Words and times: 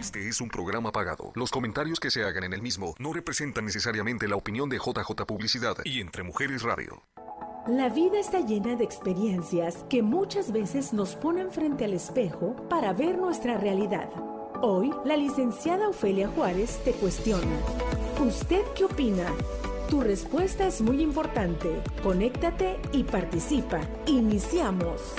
Este 0.00 0.26
es 0.26 0.40
un 0.40 0.48
programa 0.48 0.90
pagado. 0.90 1.30
Los 1.34 1.50
comentarios 1.50 2.00
que 2.00 2.10
se 2.10 2.24
hagan 2.24 2.44
en 2.44 2.54
el 2.54 2.62
mismo 2.62 2.94
no 2.98 3.12
representan 3.12 3.66
necesariamente 3.66 4.26
la 4.26 4.36
opinión 4.36 4.70
de 4.70 4.78
JJ 4.78 5.26
Publicidad 5.26 5.76
y 5.84 6.00
Entre 6.00 6.22
Mujeres 6.22 6.62
Radio. 6.62 7.02
La 7.66 7.90
vida 7.90 8.18
está 8.18 8.40
llena 8.40 8.76
de 8.76 8.84
experiencias 8.84 9.84
que 9.90 10.00
muchas 10.02 10.52
veces 10.52 10.94
nos 10.94 11.16
ponen 11.16 11.50
frente 11.50 11.84
al 11.84 11.92
espejo 11.92 12.56
para 12.70 12.94
ver 12.94 13.18
nuestra 13.18 13.58
realidad. 13.58 14.08
Hoy, 14.62 14.90
la 15.04 15.18
licenciada 15.18 15.90
Ofelia 15.90 16.28
Juárez 16.28 16.80
te 16.82 16.92
cuestiona. 16.92 17.58
¿Usted 18.20 18.62
qué 18.74 18.84
opina? 18.86 19.26
Tu 19.90 20.00
respuesta 20.00 20.66
es 20.66 20.80
muy 20.80 21.02
importante. 21.02 21.68
Conéctate 22.02 22.80
y 22.92 23.04
participa. 23.04 23.82
Iniciamos. 24.06 25.14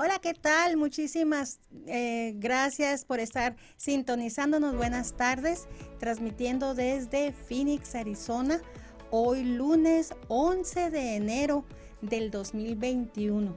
Hola, 0.00 0.20
¿qué 0.20 0.32
tal? 0.32 0.76
Muchísimas 0.76 1.58
eh, 1.88 2.34
gracias 2.36 3.04
por 3.04 3.18
estar 3.18 3.56
sintonizándonos. 3.76 4.76
Buenas 4.76 5.14
tardes, 5.14 5.66
transmitiendo 5.98 6.76
desde 6.76 7.32
Phoenix, 7.32 7.96
Arizona, 7.96 8.62
hoy 9.10 9.42
lunes 9.42 10.14
11 10.28 10.90
de 10.90 11.16
enero 11.16 11.64
del 12.00 12.30
2021. 12.30 13.56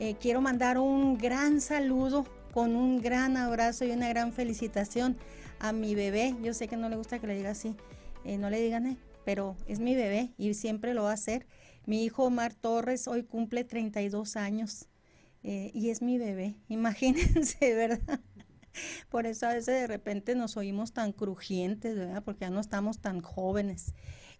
Eh, 0.00 0.16
quiero 0.20 0.40
mandar 0.40 0.76
un 0.78 1.18
gran 1.18 1.60
saludo 1.60 2.26
con 2.52 2.74
un 2.74 3.00
gran 3.00 3.36
abrazo 3.36 3.84
y 3.84 3.92
una 3.92 4.08
gran 4.08 4.32
felicitación 4.32 5.16
a 5.60 5.70
mi 5.70 5.94
bebé. 5.94 6.34
Yo 6.42 6.52
sé 6.52 6.66
que 6.66 6.76
no 6.76 6.88
le 6.88 6.96
gusta 6.96 7.20
que 7.20 7.28
le 7.28 7.36
diga 7.36 7.50
así, 7.50 7.76
eh, 8.24 8.38
no 8.38 8.50
le 8.50 8.60
digan, 8.60 8.98
pero 9.24 9.54
es 9.68 9.78
mi 9.78 9.94
bebé 9.94 10.32
y 10.36 10.52
siempre 10.54 10.94
lo 10.94 11.04
va 11.04 11.12
a 11.12 11.14
hacer. 11.14 11.46
Mi 11.86 12.02
hijo 12.02 12.24
Omar 12.24 12.54
Torres 12.54 13.06
hoy 13.06 13.22
cumple 13.22 13.62
32 13.62 14.34
años. 14.34 14.88
Eh, 15.48 15.70
y 15.72 15.90
es 15.90 16.02
mi 16.02 16.18
bebé, 16.18 16.56
imagínense, 16.68 17.72
¿verdad? 17.72 18.20
Por 19.08 19.26
eso 19.26 19.46
a 19.46 19.54
veces 19.54 19.80
de 19.80 19.86
repente 19.86 20.34
nos 20.34 20.56
oímos 20.56 20.92
tan 20.92 21.12
crujientes, 21.12 21.94
¿verdad? 21.94 22.24
Porque 22.24 22.40
ya 22.40 22.50
no 22.50 22.60
estamos 22.60 22.98
tan 22.98 23.20
jóvenes. 23.20 23.94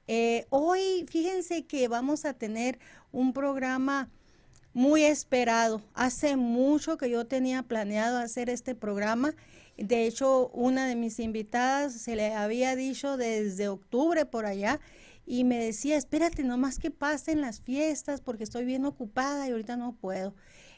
Eh, 0.08 0.46
hoy, 0.50 1.06
fíjense 1.08 1.64
que 1.64 1.86
vamos 1.86 2.24
a 2.24 2.34
tener 2.34 2.80
un 3.12 3.32
programa 3.32 4.10
muy 4.72 5.04
esperado. 5.04 5.80
Hace 5.94 6.34
mucho 6.34 6.96
que 6.98 7.08
yo 7.08 7.24
tenía 7.24 7.62
planeado 7.62 8.18
hacer 8.18 8.50
este 8.50 8.74
programa. 8.74 9.32
De 9.78 10.08
hecho, 10.08 10.48
una 10.48 10.88
de 10.88 10.96
mis 10.96 11.20
invitadas 11.20 11.92
se 11.92 12.16
le 12.16 12.34
había 12.34 12.74
dicho 12.74 13.16
desde 13.16 13.68
octubre 13.68 14.26
por 14.26 14.44
allá 14.44 14.80
y 15.24 15.44
me 15.44 15.58
decía, 15.58 15.96
espérate, 15.96 16.42
nomás 16.42 16.80
que 16.80 16.90
pasen 16.90 17.40
las 17.40 17.60
fiestas 17.60 18.20
porque 18.20 18.42
estoy 18.42 18.64
bien 18.64 18.84
ocupada 18.84 19.46
y 19.46 19.52
ahorita 19.52 19.76
no 19.76 19.92
puedo. 19.92 20.34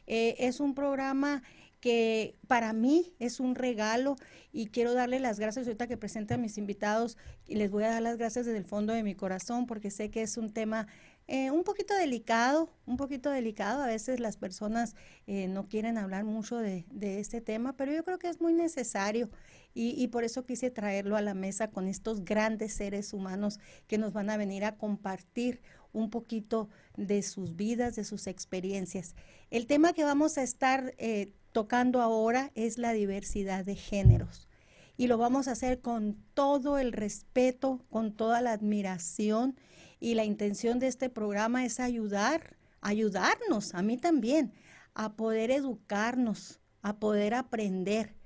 Eh, 0.09 0.35
es 0.39 0.59
un 0.59 0.75
programa 0.75 1.43
que 1.81 2.35
para 2.49 2.73
mí 2.73 3.15
es 3.21 3.39
un 3.39 3.55
regalo 3.55 4.17
y 4.53 4.67
quiero 4.67 4.95
darle 4.95 5.21
las 5.21 5.39
gracias 5.39 5.67
ahorita 5.67 5.87
que 5.87 5.97
presente 5.97 6.35
a 6.35 6.39
mis 6.39 6.59
invitados 6.59 7.17
y 7.47 7.55
les 7.55 7.71
voy 7.71 7.85
a 7.85 7.91
dar 7.91 8.03
las 8.03 8.17
gracias 8.17 8.47
desde 8.47 8.59
el 8.59 8.65
fondo 8.65 8.93
de 8.93 9.05
mi 9.05 9.15
corazón 9.15 9.67
porque 9.67 9.93
sé 9.93 10.11
que 10.11 10.23
es 10.23 10.37
un 10.37 10.53
tema 10.53 10.89
eh, 11.29 11.51
un 11.51 11.63
poquito 11.63 11.95
delicado, 11.95 12.71
un 12.87 12.97
poquito 12.97 13.31
delicado. 13.31 13.83
A 13.83 13.87
veces 13.87 14.19
las 14.19 14.39
personas 14.39 14.97
eh, 15.27 15.47
no 15.47 15.69
quieren 15.69 15.99
hablar 15.99 16.25
mucho 16.25 16.57
de, 16.57 16.87
este 17.01 17.43
tema, 17.43 17.77
pero 17.77 17.93
yo 17.93 18.03
creo 18.03 18.19
que 18.19 18.29
es 18.29 18.41
muy 18.41 18.55
necesario 18.55 19.29
y, 19.75 20.09
por 20.09 20.25
eso 20.25 20.45
quise 20.45 20.71
traerlo 20.71 21.17
a 21.17 21.23
la 21.23 21.35
mesa 21.35 21.71
con 21.71 21.87
estos 21.87 22.25
grandes 22.25 22.73
seres 22.73 23.13
humanos 23.13 23.61
que 23.87 23.97
nos 23.97 24.13
van 24.13 24.29
a 24.29 24.37
venir 24.37 24.65
a 24.65 24.77
compartir 24.77 25.61
un 25.93 26.11
poquito 26.11 26.69
de 26.97 27.23
sus 27.23 27.55
vidas, 27.55 27.95
de 27.95 28.03
sus 28.03 28.27
experiencias. 28.27 29.15
El 29.51 29.67
tema 29.67 29.93
que 29.93 30.03
vamos 30.03 30.37
a 30.37 30.43
estar 30.43 30.95
eh, 30.99 31.33
tocando 31.53 32.03
ahora 32.03 32.51
es 32.57 32.77
la 32.77 32.93
diversidad 32.93 33.65
de 33.65 33.77
géneros 33.77 34.49
y 34.97 35.07
lo 35.07 35.17
vamos 35.17 35.47
a 35.47 35.53
hacer 35.53 35.81
con 35.81 36.17
todo 36.35 36.79
el 36.79 36.93
respeto, 36.93 37.81
con 37.89 38.13
toda 38.13 38.43
la 38.43 38.53
admiración 38.53 39.57
y 40.01 40.15
la 40.15 40.25
intención 40.25 40.81
de 40.81 40.89
este 40.89 41.09
programa 41.09 41.65
es 41.65 41.79
ayudar, 41.79 42.57
ayudarnos, 42.81 43.75
a 43.75 43.83
mí 43.83 43.97
también, 43.97 44.53
a 44.95 45.15
poder 45.15 45.53
educarnos, 45.53 46.61
a 46.83 46.99
poder 46.99 47.35
aprender. 47.35 48.18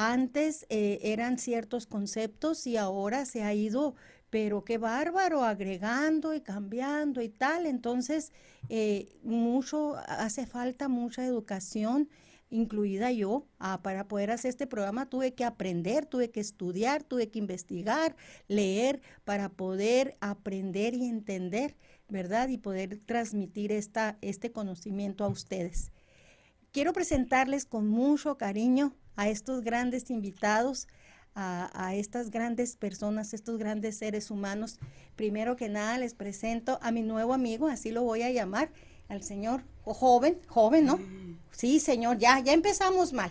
Antes 0.00 0.64
eh, 0.68 1.00
eran 1.02 1.38
ciertos 1.38 1.88
conceptos 1.88 2.68
y 2.68 2.76
ahora 2.76 3.24
se 3.24 3.42
ha 3.42 3.52
ido 3.52 3.96
pero 4.30 4.64
qué 4.64 4.78
bárbaro, 4.78 5.42
agregando 5.42 6.34
y 6.34 6.40
cambiando 6.40 7.20
y 7.20 7.28
tal. 7.28 7.66
Entonces, 7.66 8.30
eh, 8.68 9.18
mucho, 9.24 9.96
hace 10.06 10.46
falta 10.46 10.86
mucha 10.86 11.24
educación, 11.26 12.08
incluida 12.48 13.10
yo, 13.10 13.48
ah, 13.58 13.80
para 13.82 14.06
poder 14.06 14.30
hacer 14.30 14.50
este 14.50 14.68
programa 14.68 15.10
tuve 15.10 15.34
que 15.34 15.44
aprender, 15.44 16.06
tuve 16.06 16.30
que 16.30 16.38
estudiar, 16.38 17.02
tuve 17.02 17.28
que 17.30 17.40
investigar, 17.40 18.14
leer, 18.46 19.00
para 19.24 19.48
poder 19.48 20.16
aprender 20.20 20.94
y 20.94 21.06
entender, 21.06 21.76
¿verdad? 22.08 22.50
Y 22.50 22.58
poder 22.58 23.00
transmitir 23.04 23.72
esta, 23.72 24.16
este 24.20 24.52
conocimiento 24.52 25.24
a 25.24 25.28
ustedes. 25.28 25.90
Quiero 26.70 26.92
presentarles 26.92 27.64
con 27.64 27.88
mucho 27.88 28.38
cariño 28.38 28.94
a 29.18 29.28
estos 29.28 29.62
grandes 29.62 30.10
invitados 30.10 30.86
a, 31.34 31.94
estas 31.94 32.30
grandes 32.30 32.76
personas, 32.76 33.32
estos 33.32 33.58
grandes 33.58 33.96
seres 33.96 34.30
humanos. 34.30 34.80
Primero 35.14 35.54
que 35.54 35.68
nada 35.68 35.96
les 35.98 36.14
presento 36.14 36.80
a 36.82 36.90
mi 36.90 37.02
nuevo 37.02 37.32
amigo, 37.32 37.68
así 37.68 37.92
lo 37.92 38.02
voy 38.02 38.22
a 38.22 38.30
llamar, 38.30 38.70
al 39.08 39.22
señor 39.22 39.62
joven, 39.84 40.38
joven, 40.48 40.86
¿no? 40.86 40.98
Sí, 41.52 41.78
señor, 41.78 42.18
ya, 42.18 42.40
ya 42.40 42.52
empezamos 42.52 43.12
mal. 43.12 43.30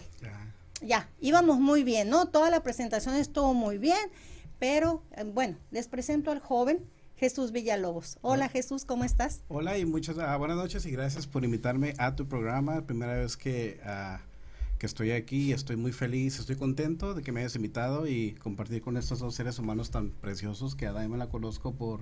Ya. 0.81 1.09
íbamos 1.19 1.59
muy 1.59 1.83
bien, 1.83 2.09
¿no? 2.09 2.27
Toda 2.27 2.49
la 2.49 2.63
presentación 2.63 3.15
estuvo 3.15 3.53
muy 3.53 3.77
bien, 3.77 4.09
pero 4.57 5.03
eh, 5.17 5.23
bueno, 5.23 5.57
les 5.71 5.87
presento 5.87 6.31
al 6.31 6.39
joven. 6.39 6.85
Jesús 7.17 7.51
Villalobos. 7.51 8.19
Hola 8.21 8.47
Jesús, 8.47 8.85
¿cómo 8.85 9.03
estás? 9.03 9.41
Hola 9.47 9.79
y 9.79 9.85
muchas 9.85 10.19
ah, 10.19 10.37
buenas 10.37 10.55
noches 10.55 10.85
y 10.85 10.91
gracias 10.91 11.25
por 11.25 11.43
invitarme 11.43 11.95
a 11.97 12.15
tu 12.15 12.27
programa. 12.27 12.85
Primera 12.85 13.13
vez 13.13 13.35
que 13.35 13.81
uh, 13.83 14.19
que 14.77 14.85
estoy 14.85 15.11
aquí, 15.11 15.53
estoy 15.53 15.75
muy 15.75 15.91
feliz, 15.91 16.39
estoy 16.39 16.55
contento 16.55 17.13
de 17.13 17.23
que 17.23 17.31
me 17.31 17.41
hayas 17.41 17.55
invitado 17.55 18.07
y 18.07 18.33
compartir 18.33 18.81
con 18.81 18.97
estos 18.97 19.19
dos 19.19 19.35
seres 19.35 19.59
humanos 19.59 19.89
tan 19.89 20.09
preciosos 20.09 20.75
que 20.75 20.87
a 20.87 20.91
Dai 20.91 21.07
me 21.07 21.17
la 21.17 21.27
conozco 21.27 21.73
por... 21.73 22.01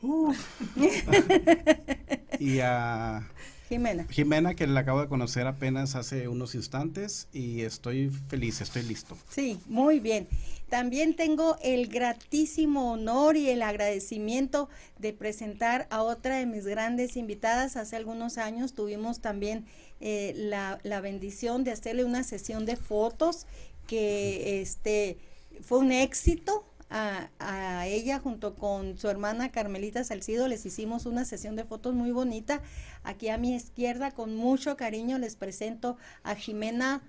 y 2.38 2.60
a 2.60 3.26
Jimena. 3.68 4.06
Jimena, 4.08 4.54
que 4.54 4.66
la 4.66 4.80
acabo 4.80 5.02
de 5.02 5.08
conocer 5.08 5.46
apenas 5.46 5.94
hace 5.94 6.28
unos 6.28 6.54
instantes 6.54 7.28
y 7.32 7.62
estoy 7.62 8.10
feliz, 8.28 8.62
estoy 8.62 8.82
listo. 8.82 9.16
Sí, 9.28 9.60
muy 9.66 10.00
bien. 10.00 10.26
También 10.70 11.16
tengo 11.16 11.56
el 11.62 11.88
gratísimo 11.88 12.92
honor 12.92 13.36
y 13.36 13.50
el 13.50 13.60
agradecimiento 13.60 14.70
de 14.98 15.12
presentar 15.12 15.86
a 15.90 16.02
otra 16.02 16.36
de 16.36 16.46
mis 16.46 16.66
grandes 16.66 17.16
invitadas. 17.16 17.76
Hace 17.76 17.96
algunos 17.96 18.38
años 18.38 18.72
tuvimos 18.72 19.20
también 19.20 19.66
eh, 20.00 20.32
la, 20.36 20.78
la, 20.82 21.00
bendición 21.00 21.64
de 21.64 21.72
hacerle 21.72 22.04
una 22.04 22.22
sesión 22.22 22.66
de 22.66 22.76
fotos 22.76 23.46
que 23.86 24.60
este 24.60 25.18
fue 25.62 25.78
un 25.78 25.92
éxito. 25.92 26.64
A, 26.90 27.28
a, 27.38 27.86
ella 27.86 28.18
junto 28.18 28.54
con 28.54 28.96
su 28.96 29.10
hermana 29.10 29.50
Carmelita 29.52 30.04
Salcido 30.04 30.48
les 30.48 30.64
hicimos 30.64 31.04
una 31.04 31.26
sesión 31.26 31.54
de 31.54 31.64
fotos 31.64 31.94
muy 31.94 32.12
bonita. 32.12 32.62
Aquí 33.02 33.28
a 33.28 33.36
mi 33.36 33.54
izquierda 33.54 34.10
con 34.10 34.34
mucho 34.34 34.76
cariño 34.76 35.18
les 35.18 35.36
presento 35.36 35.98
a 36.22 36.34
Jimena 36.34 37.02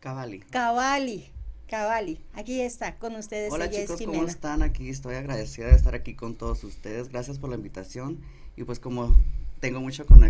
Cavalli. 0.00 0.40
Cavalli. 0.40 1.30
Cavalli, 1.68 2.18
aquí 2.32 2.60
está 2.62 2.96
con 2.96 3.14
ustedes. 3.16 3.52
Hola 3.52 3.68
chicos, 3.68 4.00
¿cómo 4.02 4.24
están? 4.24 4.62
Aquí 4.62 4.88
estoy 4.88 5.16
agradecida 5.16 5.66
de 5.66 5.74
estar 5.74 5.94
aquí 5.94 6.14
con 6.14 6.34
todos 6.34 6.64
ustedes. 6.64 7.10
Gracias 7.10 7.38
por 7.38 7.50
la 7.50 7.56
invitación. 7.56 8.22
Y 8.56 8.64
pues 8.64 8.80
como 8.80 9.14
tengo 9.60 9.80
mucho 9.80 10.06
con 10.06 10.24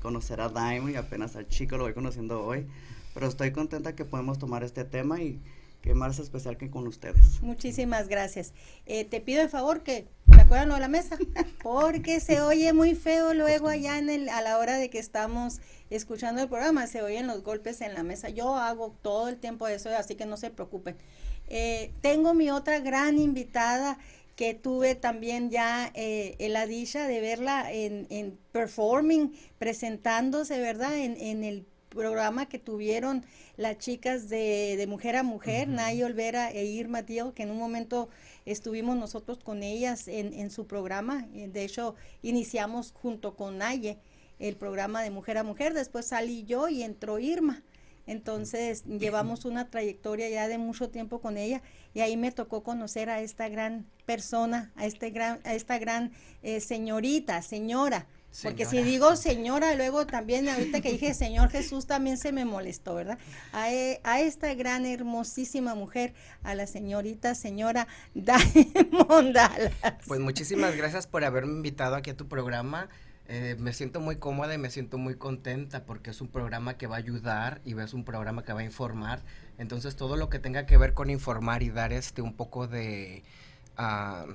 conocer 0.00 0.40
a 0.40 0.48
Daimo 0.48 0.88
y 0.88 0.96
apenas 0.96 1.36
al 1.36 1.48
chico 1.48 1.76
lo 1.76 1.84
voy 1.84 1.94
conociendo 1.94 2.44
hoy, 2.44 2.66
pero 3.14 3.26
estoy 3.26 3.52
contenta 3.52 3.94
que 3.94 4.04
podemos 4.04 4.38
tomar 4.38 4.64
este 4.64 4.84
tema 4.84 5.20
y 5.20 5.40
que 5.82 5.94
más 5.94 6.18
especial 6.18 6.56
que 6.56 6.70
con 6.70 6.86
ustedes. 6.86 7.40
Muchísimas 7.40 8.08
gracias. 8.08 8.52
Eh, 8.86 9.04
te 9.04 9.20
pido 9.20 9.42
el 9.42 9.48
favor 9.48 9.82
que 9.82 10.08
te 10.30 10.40
acuerdan 10.40 10.70
de 10.70 10.80
la 10.80 10.88
mesa, 10.88 11.16
porque 11.62 12.20
se 12.20 12.40
oye 12.40 12.72
muy 12.72 12.94
feo 12.94 13.32
luego 13.34 13.68
allá 13.68 13.98
en 13.98 14.10
el, 14.10 14.28
a 14.28 14.42
la 14.42 14.58
hora 14.58 14.76
de 14.76 14.90
que 14.90 14.98
estamos 14.98 15.60
escuchando 15.90 16.42
el 16.42 16.48
programa, 16.48 16.86
se 16.86 17.02
oyen 17.02 17.26
los 17.26 17.42
golpes 17.42 17.80
en 17.80 17.94
la 17.94 18.02
mesa. 18.02 18.28
Yo 18.28 18.56
hago 18.56 18.96
todo 19.02 19.28
el 19.28 19.36
tiempo 19.36 19.68
eso, 19.68 19.90
así 19.96 20.16
que 20.16 20.26
no 20.26 20.36
se 20.36 20.50
preocupen. 20.50 20.96
Eh, 21.50 21.92
tengo 22.02 22.34
mi 22.34 22.50
otra 22.50 22.78
gran 22.80 23.18
invitada, 23.18 23.98
que 24.38 24.54
tuve 24.54 24.94
también 24.94 25.50
ya 25.50 25.90
eh, 25.94 26.36
la 26.48 26.68
dicha 26.68 27.08
de 27.08 27.20
verla 27.20 27.72
en, 27.72 28.06
en 28.08 28.38
performing, 28.52 29.32
presentándose, 29.58 30.60
¿verdad? 30.60 30.96
En, 30.96 31.16
en, 31.20 31.42
el 31.42 31.66
programa 31.88 32.48
que 32.48 32.60
tuvieron 32.60 33.26
las 33.56 33.78
chicas 33.78 34.28
de, 34.28 34.76
de 34.78 34.86
Mujer 34.86 35.16
a 35.16 35.24
Mujer, 35.24 35.66
Nay 35.66 36.04
Olvera 36.04 36.52
e 36.52 36.66
Irma 36.66 37.02
Tío, 37.02 37.34
que 37.34 37.42
en 37.42 37.50
un 37.50 37.58
momento 37.58 38.10
estuvimos 38.46 38.96
nosotros 38.96 39.38
con 39.42 39.64
ellas 39.64 40.06
en, 40.06 40.32
en 40.32 40.52
su 40.52 40.68
programa. 40.68 41.26
De 41.32 41.64
hecho, 41.64 41.96
iniciamos 42.22 42.92
junto 42.92 43.34
con 43.34 43.58
Naye. 43.58 43.98
el 44.38 44.54
programa 44.54 45.02
de 45.02 45.10
Mujer 45.10 45.38
a 45.38 45.42
Mujer, 45.42 45.74
después 45.74 46.06
salí 46.06 46.44
yo 46.44 46.68
y 46.68 46.84
entró 46.84 47.18
Irma. 47.18 47.64
Entonces 48.08 48.84
llevamos 48.86 49.44
una 49.44 49.68
trayectoria 49.68 50.30
ya 50.30 50.48
de 50.48 50.56
mucho 50.56 50.88
tiempo 50.88 51.20
con 51.20 51.36
ella 51.36 51.60
y 51.92 52.00
ahí 52.00 52.16
me 52.16 52.32
tocó 52.32 52.62
conocer 52.62 53.10
a 53.10 53.20
esta 53.20 53.50
gran 53.50 53.86
persona, 54.06 54.72
a, 54.76 54.86
este 54.86 55.10
gran, 55.10 55.40
a 55.44 55.52
esta 55.52 55.78
gran 55.78 56.12
eh, 56.42 56.60
señorita, 56.60 57.42
señora. 57.42 58.06
Porque 58.42 58.64
si 58.66 58.82
digo 58.82 59.16
señora, 59.16 59.74
luego 59.74 60.06
también 60.06 60.48
ahorita 60.48 60.80
que 60.80 60.92
dije 60.92 61.12
Señor 61.12 61.50
Jesús 61.50 61.86
también 61.86 62.18
se 62.18 62.30
me 62.30 62.44
molestó, 62.44 62.94
¿verdad? 62.94 63.18
A, 63.52 63.72
e, 63.72 64.00
a 64.04 64.20
esta 64.20 64.54
gran, 64.54 64.86
hermosísima 64.86 65.74
mujer, 65.74 66.14
a 66.42 66.54
la 66.54 66.66
señorita, 66.66 67.34
señora 67.34 67.88
Diamond 68.14 69.34
Dallas. 69.34 69.72
Pues 70.06 70.20
muchísimas 70.20 70.76
gracias 70.76 71.06
por 71.06 71.24
haberme 71.24 71.52
invitado 71.52 71.96
aquí 71.96 72.10
a 72.10 72.16
tu 72.16 72.28
programa. 72.28 72.88
Eh, 73.30 73.56
me 73.58 73.74
siento 73.74 74.00
muy 74.00 74.16
cómoda 74.16 74.54
y 74.54 74.58
me 74.58 74.70
siento 74.70 74.96
muy 74.96 75.16
contenta 75.16 75.84
porque 75.84 76.10
es 76.10 76.20
un 76.22 76.28
programa 76.28 76.78
que 76.78 76.86
va 76.86 76.96
a 76.96 76.98
ayudar 76.98 77.60
y 77.64 77.78
es 77.78 77.92
un 77.92 78.04
programa 78.04 78.42
que 78.42 78.54
va 78.54 78.60
a 78.60 78.64
informar. 78.64 79.22
Entonces 79.58 79.96
todo 79.96 80.16
lo 80.16 80.30
que 80.30 80.38
tenga 80.38 80.64
que 80.64 80.78
ver 80.78 80.94
con 80.94 81.10
informar 81.10 81.62
y 81.62 81.70
dar 81.70 81.92
este 81.92 82.22
un 82.22 82.34
poco 82.34 82.66
de... 82.66 83.22
Ah, 83.76 84.26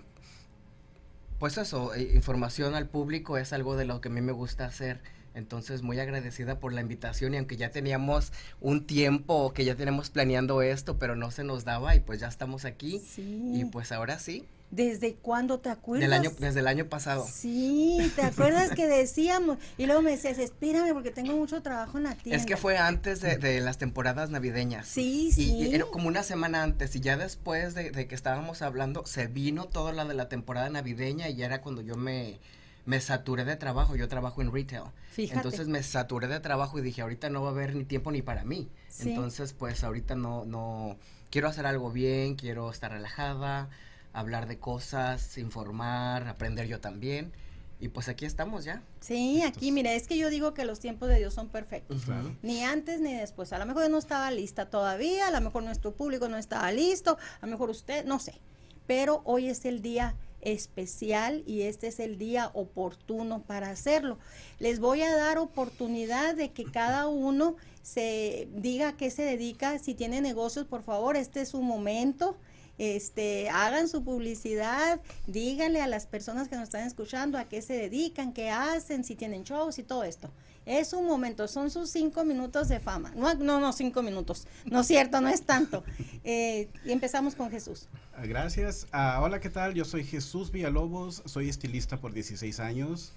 pues 1.40 1.58
eso, 1.58 1.94
eh, 1.96 2.12
información 2.14 2.76
al 2.76 2.88
público 2.88 3.38
es 3.38 3.52
algo 3.52 3.76
de 3.76 3.86
lo 3.86 4.00
que 4.00 4.10
a 4.10 4.12
mí 4.12 4.22
me 4.22 4.32
gusta 4.32 4.66
hacer. 4.66 5.02
Entonces, 5.36 5.82
muy 5.82 6.00
agradecida 6.00 6.60
por 6.60 6.74
la 6.74 6.82
invitación 6.82 7.34
y 7.34 7.38
aunque 7.38 7.58
ya 7.58 7.72
teníamos 7.72 8.32
un 8.62 8.86
tiempo 8.86 9.52
que 9.54 9.66
ya 9.66 9.76
tenemos 9.76 10.10
planeando 10.10 10.62
esto, 10.62 11.00
pero 11.00 11.16
no 11.16 11.32
se 11.32 11.44
nos 11.44 11.66
daba 11.66 11.96
y 11.96 12.00
pues 12.00 12.20
ya 12.20 12.28
estamos 12.28 12.66
aquí. 12.66 13.02
Y 13.18 13.66
pues 13.66 13.92
ahora 13.92 14.20
sí. 14.20 14.46
¿Desde 14.74 15.14
cuándo 15.14 15.60
te 15.60 15.70
acuerdas? 15.70 16.10
Del 16.10 16.14
año, 16.14 16.32
desde 16.40 16.62
el 16.62 16.68
año 16.68 16.88
pasado. 16.88 17.28
Sí, 17.32 18.12
¿te 18.16 18.22
acuerdas 18.24 18.72
que 18.72 18.88
decíamos? 18.88 19.60
Y 19.78 19.86
luego 19.86 20.02
me 20.02 20.10
decías, 20.10 20.40
espérame 20.40 20.94
porque 20.94 21.12
tengo 21.12 21.38
mucho 21.38 21.62
trabajo 21.62 22.00
en 22.00 22.06
la 22.06 22.16
tienda. 22.16 22.42
Es 22.42 22.48
que 22.48 22.58
fue 22.58 22.80
antes 22.80 23.22
de, 23.22 23.62
las 23.62 23.78
temporadas 23.78 24.32
navideñas. 24.32 24.88
Sí, 24.88 25.32
sí. 25.32 25.54
Y 25.54 25.76
era 25.76 25.86
como 25.86 26.08
una 26.08 26.24
semana 26.24 26.64
antes 26.64 26.96
y 26.96 27.02
ya 27.02 27.18
después 27.18 27.76
de, 27.76 27.92
que 27.92 28.16
estábamos 28.16 28.64
hablando, 28.64 29.06
se 29.06 29.28
vino 29.28 29.66
toda 29.66 29.94
la 29.94 30.06
de 30.06 30.16
la 30.16 30.28
temporada 30.28 30.68
navideña 30.72 31.30
y 31.30 31.36
ya 31.36 31.46
era 31.46 31.62
cuando 31.62 31.84
yo 31.84 31.96
me, 31.96 32.40
me 32.88 33.00
saturé 33.00 33.46
de 33.46 33.58
trabajo. 33.58 33.96
Yo 33.96 34.08
trabajo 34.08 34.42
en 34.42 34.52
retail. 34.52 34.86
Fíjate. 35.12 35.38
Entonces 35.38 35.68
me 35.68 35.84
saturé 35.84 36.28
de 36.28 36.40
trabajo 36.40 36.80
y 36.80 36.82
dije, 36.82 37.04
ahorita 37.04 37.30
no 37.30 37.44
va 37.44 37.50
a 37.50 37.52
haber 37.52 37.76
ni 37.76 37.84
tiempo 37.84 38.12
ni 38.12 38.24
para 38.24 38.44
mí. 38.44 38.68
Entonces, 39.02 39.54
pues 39.54 39.84
ahorita 39.84 40.16
no, 40.16 40.46
no, 40.46 40.98
quiero 41.30 41.48
hacer 41.48 41.68
algo 41.68 41.92
bien, 41.92 42.34
quiero 42.34 42.72
estar 42.72 42.92
relajada 42.92 43.70
hablar 44.14 44.48
de 44.48 44.60
cosas, 44.60 45.38
informar, 45.38 46.28
aprender 46.28 46.68
yo 46.68 46.80
también. 46.80 47.34
Y 47.80 47.90
pues 47.90 48.08
aquí 48.08 48.26
estamos 48.26 48.64
ya. 48.64 48.82
Sí, 49.02 49.42
aquí, 49.42 49.74
mira, 49.74 49.92
es 49.94 50.08
que 50.08 50.18
yo 50.18 50.30
digo 50.30 50.54
que 50.54 50.64
los 50.64 50.80
tiempos 50.80 51.10
de 51.10 51.18
Dios 51.18 51.34
son 51.34 51.50
perfectos. 51.50 52.04
Ni 52.42 52.64
antes 52.64 53.02
ni 53.02 53.14
después. 53.14 53.52
A 53.52 53.60
lo 53.60 53.66
mejor 53.66 53.90
no 53.90 53.98
estaba 53.98 54.32
lista 54.32 54.70
todavía, 54.70 55.28
a 55.28 55.32
lo 55.32 55.42
mejor 55.42 55.64
nuestro 55.64 55.94
público 55.94 56.30
no 56.30 56.38
estaba 56.38 56.72
listo, 56.72 57.18
a 57.42 57.46
lo 57.46 57.52
mejor 57.52 57.70
usted, 57.70 58.06
no 58.06 58.20
sé. 58.20 58.40
Pero 58.88 59.22
hoy 59.26 59.50
es 59.50 59.66
el 59.66 59.82
día 59.82 60.16
especial 60.40 61.44
y 61.46 61.64
este 61.64 61.88
es 61.88 62.00
el 62.00 62.18
día 62.18 62.52
oportuno 62.54 63.42
para 63.44 63.70
hacerlo. 63.70 64.18
Les 64.60 64.80
voy 64.80 65.02
a 65.02 65.14
dar 65.16 65.38
oportunidad 65.38 66.36
de 66.36 66.52
que 66.52 66.64
cada 66.64 67.08
uno 67.08 67.58
se 67.82 68.48
diga 68.54 68.90
a 68.90 68.98
qué 68.98 69.10
se 69.10 69.24
dedica. 69.24 69.78
Si 69.80 69.94
tiene 69.94 70.22
negocios, 70.22 70.66
por 70.66 70.84
favor, 70.84 71.18
este 71.18 71.42
es 71.42 71.50
su 71.50 71.62
momento 71.62 72.38
este, 72.78 73.50
hagan 73.50 73.88
su 73.88 74.04
publicidad, 74.04 75.00
díganle 75.28 75.82
a 75.82 75.88
las 75.88 76.08
personas 76.08 76.48
que 76.48 76.56
nos 76.56 76.66
están 76.66 76.88
escuchando 76.88 77.38
a 77.38 77.46
qué 77.46 77.62
se 77.62 77.74
dedican, 77.74 78.34
qué 78.34 78.50
hacen, 78.50 79.04
si 79.04 79.16
tienen 79.16 79.44
shows 79.44 79.80
y 79.80 79.84
todo 79.84 80.04
esto. 80.04 80.32
Es 80.66 80.94
un 80.94 81.06
momento, 81.06 81.48
son 81.48 81.70
sus 81.70 81.90
cinco 81.90 82.24
minutos 82.24 82.70
de 82.70 82.80
fama. 82.80 83.12
No, 83.16 83.34
no, 83.34 83.60
no 83.60 83.74
cinco 83.74 84.02
minutos. 84.02 84.48
No 84.66 84.80
es 84.80 84.88
cierto, 84.88 85.20
no 85.22 85.30
es 85.30 85.44
tanto. 85.44 85.84
Eh, 86.26 86.70
y 86.86 86.94
empezamos 86.94 87.36
con 87.36 87.52
Jesús. 87.52 87.90
Ah, 88.16 88.26
gracias. 88.26 88.88
Ah, 88.94 89.20
hola, 89.22 89.42
¿qué 89.42 89.50
tal? 89.50 89.74
Yo 89.74 89.84
soy 89.84 90.06
Jesús 90.06 90.54
Villalobos, 90.54 91.22
soy 91.26 91.50
estilista 91.50 92.00
por 92.00 92.14
16 92.14 92.62
años. 92.62 93.12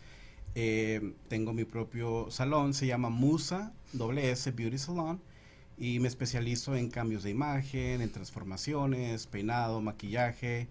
Eh, 0.57 1.15
tengo 1.29 1.53
mi 1.53 1.65
propio 1.65 2.29
salón, 2.33 2.75
se 2.75 2.89
llama 2.89 3.11
Musa 3.11 3.73
WS 3.93 4.57
Beauty 4.57 4.77
Salon 4.77 5.21
y 5.79 6.01
me 6.01 6.09
especializo 6.09 6.75
en 6.77 6.91
cambios 6.91 7.23
de 7.23 7.31
imagen, 7.31 8.01
en 8.01 8.11
transformaciones, 8.11 9.27
peinado, 9.27 9.81
maquillaje, 9.81 10.69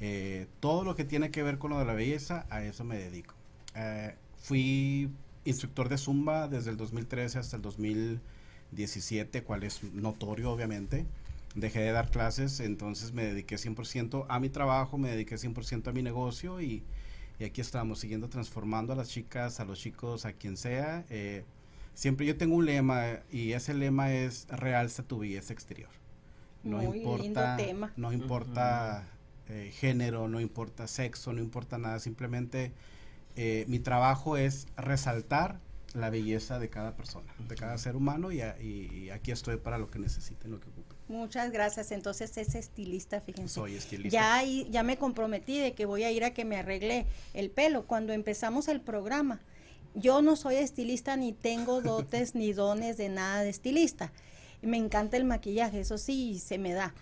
eh, 0.00 0.46
todo 0.60 0.82
lo 0.82 0.96
que 0.96 1.04
tiene 1.04 1.30
que 1.30 1.42
ver 1.42 1.58
con 1.58 1.70
lo 1.70 1.78
de 1.78 1.84
la 1.84 1.94
belleza, 1.94 2.46
a 2.50 2.64
eso 2.64 2.82
me 2.84 2.96
dedico. 2.98 3.34
Eh, 3.76 4.16
fui 4.36 5.10
instructor 5.44 5.88
de 5.88 5.98
Zumba 5.98 6.48
desde 6.48 6.70
el 6.70 6.76
2013 6.76 7.38
hasta 7.38 7.56
el 7.56 7.62
2017, 7.62 9.44
cual 9.44 9.62
es 9.62 9.82
notorio 9.94 10.50
obviamente. 10.50 11.06
Dejé 11.54 11.80
de 11.80 11.92
dar 11.92 12.10
clases, 12.10 12.60
entonces 12.60 13.12
me 13.12 13.24
dediqué 13.24 13.56
100% 13.56 14.26
a 14.28 14.40
mi 14.40 14.48
trabajo, 14.48 14.98
me 14.98 15.10
dediqué 15.10 15.36
100% 15.36 15.88
a 15.88 15.92
mi 15.92 16.02
negocio 16.02 16.60
y, 16.60 16.82
y, 17.38 17.44
aquí 17.44 17.60
estamos 17.60 18.00
siguiendo 18.00 18.28
transformando 18.28 18.94
a 18.94 18.96
las 18.96 19.08
chicas, 19.08 19.60
a 19.60 19.64
los 19.64 19.78
chicos, 19.78 20.24
a 20.24 20.32
quien 20.32 20.56
sea. 20.56 21.04
Eh, 21.10 21.44
siempre 21.94 22.26
yo 22.26 22.36
tengo 22.36 22.56
un 22.56 22.66
lema 22.66 23.20
y 23.30 23.52
ese 23.52 23.74
lema 23.74 24.12
es 24.12 24.46
realza 24.48 25.02
tu 25.02 25.18
belleza 25.18 25.52
exterior. 25.52 25.90
No 26.62 26.82
importa, 26.82 27.58
no 27.96 28.12
importa 28.12 29.08
eh, 29.48 29.72
género, 29.74 30.28
no 30.28 30.40
importa 30.40 30.86
sexo, 30.86 31.32
no 31.32 31.40
importa 31.40 31.76
nada, 31.78 31.98
simplemente 31.98 32.72
eh, 33.36 33.64
mi 33.66 33.80
trabajo 33.80 34.36
es 34.36 34.66
resaltar 34.76 35.58
la 35.94 36.10
belleza 36.10 36.58
de 36.58 36.70
cada 36.70 36.96
persona, 36.96 37.34
de 37.48 37.54
cada 37.54 37.76
ser 37.78 37.96
humano 37.96 38.32
y, 38.32 38.40
aquí 39.10 39.30
estoy 39.30 39.56
para 39.56 39.78
lo 39.78 39.90
que 39.90 39.98
necesiten, 39.98 40.50
lo 40.50 40.60
que 40.60 40.68
ocupen. 40.68 40.96
Muchas 41.08 41.50
gracias. 41.50 41.92
Entonces 41.92 42.36
es 42.38 42.54
estilista, 42.54 43.20
fíjense. 43.20 43.52
Soy 43.52 43.74
estilista. 43.74 44.10
Ya, 44.10 44.42
ya 44.42 44.82
me 44.82 44.96
comprometí 44.96 45.58
de 45.58 45.74
que 45.74 45.84
voy 45.84 46.04
a 46.04 46.10
ir 46.10 46.24
a 46.24 46.32
que 46.32 46.44
me 46.44 46.56
arregle 46.56 47.06
el 47.34 47.50
pelo. 47.50 47.86
Cuando 47.86 48.12
empezamos 48.12 48.68
el 48.68 48.80
programa, 48.80 49.40
yo 49.94 50.22
no 50.22 50.36
soy 50.36 50.56
estilista 50.56 51.16
ni 51.16 51.32
tengo 51.32 51.80
dotes 51.80 52.34
ni 52.34 52.52
dones 52.52 52.96
de 52.96 53.08
nada 53.08 53.42
de 53.42 53.50
estilista. 53.50 54.12
Me 54.62 54.76
encanta 54.76 55.16
el 55.16 55.24
maquillaje, 55.24 55.80
eso 55.80 55.98
sí, 55.98 56.38
se 56.38 56.58
me 56.58 56.72
da. 56.72 56.94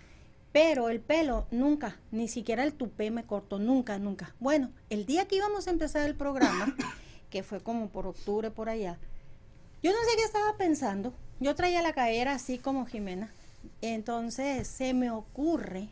Pero 0.51 0.89
el 0.89 0.99
pelo, 0.99 1.47
nunca, 1.51 1.99
ni 2.11 2.27
siquiera 2.27 2.63
el 2.63 2.73
tupé 2.73 3.09
me 3.09 3.23
corto, 3.23 3.59
nunca, 3.59 3.99
nunca. 3.99 4.35
Bueno, 4.39 4.71
el 4.89 5.05
día 5.05 5.25
que 5.25 5.37
íbamos 5.37 5.67
a 5.67 5.71
empezar 5.71 6.07
el 6.07 6.15
programa, 6.15 6.75
que 7.29 7.43
fue 7.43 7.61
como 7.61 7.89
por 7.89 8.07
octubre 8.07 8.51
por 8.51 8.67
allá, 8.67 8.97
yo 9.81 9.91
no 9.91 9.97
sé 9.97 10.17
qué 10.17 10.23
estaba 10.23 10.57
pensando. 10.57 11.13
Yo 11.39 11.55
traía 11.55 11.81
la 11.81 11.93
cadera 11.93 12.33
así 12.33 12.57
como 12.57 12.85
Jimena. 12.85 13.31
Entonces 13.81 14.67
se 14.67 14.93
me 14.93 15.11
ocurre, 15.11 15.89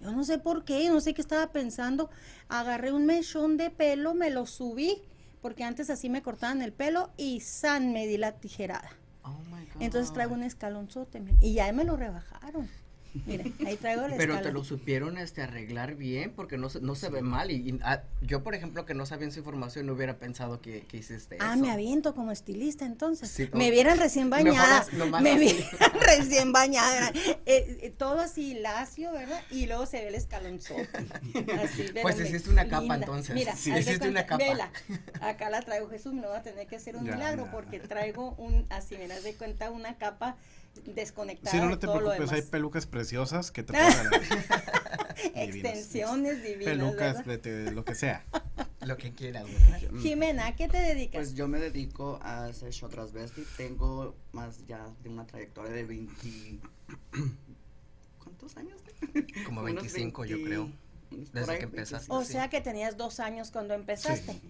yo 0.00 0.12
no 0.12 0.24
sé 0.24 0.38
por 0.38 0.64
qué, 0.64 0.88
no 0.88 1.00
sé 1.00 1.14
qué 1.14 1.20
estaba 1.20 1.52
pensando, 1.52 2.10
agarré 2.48 2.92
un 2.92 3.06
mechón 3.06 3.56
de 3.56 3.70
pelo, 3.70 4.14
me 4.14 4.30
lo 4.30 4.46
subí 4.46 5.02
porque 5.48 5.64
antes 5.64 5.88
así 5.88 6.10
me 6.10 6.20
cortaban 6.20 6.60
el 6.60 6.74
pelo 6.74 7.10
y 7.16 7.40
san 7.40 7.94
me 7.94 8.06
di 8.06 8.18
la 8.18 8.32
tijerada. 8.32 8.90
Oh 9.22 9.34
Entonces 9.80 10.12
traigo 10.12 10.34
un 10.34 10.42
escalonzote 10.42 11.22
y 11.40 11.54
ya 11.54 11.72
me 11.72 11.84
lo 11.84 11.96
rebajaron. 11.96 12.68
Mira, 13.26 13.44
ahí 13.66 13.76
traigo 13.76 14.06
el 14.06 14.14
Pero 14.16 14.40
te 14.40 14.52
lo 14.52 14.64
supieron 14.64 15.18
este 15.18 15.42
arreglar 15.42 15.94
bien 15.94 16.32
porque 16.34 16.58
no, 16.58 16.68
no 16.80 16.94
se 16.94 17.08
ve 17.08 17.22
mal. 17.22 17.50
Y, 17.50 17.78
ah, 17.82 18.02
yo, 18.22 18.42
por 18.42 18.54
ejemplo, 18.54 18.84
que 18.84 18.94
no 18.94 19.06
sabía 19.06 19.28
esa 19.28 19.38
información, 19.38 19.86
no 19.86 19.94
hubiera 19.94 20.18
pensado 20.18 20.60
que, 20.60 20.82
que 20.82 20.98
hiciste 20.98 21.36
ah, 21.40 21.44
eso. 21.44 21.52
Ah, 21.52 21.56
me 21.56 21.70
aviento 21.70 22.14
como 22.14 22.32
estilista 22.32 22.84
entonces. 22.84 23.52
me 23.52 23.70
vieran 23.70 23.98
recién 23.98 24.30
bañada. 24.30 24.86
me 25.20 25.38
vieran 25.38 25.68
recién 26.00 26.52
bañada. 26.52 27.10
Eh, 27.46 27.78
eh, 27.82 27.94
todo 27.96 28.20
así 28.20 28.54
lacio, 28.54 29.12
¿verdad? 29.12 29.40
Y 29.50 29.66
luego 29.66 29.86
se 29.86 30.00
ve 30.00 30.08
el 30.08 30.14
escalonzote. 30.14 30.88
Así, 31.62 31.86
pues 32.02 32.20
hiciste 32.20 32.50
una 32.50 32.68
capa 32.68 32.96
entonces. 32.96 33.34
Mira, 33.34 33.54
hiciste 33.54 34.08
una 34.08 34.26
capa. 34.26 34.44
Vela, 34.44 34.70
acá 35.20 35.50
la 35.50 35.62
traigo 35.62 35.88
Jesús, 35.88 36.12
me 36.12 36.26
va 36.26 36.38
a 36.38 36.42
tener 36.42 36.66
que 36.66 36.76
hacer 36.76 36.96
un 36.96 37.04
milagro 37.04 37.48
porque 37.50 37.80
traigo 37.80 38.34
un, 38.38 38.66
así 38.70 38.96
me 38.96 39.08
das 39.08 39.22
de 39.22 39.34
cuenta, 39.34 39.70
una 39.70 39.96
capa 39.96 40.36
desconectada. 40.84 41.50
Si 41.50 41.58
no, 41.58 41.68
no 41.68 41.78
te 41.78 41.86
preocupes, 41.88 42.32
hay 42.32 42.42
pelucas 42.42 42.86
preciosas 42.86 43.50
que 43.50 43.62
te 43.62 43.72
pueden 43.72 44.44
Extensiones 45.34 46.42
divinas. 46.42 46.64
Pelucas, 46.64 47.26
de, 47.26 47.72
lo 47.72 47.84
que 47.84 47.94
sea. 47.94 48.24
lo 48.86 48.96
que 48.96 49.12
quieras. 49.12 49.46
Jimena, 50.00 50.48
¿a 50.48 50.56
qué 50.56 50.68
te 50.68 50.78
dedicas? 50.78 51.20
Pues 51.20 51.34
yo 51.34 51.48
me 51.48 51.58
dedico 51.58 52.18
a 52.22 52.46
hacer 52.46 52.72
show 52.72 52.88
transvesti. 52.88 53.44
Tengo 53.56 54.14
más 54.32 54.66
ya 54.66 54.88
de 55.02 55.08
una 55.08 55.26
trayectoria 55.26 55.72
de 55.72 55.84
20. 55.84 56.58
¿Cuántos 58.22 58.56
años? 58.56 58.80
Como 59.44 59.62
25, 59.64 60.24
yo 60.24 60.42
creo. 60.42 60.70
Desde 61.10 61.58
que 61.58 61.64
empezaste. 61.64 62.12
O 62.12 62.24
sea 62.24 62.48
que 62.50 62.60
tenías 62.60 62.96
dos 62.96 63.20
años 63.20 63.50
cuando 63.50 63.74
empezaste. 63.74 64.40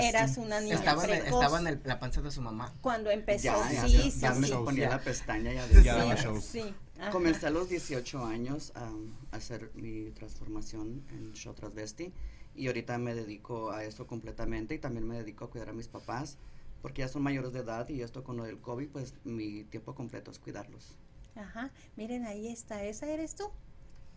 Eras 0.00 0.36
una 0.38 0.60
niña 0.60 0.74
estaba, 0.74 1.04
En, 1.04 1.26
estaba 1.26 1.58
en 1.58 1.80
la 1.84 1.98
panza 1.98 2.20
de 2.20 2.30
su 2.30 2.42
mamá. 2.42 2.72
Cuando 2.80 3.10
empezó, 3.10 3.44
ya, 3.44 3.86
sí, 3.86 4.10
sí, 4.10 4.20
ya 4.20 4.34
me 4.34 4.48
ponía 4.48 4.88
la 4.88 5.00
pestaña 5.00 5.52
ya, 5.52 5.96
daba 5.96 6.16
show. 6.16 6.40
Sí, 6.40 6.74
Comencé 7.10 7.46
a 7.46 7.50
los 7.50 7.68
18 7.68 8.24
años 8.24 8.72
a, 8.74 8.90
hacer 9.36 9.70
mi 9.74 10.10
transformación 10.12 11.04
en 11.10 11.32
show 11.32 11.52
transvesti 11.54 12.12
y 12.54 12.68
ahorita 12.68 12.98
me 12.98 13.14
dedico 13.14 13.72
a 13.72 13.84
eso 13.84 14.06
completamente 14.06 14.74
y 14.74 14.78
también 14.78 15.06
me 15.06 15.16
dedico 15.16 15.44
a 15.44 15.50
cuidar 15.50 15.70
a 15.70 15.72
mis 15.72 15.88
papás. 15.88 16.38
porque 16.82 17.00
ya 17.00 17.08
son 17.08 17.22
mayores 17.22 17.54
de 17.54 17.60
edad 17.60 17.88
y 17.88 18.02
esto 18.02 18.22
con 18.22 18.36
lo 18.36 18.44
del 18.44 18.60
COVID, 18.60 18.88
pues 18.90 19.14
mi 19.24 19.64
tiempo 19.64 19.94
completo 19.94 20.30
es 20.30 20.38
cuidarlos. 20.38 20.98
Ajá, 21.34 21.72
miren, 21.96 22.26
ahí 22.26 22.48
está, 22.48 22.84
¿esa 22.84 23.06
eres 23.06 23.34
tú? 23.34 23.50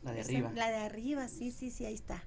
La 0.07 0.13
de 0.13 0.21
arriba. 0.21 0.51
La 0.55 0.69
de 0.69 0.77
arriba, 0.77 1.27
sí, 1.27 1.51
sí, 1.51 1.69
sí, 1.69 1.85
ahí 1.85 1.93
está. 1.93 2.23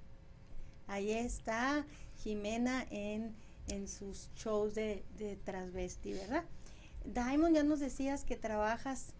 Ahí 0.87 1.13
está 1.13 1.87
Jimena 2.23 2.85
en, 2.91 3.35
en 3.69 3.89
sus 3.89 4.31
shows 4.37 4.75
de, 4.75 5.05
de 5.17 5.37
transvesti, 5.37 6.13
¿verdad? 6.13 6.45
Diamond, 7.05 7.55
ya 7.55 7.63
nos 7.63 7.81
decías 7.81 8.25
que 8.25 8.37
trabajas. 8.37 9.15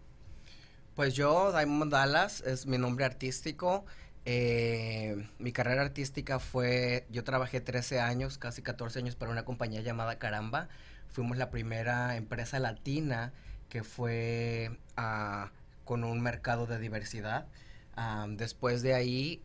Pues 0.95 1.13
yo, 1.15 1.51
Diamond 1.51 1.91
Dallas, 1.91 2.41
es 2.41 2.65
mi 2.67 2.77
nombre 2.77 3.05
artístico. 3.05 3.85
Eh, 4.25 5.27
mi 5.39 5.51
carrera 5.51 5.81
artística 5.81 6.39
fue, 6.39 7.07
yo 7.09 7.23
trabajé 7.23 7.59
13 7.59 7.99
años, 7.99 8.37
casi 8.37 8.61
14 8.61 8.99
años 8.99 9.15
para 9.15 9.31
una 9.31 9.45
compañía 9.45 9.81
llamada 9.81 10.19
Caramba. 10.19 10.69
Fuimos 11.07 11.37
la 11.37 11.49
primera 11.49 12.15
empresa 12.15 12.59
latina 12.59 13.33
que 13.69 13.83
fue 13.83 14.77
ah, 14.97 15.51
con 15.85 16.03
un 16.03 16.21
mercado 16.21 16.67
de 16.67 16.77
diversidad. 16.77 17.47
Ah, 17.95 18.25
después 18.29 18.81
de 18.81 18.93
ahí 18.93 19.41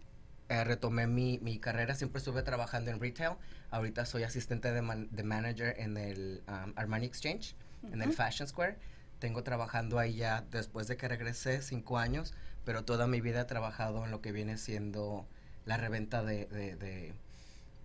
eh, 0.48 0.62
retomé 0.64 1.06
mi, 1.06 1.38
mi, 1.40 1.58
carrera, 1.58 1.94
siempre 1.94 2.18
estuve 2.18 2.42
trabajando 2.42 2.90
en 2.90 3.00
retail. 3.00 3.36
Ahorita 3.70 4.06
soy 4.06 4.22
asistente 4.22 4.72
de, 4.72 5.08
de 5.10 5.22
manager 5.22 5.74
en 5.78 5.96
el 5.96 6.42
um, 6.48 6.72
Armani 6.76 7.06
Exchange, 7.06 7.56
en 7.92 8.00
el 8.00 8.12
Fashion 8.12 8.46
Square. 8.48 8.76
Tengo 9.18 9.42
trabajando 9.42 9.98
ahí 9.98 10.16
ya 10.16 10.44
después 10.50 10.86
de 10.86 10.96
que 10.96 11.08
regresé 11.08 11.62
cinco 11.62 11.98
años, 11.98 12.34
pero 12.64 12.84
toda 12.84 13.06
mi 13.06 13.20
vida 13.20 13.40
he 13.40 13.44
trabajado 13.44 14.04
en 14.04 14.10
lo 14.10 14.20
que 14.20 14.30
viene 14.30 14.56
siendo 14.56 15.26
la 15.64 15.78
reventa 15.78 16.22
de, 16.22 16.46
de, 16.46 17.14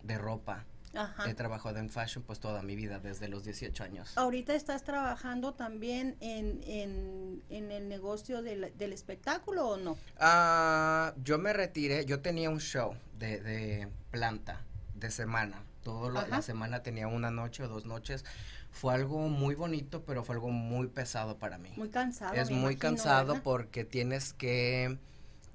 de 0.04 0.18
ropa. 0.18 0.66
Ajá. 0.94 1.30
He 1.30 1.34
trabajado 1.34 1.78
en 1.80 1.90
fashion 1.90 2.24
pues 2.24 2.40
toda 2.40 2.62
mi 2.64 2.76
vida, 2.76 3.00
desde 3.00 3.28
los 3.28 3.44
18 3.44 3.84
años. 3.84 4.18
Ahorita 4.18 4.54
estás 4.54 4.84
trabajando 4.84 5.54
también 5.54 6.18
en, 6.20 6.62
en, 6.66 7.44
en 7.50 7.72
el 7.72 7.88
negocio 7.88 8.42
del, 8.42 8.74
del, 8.78 8.94
espectáculo 8.94 9.68
o 9.68 9.78
no? 9.78 9.98
Uh, 10.20 11.14
yo 11.24 11.38
me 11.38 11.54
retiré, 11.54 12.06
yo 12.06 12.20
tenía 12.20 12.50
un 12.50 12.60
show 12.60 12.96
de, 13.18 13.40
de 13.40 13.88
planta 14.12 14.62
de 14.96 15.12
semana. 15.12 15.64
Toda 15.84 16.28
la 16.28 16.42
semana 16.42 16.84
tenía 16.84 17.08
una 17.08 17.32
noche 17.32 17.64
o 17.64 17.68
dos 17.68 17.86
noches. 17.86 18.24
Fue 18.70 18.94
algo 18.94 19.28
muy 19.30 19.56
bonito, 19.56 20.04
pero 20.06 20.24
fue 20.24 20.36
algo 20.36 20.50
muy 20.50 20.88
pesado 20.88 21.38
para 21.38 21.58
mí. 21.58 21.72
Muy 21.76 21.90
cansado. 21.90 22.36
Es 22.36 22.52
muy 22.52 22.78
cansado 22.78 23.42
porque 23.42 23.84
tienes 23.84 24.34
que, 24.34 24.98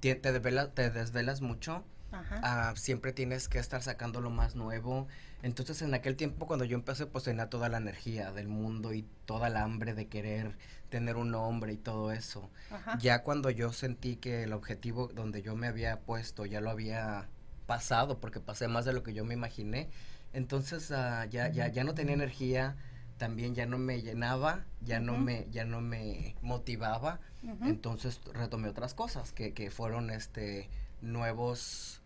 te, 0.01 0.17
te, 0.17 0.33
desvelas, 0.33 0.75
te 0.75 0.91
desvelas 0.91 1.41
mucho. 1.41 1.85
Uh, 2.13 2.75
siempre 2.77 3.13
tienes 3.13 3.49
que 3.49 3.59
estar 3.59 3.83
sacando 3.83 4.21
lo 4.21 4.31
más 4.31 4.55
nuevo. 4.55 5.07
Entonces 5.43 5.83
en 5.83 5.93
aquel 5.95 6.17
tiempo 6.17 6.47
cuando 6.47 6.65
yo 6.65 6.77
empecé 6.77 7.07
pues 7.07 7.25
tenía 7.25 7.51
toda 7.51 7.69
la 7.69 7.79
energía 7.79 8.33
del 8.33 8.49
mundo 8.49 8.95
y 8.95 9.07
toda 9.27 9.49
la 9.51 9.63
hambre 9.63 9.95
de 9.95 10.07
querer 10.07 10.57
tener 10.89 11.17
un 11.17 11.31
nombre 11.31 11.73
y 11.73 11.77
todo 11.77 12.13
eso. 12.13 12.51
Ajá. 12.71 12.99
Ya 12.99 13.23
cuando 13.23 13.51
yo 13.51 13.73
sentí 13.73 14.17
que 14.17 14.45
el 14.45 14.53
objetivo 14.53 15.09
donde 15.09 15.43
yo 15.43 15.57
me 15.57 15.67
había 15.67 16.01
puesto 16.01 16.47
ya 16.47 16.61
lo 16.61 16.71
había 16.71 17.29
pasado 17.67 18.19
porque 18.19 18.41
pasé 18.41 18.69
más 18.69 18.85
de 18.85 18.93
lo 18.93 19.03
que 19.03 19.13
yo 19.13 19.25
me 19.25 19.35
imaginé, 19.35 19.91
entonces 20.33 20.91
uh, 20.91 21.29
ya, 21.29 21.49
ya, 21.49 21.69
ya 21.69 21.85
no 21.85 21.95
tenía 21.95 22.15
energía, 22.15 22.77
también 23.19 23.55
ya 23.55 23.67
no 23.67 23.79
me 23.79 24.03
llenaba, 24.03 24.65
ya 24.83 24.99
uh 24.99 25.01
-huh. 25.01 25.05
no 25.05 25.19
me, 25.19 25.47
ya 25.51 25.65
no 25.65 25.81
me 25.81 26.37
motivaba, 26.43 27.21
uh 27.43 27.49
-huh. 27.49 27.69
entonces 27.69 28.21
retomé 28.33 28.69
otras 28.69 28.95
cosas 28.95 29.33
que, 29.33 29.53
que 29.53 29.71
fueron 29.71 30.11
este 30.11 30.71
nuevos 31.01 32.01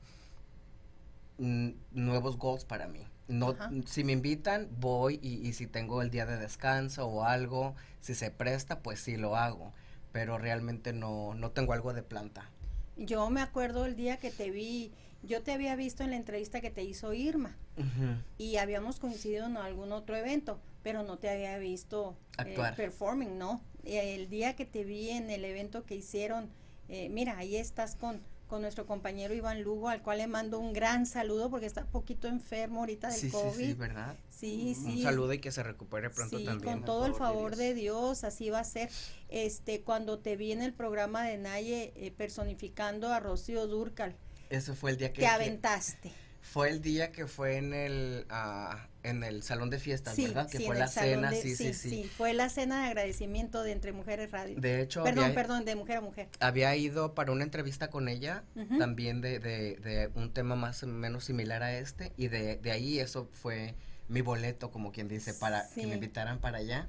nuevos 1.92 2.37
goals 2.37 2.64
para 2.64 2.87
mí. 2.87 3.00
No, 3.28 3.56
si 3.87 4.04
me 4.04 4.12
invitan, 4.12 4.68
voy 4.78 5.20
y, 5.23 5.47
y, 5.47 5.52
si 5.52 5.66
tengo 5.66 6.02
el 6.02 6.11
día 6.11 6.26
de 6.26 6.37
descanso 6.37 7.06
o 7.06 7.25
algo, 7.25 7.75
si 8.00 8.14
se 8.14 8.30
presta, 8.30 8.80
pues 8.80 9.00
sí 9.00 9.16
lo 9.16 9.37
hago. 9.37 9.73
Pero 10.12 10.37
realmente 10.37 10.92
no, 10.92 11.35
no 11.35 11.50
tengo 11.52 11.73
algo 11.73 11.94
de 11.94 12.02
planta. 12.02 12.50
Yo 12.97 13.30
me 13.30 13.40
acuerdo 13.40 13.87
el 13.87 13.94
día 13.97 14.16
que 14.16 14.30
te 14.30 14.50
vi, 14.50 14.92
yo 15.23 15.42
te 15.42 15.52
había 15.52 15.76
visto 15.76 16.02
en 16.02 16.11
la 16.11 16.16
entrevista 16.16 16.61
que 16.61 16.70
te 16.70 16.82
hizo 16.82 17.14
Irma 17.14 17.56
uh 17.78 17.82
-huh. 17.82 18.23
y 18.37 18.56
habíamos 18.56 18.99
coincidido 18.99 19.47
en 19.47 19.56
algún 19.56 19.92
otro 19.92 20.16
evento, 20.16 20.61
pero 20.82 21.04
no 21.04 21.16
te 21.16 21.30
había 21.30 21.56
visto 21.59 22.16
eh, 22.44 22.59
performing, 22.76 23.38
¿no? 23.38 23.62
El 23.85 24.28
día 24.28 24.56
que 24.56 24.66
te 24.66 24.85
vi 24.85 25.11
en 25.11 25.30
el 25.30 25.44
evento 25.44 25.87
que 25.87 25.94
hicieron, 25.94 26.50
eh, 26.88 27.09
mira, 27.09 27.38
ahí 27.38 27.56
estás 27.56 27.94
con 27.94 28.20
con 28.50 28.62
nuestro 28.62 28.85
compañero 28.85 29.33
Iván 29.33 29.62
Lugo, 29.62 29.88
al 29.88 30.02
cual 30.02 30.19
le 30.19 30.26
mando 30.26 30.59
un 30.59 30.73
gran 30.73 31.07
saludo 31.07 31.49
porque 31.50 31.66
está 31.66 31.87
poquito 31.87 32.26
enfermo 32.26 32.80
ahorita 32.80 33.09
del 33.09 33.21
sí, 33.21 33.30
COVID. 33.30 33.57
Sí, 33.57 33.66
sí, 33.66 33.75
¿verdad? 33.75 34.16
Sí, 34.28 34.75
un, 34.76 34.85
sí. 34.85 34.97
Un 34.99 35.02
saludo 35.04 35.33
y 35.33 35.38
que 35.38 35.52
se 35.52 35.62
recupere 35.62 36.11
pronto 36.11 36.37
sí, 36.37 36.45
también. 36.45 36.78
con 36.78 36.85
todo 36.85 37.07
el 37.07 37.14
favor 37.14 37.54
de 37.54 37.75
Dios. 37.75 37.75
de 37.75 37.80
Dios. 37.80 38.25
así 38.25 38.50
va 38.50 38.59
a 38.59 38.64
ser. 38.64 38.90
Este, 39.28 39.83
cuando 39.83 40.19
te 40.19 40.37
vi 40.37 40.50
en 40.50 40.62
el 40.62 40.75
programa 40.75 41.23
de 41.23 41.38
Naye 41.38 41.92
eh, 41.95 42.11
personificando 42.11 43.12
a 43.12 43.21
Rocío 43.21 43.69
Durcal. 43.69 44.16
Eso 44.50 44.75
fue 44.75 44.90
el 44.90 44.97
día 44.97 45.12
que... 45.12 45.21
Te 45.21 45.28
aventaste. 45.28 46.09
Que 46.09 46.29
fue 46.40 46.70
el 46.70 46.80
día 46.80 47.12
que 47.12 47.26
fue 47.26 47.56
en 47.56 47.75
el 47.75 48.26
uh, 48.30 48.76
en 49.02 49.23
el 49.25 49.42
salón 49.42 49.70
de 49.70 49.78
fiestas, 49.78 50.14
sí, 50.14 50.26
¿verdad? 50.26 50.49
Que 50.49 50.59
sí, 50.59 50.66
fue 50.66 50.78
la 50.78 50.88
cena, 50.88 51.30
de, 51.30 51.40
sí, 51.40 51.56
sí, 51.56 51.73
sí, 51.73 51.90
sí, 51.90 52.04
Fue 52.04 52.35
la 52.35 52.49
cena 52.49 52.82
de 52.82 52.88
agradecimiento 52.88 53.62
de 53.62 53.73
Entre 53.73 53.92
Mujeres 53.92 54.30
Radio. 54.30 54.61
De 54.61 54.82
hecho, 54.82 55.02
perdón, 55.02 55.25
había, 55.25 55.35
perdón, 55.35 55.64
de 55.64 55.75
mujer 55.75 55.99
a 55.99 56.00
mujer. 56.00 56.28
Había 56.40 56.75
ido 56.76 57.14
para 57.14 57.32
una 57.32 57.44
entrevista 57.44 57.88
con 57.88 58.09
ella, 58.09 58.44
uh 58.56 58.61
-huh. 58.61 58.78
también 58.78 59.20
de, 59.20 59.38
de, 59.38 59.76
de, 59.76 60.11
un 60.14 60.32
tema 60.32 60.54
más 60.54 60.82
o 60.82 60.87
menos 60.87 61.25
similar 61.25 61.62
a 61.62 61.78
este, 61.78 62.12
y 62.16 62.28
de, 62.28 62.56
de 62.56 62.70
ahí 62.73 62.99
eso 62.99 63.28
fue 63.32 63.75
mi 64.09 64.20
boleto, 64.20 64.70
como 64.70 64.92
quien 64.92 65.09
dice, 65.09 65.32
para 65.35 65.68
que 65.75 65.87
me 65.87 65.94
invitaran 65.94 66.40
para 66.40 66.59
allá. 66.59 66.88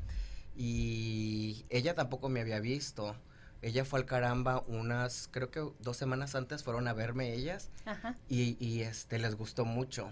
Y 0.55 1.65
ella 1.70 1.96
tampoco 1.96 2.27
me 2.27 2.41
había 2.41 2.60
visto. 2.60 3.15
Ella 3.62 3.86
fue 3.86 4.00
al 4.00 4.06
caramba 4.06 4.63
unas, 4.68 5.30
creo 5.32 5.51
que 5.51 5.63
dos 5.80 5.98
semanas 5.98 6.36
antes 6.36 6.63
fueron 6.63 6.88
a 6.88 6.94
verme 6.94 7.34
ellas 7.34 7.70
Ajá. 7.86 8.15
Y, 8.27 8.58
y 8.60 8.82
este 8.82 9.20
les 9.20 9.36
gustó 9.36 9.65
mucho. 9.65 10.12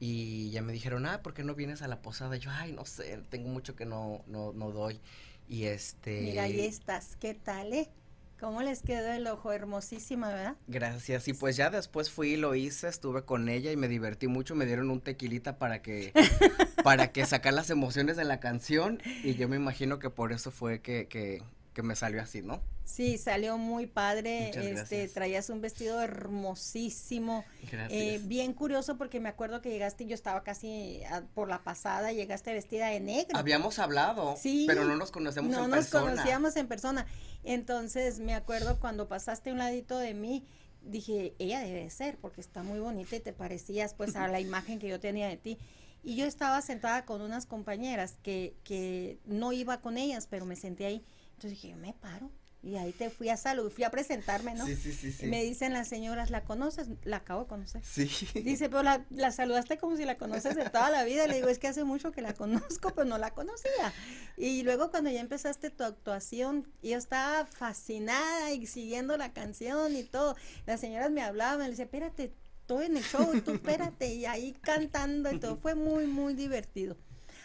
Y 0.00 0.50
ya 0.50 0.62
me 0.62 0.72
dijeron, 0.72 1.06
ah, 1.06 1.22
¿por 1.22 1.34
qué 1.34 1.42
no 1.42 1.54
vienes 1.54 1.82
a 1.82 1.88
la 1.88 2.00
posada? 2.00 2.36
Y 2.36 2.40
yo, 2.40 2.50
ay, 2.52 2.72
no 2.72 2.84
sé, 2.84 3.20
tengo 3.30 3.48
mucho 3.48 3.74
que 3.74 3.84
no, 3.84 4.22
no, 4.26 4.52
no 4.52 4.70
doy. 4.70 5.00
Y 5.48 5.64
este... 5.64 6.20
Mira, 6.20 6.44
ahí 6.44 6.60
estás, 6.60 7.16
¿qué 7.16 7.34
tal, 7.34 7.72
eh? 7.72 7.90
¿Cómo 8.38 8.62
les 8.62 8.82
quedó 8.82 9.10
el 9.10 9.26
ojo? 9.26 9.52
Hermosísima, 9.52 10.28
¿verdad? 10.28 10.56
Gracias. 10.68 11.26
Y 11.26 11.32
pues 11.32 11.56
ya 11.56 11.70
después 11.70 12.08
fui 12.08 12.34
y 12.34 12.36
lo 12.36 12.54
hice, 12.54 12.86
estuve 12.86 13.24
con 13.24 13.48
ella 13.48 13.72
y 13.72 13.76
me 13.76 13.88
divertí 13.88 14.28
mucho. 14.28 14.54
Me 14.54 14.64
dieron 14.64 14.90
un 14.90 15.00
tequilita 15.00 15.58
para 15.58 15.82
que, 15.82 16.12
para 16.84 17.10
que 17.10 17.26
sacar 17.26 17.52
las 17.52 17.70
emociones 17.70 18.16
de 18.16 18.24
la 18.24 18.38
canción. 18.38 19.02
Y 19.24 19.34
yo 19.34 19.48
me 19.48 19.56
imagino 19.56 19.98
que 19.98 20.08
por 20.08 20.32
eso 20.32 20.52
fue 20.52 20.80
que, 20.80 21.08
que, 21.08 21.42
que 21.72 21.82
me 21.82 21.94
salió 21.94 22.22
así, 22.22 22.42
¿no? 22.42 22.60
Sí, 22.84 23.18
salió 23.18 23.58
muy 23.58 23.86
padre. 23.86 24.46
Muchas 24.46 24.64
este, 24.64 24.74
gracias. 24.74 25.12
traías 25.12 25.50
un 25.50 25.60
vestido 25.60 26.00
hermosísimo. 26.00 27.44
Gracias. 27.70 27.92
Eh, 27.92 28.20
bien 28.24 28.54
curioso 28.54 28.96
porque 28.96 29.20
me 29.20 29.28
acuerdo 29.28 29.60
que 29.60 29.68
llegaste, 29.68 30.06
yo 30.06 30.14
estaba 30.14 30.42
casi 30.42 31.02
a, 31.04 31.22
por 31.34 31.48
la 31.48 31.62
pasada, 31.62 32.12
llegaste 32.12 32.52
vestida 32.52 32.88
de 32.88 33.00
negro. 33.00 33.38
Habíamos 33.38 33.78
hablado, 33.78 34.36
sí, 34.36 34.64
pero 34.66 34.84
no 34.84 34.96
nos 34.96 35.10
conocemos 35.10 35.50
no 35.50 35.64
en 35.64 35.70
nos 35.70 35.80
persona. 35.80 36.10
conocíamos 36.12 36.56
en 36.56 36.66
persona. 36.66 37.06
Entonces 37.44 38.20
me 38.20 38.34
acuerdo 38.34 38.80
cuando 38.80 39.06
pasaste 39.06 39.50
a 39.50 39.52
un 39.52 39.58
ladito 39.58 39.98
de 39.98 40.14
mí, 40.14 40.46
dije, 40.80 41.34
ella 41.38 41.60
debe 41.60 41.90
ser 41.90 42.16
porque 42.16 42.40
está 42.40 42.62
muy 42.62 42.80
bonita 42.80 43.16
y 43.16 43.20
te 43.20 43.34
parecías 43.34 43.92
pues 43.92 44.16
a 44.16 44.28
la 44.28 44.40
imagen 44.40 44.78
que 44.78 44.88
yo 44.88 44.98
tenía 44.98 45.28
de 45.28 45.36
ti. 45.36 45.58
Y 46.02 46.16
yo 46.16 46.24
estaba 46.24 46.62
sentada 46.62 47.04
con 47.04 47.20
unas 47.20 47.44
compañeras 47.44 48.16
que, 48.22 48.56
que 48.64 49.18
no 49.26 49.52
iba 49.52 49.82
con 49.82 49.98
ellas, 49.98 50.26
pero 50.26 50.46
me 50.46 50.56
senté 50.56 50.86
ahí. 50.86 51.04
Entonces 51.38 51.62
dije, 51.62 51.68
yo 51.68 51.76
me 51.76 51.94
paro. 51.94 52.32
Y 52.64 52.74
ahí 52.78 52.90
te 52.90 53.10
fui 53.10 53.28
a 53.28 53.36
salud, 53.36 53.70
fui 53.70 53.84
a 53.84 53.90
presentarme, 53.90 54.56
¿no? 54.56 54.66
Sí, 54.66 54.74
sí, 54.74 54.92
sí, 54.92 55.12
sí. 55.12 55.26
Me 55.26 55.44
dicen 55.44 55.72
las 55.72 55.86
señoras, 55.86 56.30
¿la 56.30 56.42
conoces? 56.42 56.88
La 57.04 57.18
acabo 57.18 57.42
de 57.42 57.46
conocer. 57.46 57.84
Sí. 57.84 58.10
Dice, 58.34 58.68
pero 58.68 58.82
la, 58.82 59.06
la, 59.10 59.30
saludaste 59.30 59.78
como 59.78 59.96
si 59.96 60.04
la 60.04 60.18
conoces 60.18 60.56
de 60.56 60.68
toda 60.68 60.90
la 60.90 61.04
vida. 61.04 61.28
Le 61.28 61.36
digo, 61.36 61.46
es 61.46 61.60
que 61.60 61.68
hace 61.68 61.84
mucho 61.84 62.10
que 62.10 62.22
la 62.22 62.34
conozco, 62.34 62.90
pero 62.92 63.04
no 63.04 63.18
la 63.18 63.30
conocía. 63.30 63.92
Y 64.36 64.64
luego 64.64 64.90
cuando 64.90 65.08
ya 65.10 65.20
empezaste 65.20 65.70
tu 65.70 65.84
actuación, 65.84 66.66
yo 66.82 66.98
estaba 66.98 67.46
fascinada 67.46 68.52
y 68.52 68.66
siguiendo 68.66 69.16
la 69.16 69.32
canción 69.32 69.94
y 69.94 70.02
todo. 70.02 70.34
Las 70.66 70.80
señoras 70.80 71.12
me 71.12 71.22
hablaban, 71.22 71.60
le 71.60 71.70
decía, 71.70 71.84
espérate, 71.84 72.34
estoy 72.62 72.86
en 72.86 72.96
el 72.96 73.04
show, 73.04 73.40
tú 73.42 73.52
espérate. 73.52 74.12
Y 74.14 74.26
ahí 74.26 74.54
cantando 74.60 75.30
y 75.30 75.38
todo. 75.38 75.56
Fue 75.56 75.76
muy, 75.76 76.08
muy 76.08 76.34
divertido. 76.34 76.96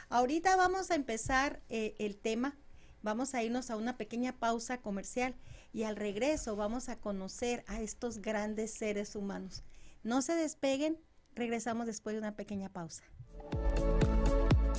Ahorita 0.10 0.56
vamos 0.56 0.90
a 0.90 0.96
empezar 0.96 1.62
eh, 1.70 1.94
el 2.00 2.18
tema 2.18 2.58
Vamos 3.04 3.36
a 3.36 3.44
irnos 3.44 3.70
a 3.70 3.76
una 3.76 3.98
pequeña 3.98 4.32
pausa 4.32 4.78
comercial 4.78 5.36
y 5.74 5.84
al 5.84 5.98
regreso 5.98 6.56
vamos 6.56 6.88
a 6.88 6.96
conocer 6.96 7.66
a 7.68 7.82
estos 7.82 8.20
grandes 8.20 8.72
seres 8.72 9.18
humanos. 9.18 9.62
No 10.04 10.22
se 10.22 10.34
despeguen, 10.36 10.98
regresamos 11.36 11.86
después 11.86 12.16
de 12.16 12.20
una 12.20 12.38
pequeña 12.38 12.70
pausa. 12.70 13.04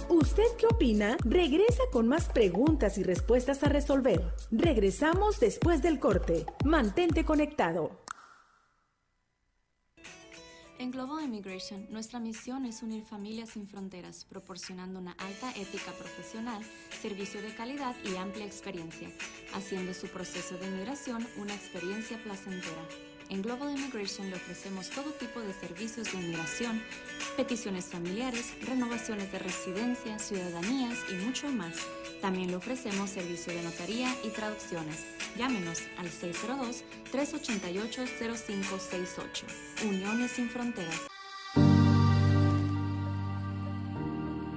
¿Usted 0.09 0.45
qué 0.59 0.67
opina? 0.67 1.19
Regresa 1.25 1.83
con 1.93 2.09
más 2.09 2.27
preguntas 2.29 2.97
y 2.97 3.03
respuestas 3.03 3.63
a 3.63 3.69
resolver. 3.69 4.23
Regresamos 4.51 5.39
después 5.39 5.83
del 5.83 6.01
corte. 6.01 6.47
Mantente 6.65 7.27
conectado. 7.27 8.04
En 10.85 10.91
Global 10.91 11.25
Immigration, 11.25 11.87
nuestra 11.89 12.21
misión 12.21 12.67
es 12.67 12.83
unir 12.83 13.05
familias 13.05 13.49
sin 13.49 13.67
fronteras, 13.67 14.27
proporcionando 14.27 15.01
una 15.01 15.13
alta 15.13 15.51
ética 15.53 15.93
profesional, 15.93 16.63
servicio 17.01 17.41
de 17.41 17.55
calidad 17.55 17.97
y 18.05 18.17
amplia 18.17 18.45
experiencia, 18.45 19.09
haciendo 19.55 19.95
su 19.95 20.09
proceso 20.09 20.59
de 20.59 20.67
inmigración 20.67 21.27
una 21.39 21.55
experiencia 21.55 22.23
placentera. 22.23 23.14
En 23.31 23.41
Global 23.43 23.71
Immigration 23.71 24.29
le 24.31 24.37
ofrecemos 24.37 24.91
todo 24.91 25.11
tipo 25.13 25.41
de 25.41 25.53
servicios 25.55 26.13
de 26.13 26.19
inmigración, 26.19 26.83
peticiones 27.37 27.87
familiares, 27.87 28.53
renovaciones 28.63 29.33
de 29.33 29.39
residencia, 29.39 30.19
ciudadanías 30.19 30.99
y 31.11 31.15
mucho 31.15 31.49
más. 31.49 31.75
También 32.21 32.51
le 32.51 32.57
ofrecemos 32.57 33.09
servicio 33.11 33.55
de 33.55 33.63
notaría 33.63 34.15
y 34.25 34.29
traducciones. 34.29 35.05
Llámenos 35.37 35.81
al 35.99 36.11
602-388-0568. 37.13 39.89
Uniones 39.89 40.33
sin 40.33 40.51
Fronteras. 40.51 41.01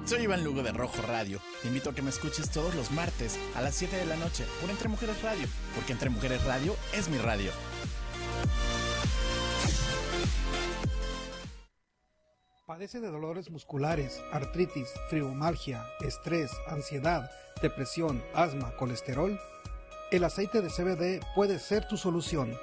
Soy 0.06 0.24
Iván 0.24 0.44
Lugo 0.44 0.64
de 0.64 0.72
Rojo 0.72 1.02
Radio. 1.02 1.42
Te 1.62 1.68
invito 1.68 1.90
a 1.90 1.94
que 1.94 2.02
me 2.02 2.10
escuches 2.10 2.50
todos 2.50 2.74
los 2.76 2.92
martes 2.92 3.38
a 3.56 3.62
las 3.62 3.76
7 3.76 3.98
de 3.98 4.06
la 4.06 4.16
noche 4.16 4.46
por 4.62 4.70
Entre 4.70 4.88
Mujeres 4.88 5.22
Radio, 5.22 5.46
porque 5.76 5.92
Entre 5.92 6.10
Mujeres 6.10 6.46
Radio 6.46 6.78
es 6.94 7.10
mi 7.10 7.18
radio. 7.18 7.52
Padece 12.78 13.00
de 13.00 13.10
dolores 13.10 13.50
musculares, 13.50 14.22
artritis, 14.32 14.94
fibromialgia, 15.10 15.84
estrés, 16.00 16.52
ansiedad, 16.68 17.28
depresión, 17.60 18.24
asma, 18.36 18.72
colesterol. 18.76 19.40
El 20.12 20.24
aceite 20.24 20.62
de 20.62 20.70
CBD 20.70 21.26
puede 21.34 21.58
ser 21.58 21.88
tu 21.88 21.98
solución. 21.98 22.56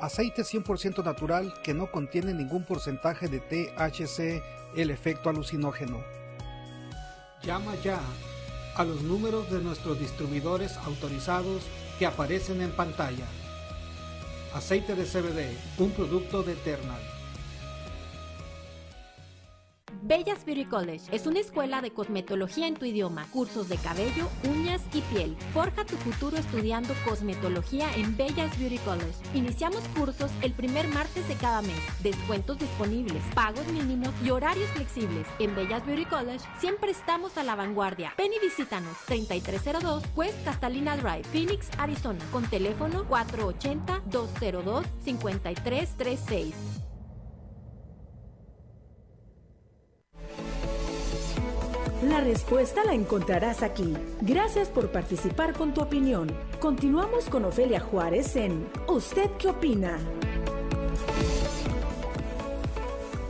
Aceite 0.00 0.44
100% 0.44 1.04
natural 1.04 1.52
que 1.62 1.74
no 1.74 1.90
contiene 1.92 2.32
ningún 2.32 2.64
porcentaje 2.64 3.28
de 3.28 3.40
THC, 3.40 4.42
el 4.76 4.90
efecto 4.90 5.28
alucinógeno. 5.28 6.02
Llama 7.42 7.74
ya 7.84 8.00
a 8.76 8.84
los 8.84 9.02
números 9.02 9.50
de 9.50 9.60
nuestros 9.60 10.00
distribuidores 10.00 10.78
autorizados 10.78 11.64
que 11.98 12.06
aparecen 12.06 12.62
en 12.62 12.70
pantalla. 12.70 13.26
Aceite 14.54 14.94
de 14.94 15.04
CBD, 15.04 15.54
un 15.76 15.90
producto 15.90 16.42
de 16.42 16.54
Eternal. 16.54 17.19
Bellas 20.10 20.44
Beauty 20.44 20.64
College 20.64 21.04
es 21.12 21.28
una 21.28 21.38
escuela 21.38 21.80
de 21.82 21.92
cosmetología 21.92 22.66
en 22.66 22.74
tu 22.74 22.84
idioma, 22.84 23.28
cursos 23.30 23.68
de 23.68 23.76
cabello, 23.76 24.28
uñas 24.42 24.82
y 24.92 25.02
piel. 25.02 25.36
Forja 25.54 25.84
tu 25.84 25.94
futuro 25.94 26.36
estudiando 26.36 26.94
cosmetología 27.04 27.94
en 27.94 28.16
Bellas 28.16 28.58
Beauty 28.58 28.78
College. 28.78 29.14
Iniciamos 29.34 29.84
cursos 29.96 30.32
el 30.42 30.50
primer 30.50 30.88
martes 30.88 31.28
de 31.28 31.36
cada 31.36 31.62
mes. 31.62 31.78
Descuentos 32.02 32.58
disponibles, 32.58 33.22
pagos 33.36 33.64
mínimos 33.68 34.12
y 34.24 34.30
horarios 34.30 34.68
flexibles. 34.70 35.28
En 35.38 35.54
Bellas 35.54 35.86
Beauty 35.86 36.06
College 36.06 36.44
siempre 36.58 36.90
estamos 36.90 37.38
a 37.38 37.44
la 37.44 37.54
vanguardia. 37.54 38.12
Ven 38.18 38.32
y 38.32 38.44
visítanos 38.44 38.96
3302 39.06 40.02
West 40.16 40.44
Catalina 40.44 40.96
Drive, 40.96 41.22
Phoenix, 41.30 41.68
Arizona, 41.78 42.24
con 42.32 42.42
teléfono 42.50 43.06
480 43.06 44.02
202 44.06 44.86
5336. 45.04 46.89
La 52.02 52.20
respuesta 52.20 52.82
la 52.82 52.94
encontrarás 52.94 53.62
aquí. 53.62 53.94
Gracias 54.22 54.70
por 54.70 54.90
participar 54.90 55.52
con 55.52 55.74
tu 55.74 55.82
opinión. 55.82 56.34
Continuamos 56.58 57.28
con 57.28 57.44
Ofelia 57.44 57.78
Juárez 57.78 58.36
en 58.36 58.66
¿Usted 58.88 59.30
qué 59.32 59.48
opina? 59.48 59.98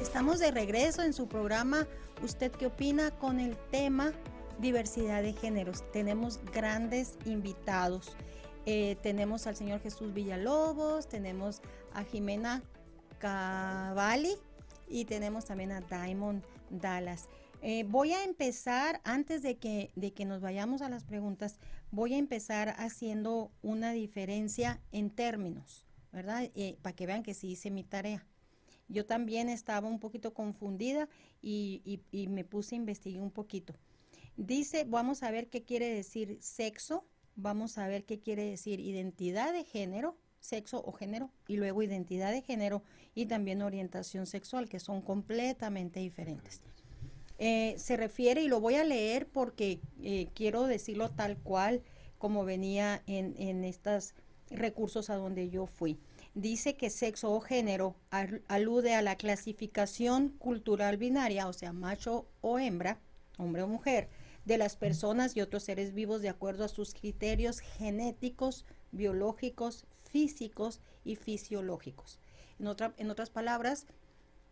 Estamos 0.00 0.38
de 0.38 0.52
regreso 0.52 1.02
en 1.02 1.12
su 1.12 1.26
programa 1.26 1.88
¿Usted 2.22 2.52
qué 2.52 2.66
opina? 2.66 3.10
con 3.10 3.40
el 3.40 3.56
tema 3.72 4.12
diversidad 4.60 5.24
de 5.24 5.32
géneros. 5.32 5.82
Tenemos 5.90 6.38
grandes 6.54 7.18
invitados. 7.24 8.16
Eh, 8.66 8.96
tenemos 9.02 9.48
al 9.48 9.56
señor 9.56 9.80
Jesús 9.80 10.14
Villalobos, 10.14 11.08
tenemos 11.08 11.60
a 11.92 12.04
Jimena 12.04 12.62
Cavalli 13.18 14.36
y 14.86 15.06
tenemos 15.06 15.46
también 15.46 15.72
a 15.72 15.80
Diamond 15.80 16.44
Dallas. 16.68 17.28
Eh, 17.62 17.84
voy 17.86 18.12
a 18.12 18.24
empezar, 18.24 19.00
antes 19.04 19.42
de 19.42 19.58
que, 19.58 19.90
de 19.94 20.12
que 20.12 20.24
nos 20.24 20.40
vayamos 20.40 20.80
a 20.80 20.88
las 20.88 21.04
preguntas, 21.04 21.58
voy 21.90 22.14
a 22.14 22.18
empezar 22.18 22.74
haciendo 22.78 23.50
una 23.62 23.92
diferencia 23.92 24.80
en 24.92 25.10
términos, 25.10 25.86
¿verdad? 26.10 26.50
Eh, 26.54 26.78
para 26.80 26.96
que 26.96 27.06
vean 27.06 27.22
que 27.22 27.34
sí 27.34 27.48
hice 27.50 27.70
mi 27.70 27.84
tarea. 27.84 28.26
Yo 28.88 29.04
también 29.04 29.48
estaba 29.48 29.88
un 29.88 30.00
poquito 30.00 30.32
confundida 30.32 31.08
y, 31.42 32.02
y 32.10 32.28
me 32.28 32.44
puse 32.44 32.74
a 32.74 32.78
investigar 32.78 33.22
un 33.22 33.30
poquito. 33.30 33.74
Dice, 34.36 34.84
vamos 34.84 35.22
a 35.22 35.30
ver 35.30 35.48
qué 35.48 35.62
quiere 35.62 35.92
decir 35.92 36.38
sexo, 36.40 37.04
vamos 37.36 37.76
a 37.76 37.86
ver 37.86 38.04
qué 38.04 38.20
quiere 38.20 38.44
decir 38.44 38.80
identidad 38.80 39.52
de 39.52 39.64
género, 39.64 40.16
sexo 40.40 40.82
o 40.82 40.92
género, 40.92 41.30
y 41.46 41.56
luego 41.56 41.82
identidad 41.82 42.32
de 42.32 42.40
género 42.40 42.82
y 43.14 43.26
también 43.26 43.60
orientación 43.60 44.26
sexual, 44.26 44.68
que 44.68 44.80
son 44.80 45.02
completamente 45.02 46.00
diferentes. 46.00 46.62
Eh, 47.42 47.74
se 47.78 47.96
refiere, 47.96 48.42
y 48.42 48.48
lo 48.48 48.60
voy 48.60 48.74
a 48.74 48.84
leer 48.84 49.26
porque 49.26 49.80
eh, 50.02 50.28
quiero 50.34 50.66
decirlo 50.66 51.10
tal 51.10 51.38
cual 51.38 51.82
como 52.18 52.44
venía 52.44 53.02
en, 53.06 53.34
en 53.38 53.64
estos 53.64 54.12
recursos 54.50 55.08
a 55.08 55.16
donde 55.16 55.48
yo 55.48 55.64
fui. 55.66 55.98
Dice 56.34 56.76
que 56.76 56.90
sexo 56.90 57.32
o 57.32 57.40
género 57.40 57.96
alude 58.46 58.94
a 58.94 59.00
la 59.00 59.16
clasificación 59.16 60.28
cultural 60.38 60.98
binaria, 60.98 61.48
o 61.48 61.54
sea, 61.54 61.72
macho 61.72 62.28
o 62.42 62.58
hembra, 62.58 63.00
hombre 63.38 63.62
o 63.62 63.68
mujer, 63.68 64.10
de 64.44 64.58
las 64.58 64.76
personas 64.76 65.34
y 65.34 65.40
otros 65.40 65.62
seres 65.62 65.94
vivos 65.94 66.20
de 66.20 66.28
acuerdo 66.28 66.64
a 66.64 66.68
sus 66.68 66.92
criterios 66.92 67.60
genéticos, 67.60 68.66
biológicos, 68.92 69.86
físicos 70.10 70.82
y 71.04 71.16
fisiológicos. 71.16 72.20
En, 72.58 72.68
en 72.98 73.10
otras 73.10 73.30
palabras, 73.30 73.86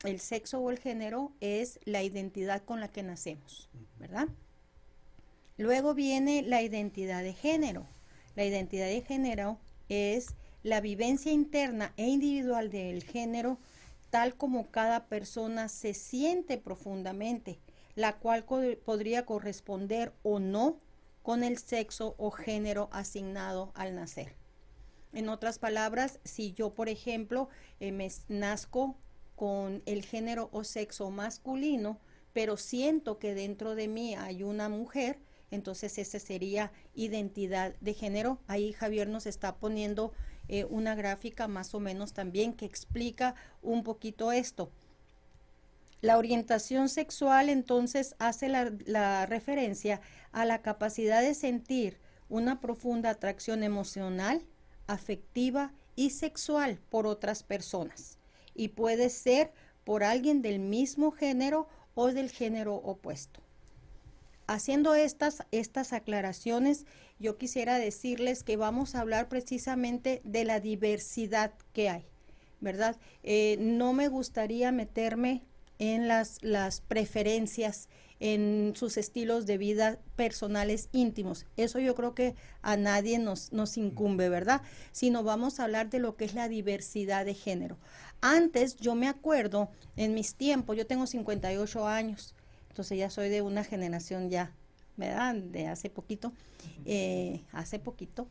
el 0.04 0.20
sexo 0.20 0.60
o 0.60 0.70
el 0.70 0.78
género 0.78 1.32
es 1.40 1.80
la 1.84 2.02
identidad 2.02 2.62
con 2.64 2.80
la 2.80 2.88
que 2.88 3.02
nacemos, 3.02 3.68
¿verdad? 3.98 4.28
Luego 5.56 5.94
viene 5.94 6.42
la 6.42 6.62
identidad 6.62 7.22
de 7.22 7.34
género. 7.34 7.86
La 8.36 8.44
identidad 8.44 8.86
de 8.86 9.02
género 9.02 9.58
es 9.88 10.36
la 10.62 10.80
vivencia 10.80 11.32
interna 11.32 11.92
e 11.96 12.06
individual 12.06 12.70
del 12.70 13.02
género 13.02 13.58
tal 14.10 14.36
como 14.36 14.70
cada 14.70 15.06
persona 15.06 15.68
se 15.68 15.94
siente 15.94 16.58
profundamente, 16.58 17.58
la 17.94 18.18
cual 18.18 18.44
podría 18.84 19.26
corresponder 19.26 20.14
o 20.22 20.38
no 20.38 20.80
con 21.22 21.44
el 21.44 21.58
sexo 21.58 22.14
o 22.18 22.30
género 22.30 22.88
asignado 22.92 23.72
al 23.74 23.94
nacer. 23.94 24.34
En 25.12 25.28
otras 25.28 25.58
palabras, 25.58 26.20
si 26.24 26.52
yo, 26.52 26.74
por 26.74 26.88
ejemplo, 26.88 27.48
eh, 27.80 27.92
me 27.92 28.10
nazco 28.28 28.96
con 29.38 29.84
el 29.86 30.04
género 30.04 30.48
o 30.50 30.64
sexo 30.64 31.10
masculino, 31.10 32.00
pero 32.32 32.56
siento 32.56 33.20
que 33.20 33.36
dentro 33.36 33.76
de 33.76 33.86
mí 33.86 34.16
hay 34.16 34.42
una 34.42 34.68
mujer, 34.68 35.20
entonces 35.52 35.96
esa 35.96 36.18
sería 36.18 36.72
identidad 36.96 37.76
de 37.80 37.94
género. 37.94 38.40
Ahí 38.48 38.72
Javier 38.72 39.08
nos 39.08 39.26
está 39.26 39.54
poniendo 39.54 40.12
eh, 40.48 40.64
una 40.64 40.96
gráfica 40.96 41.46
más 41.46 41.72
o 41.72 41.78
menos 41.78 42.14
también 42.14 42.52
que 42.52 42.64
explica 42.64 43.36
un 43.62 43.84
poquito 43.84 44.32
esto. 44.32 44.72
La 46.00 46.18
orientación 46.18 46.88
sexual 46.88 47.48
entonces 47.48 48.16
hace 48.18 48.48
la, 48.48 48.72
la 48.86 49.24
referencia 49.24 50.00
a 50.32 50.46
la 50.46 50.62
capacidad 50.62 51.22
de 51.22 51.34
sentir 51.34 52.00
una 52.28 52.60
profunda 52.60 53.10
atracción 53.10 53.62
emocional, 53.62 54.44
afectiva 54.88 55.72
y 55.94 56.10
sexual 56.10 56.80
por 56.90 57.06
otras 57.06 57.44
personas 57.44 58.17
y 58.58 58.68
puede 58.68 59.08
ser 59.08 59.52
por 59.84 60.04
alguien 60.04 60.42
del 60.42 60.58
mismo 60.58 61.12
género 61.12 61.68
o 61.94 62.08
del 62.08 62.30
género 62.30 62.74
opuesto. 62.74 63.40
Haciendo 64.46 64.94
estas, 64.94 65.44
estas 65.52 65.94
aclaraciones, 65.94 66.84
yo 67.18 67.38
quisiera 67.38 67.78
decirles 67.78 68.42
que 68.42 68.56
vamos 68.56 68.94
a 68.94 69.00
hablar 69.00 69.28
precisamente 69.28 70.20
de 70.24 70.44
la 70.44 70.60
diversidad 70.60 71.52
que 71.72 71.88
hay, 71.88 72.04
¿verdad? 72.60 72.96
Eh, 73.22 73.56
no 73.60 73.92
me 73.92 74.08
gustaría 74.08 74.72
meterme 74.72 75.42
en 75.78 76.08
las, 76.08 76.38
las 76.42 76.80
preferencias 76.80 77.88
en 78.20 78.72
sus 78.74 78.96
estilos 78.96 79.46
de 79.46 79.58
vida 79.58 79.98
personales 80.16 80.88
íntimos. 80.92 81.46
Eso 81.56 81.78
yo 81.78 81.94
creo 81.94 82.14
que 82.14 82.34
a 82.62 82.76
nadie 82.76 83.18
nos, 83.18 83.52
nos 83.52 83.76
incumbe, 83.76 84.28
¿verdad? 84.28 84.62
Sino 84.92 85.22
vamos 85.22 85.60
a 85.60 85.64
hablar 85.64 85.88
de 85.90 86.00
lo 86.00 86.16
que 86.16 86.24
es 86.24 86.34
la 86.34 86.48
diversidad 86.48 87.24
de 87.24 87.34
género. 87.34 87.78
Antes 88.20 88.76
yo 88.76 88.94
me 88.94 89.08
acuerdo, 89.08 89.70
en 89.96 90.14
mis 90.14 90.34
tiempos, 90.34 90.76
yo 90.76 90.86
tengo 90.86 91.06
58 91.06 91.86
años, 91.86 92.34
entonces 92.70 92.98
ya 92.98 93.10
soy 93.10 93.28
de 93.28 93.42
una 93.42 93.62
generación 93.62 94.30
ya, 94.30 94.52
¿verdad? 94.96 95.36
De 95.36 95.68
hace 95.68 95.88
poquito, 95.88 96.32
eh, 96.84 97.42
hace 97.52 97.78
poquito. 97.78 98.26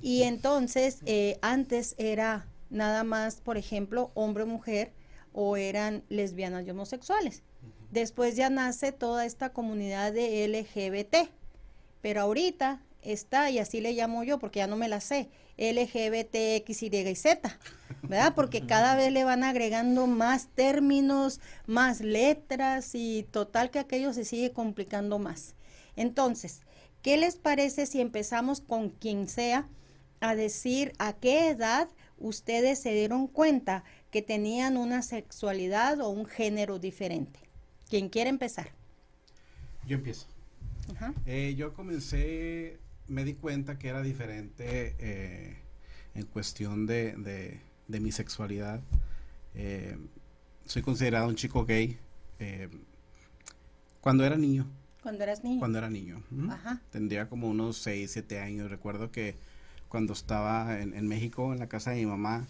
Y 0.00 0.22
entonces, 0.22 0.98
eh, 1.06 1.38
antes 1.42 1.94
era 1.98 2.48
nada 2.70 3.04
más, 3.04 3.40
por 3.40 3.56
ejemplo, 3.56 4.10
hombre 4.14 4.44
o 5.32 5.56
eran 5.56 6.02
lesbianas 6.08 6.66
y 6.66 6.70
homosexuales. 6.70 7.42
Después 7.90 8.36
ya 8.36 8.50
nace 8.50 8.92
toda 8.92 9.24
esta 9.24 9.50
comunidad 9.50 10.12
de 10.12 10.46
LGBT, 10.46 11.30
pero 12.02 12.20
ahorita 12.20 12.82
está, 13.02 13.50
y 13.50 13.58
así 13.58 13.80
le 13.80 13.92
llamo 13.92 14.24
yo 14.24 14.38
porque 14.38 14.58
ya 14.58 14.66
no 14.66 14.76
me 14.76 14.88
la 14.88 15.00
sé, 15.00 15.30
LGBT, 15.56 16.34
X, 16.56 16.82
Y 16.82 16.86
y 16.86 17.14
Z, 17.14 17.58
¿verdad? 18.02 18.34
Porque 18.34 18.66
cada 18.66 18.94
vez 18.94 19.12
le 19.12 19.24
van 19.24 19.42
agregando 19.42 20.06
más 20.06 20.48
términos, 20.54 21.40
más 21.66 22.00
letras 22.00 22.94
y 22.94 23.26
total 23.30 23.70
que 23.70 23.78
aquello 23.78 24.12
se 24.12 24.24
sigue 24.24 24.52
complicando 24.52 25.18
más. 25.18 25.54
Entonces, 25.96 26.60
¿qué 27.02 27.16
les 27.16 27.36
parece 27.36 27.86
si 27.86 28.00
empezamos 28.00 28.60
con 28.60 28.90
quien 28.90 29.28
sea 29.28 29.68
a 30.20 30.34
decir 30.34 30.92
a 30.98 31.12
qué 31.12 31.48
edad 31.48 31.88
ustedes 32.18 32.78
se 32.80 32.92
dieron 32.92 33.26
cuenta 33.26 33.84
que 34.10 34.22
tenían 34.22 34.76
una 34.76 35.02
sexualidad 35.02 36.00
o 36.00 36.08
un 36.08 36.26
género 36.26 36.78
diferente? 36.78 37.40
¿Quién 37.88 38.08
quiere 38.08 38.30
empezar? 38.30 38.70
Yo 39.86 39.96
empiezo. 39.96 40.26
Eh, 41.26 41.54
yo 41.56 41.74
comencé, 41.74 42.78
me 43.08 43.24
di 43.24 43.34
cuenta 43.34 43.78
que 43.78 43.88
era 43.88 44.02
diferente 44.02 44.96
eh, 44.98 45.58
en 46.14 46.24
cuestión 46.26 46.86
de, 46.86 47.60
mi 47.88 48.12
sexualidad. 48.12 48.80
Eh, 49.54 49.96
soy 50.64 50.82
considerado 50.82 51.28
un 51.28 51.36
chico 51.36 51.64
gay 51.64 51.98
cuando 54.00 54.24
era 54.24 54.36
niño. 54.36 54.66
Cuando 55.02 55.24
eras 55.24 55.44
niño. 55.44 55.58
Cuando 55.58 55.78
era 55.78 55.90
niño. 55.90 56.22
Tendría 56.90 57.28
como 57.28 57.48
unos 57.48 57.78
6, 57.78 58.10
7 58.10 58.40
años. 58.40 58.70
Recuerdo 58.70 59.10
que 59.10 59.36
cuando 59.88 60.12
estaba 60.12 60.80
en, 60.80 61.06
México, 61.06 61.52
en 61.52 61.58
la 61.58 61.68
casa 61.68 61.90
de 61.90 61.96
mi 61.96 62.06
mamá, 62.06 62.46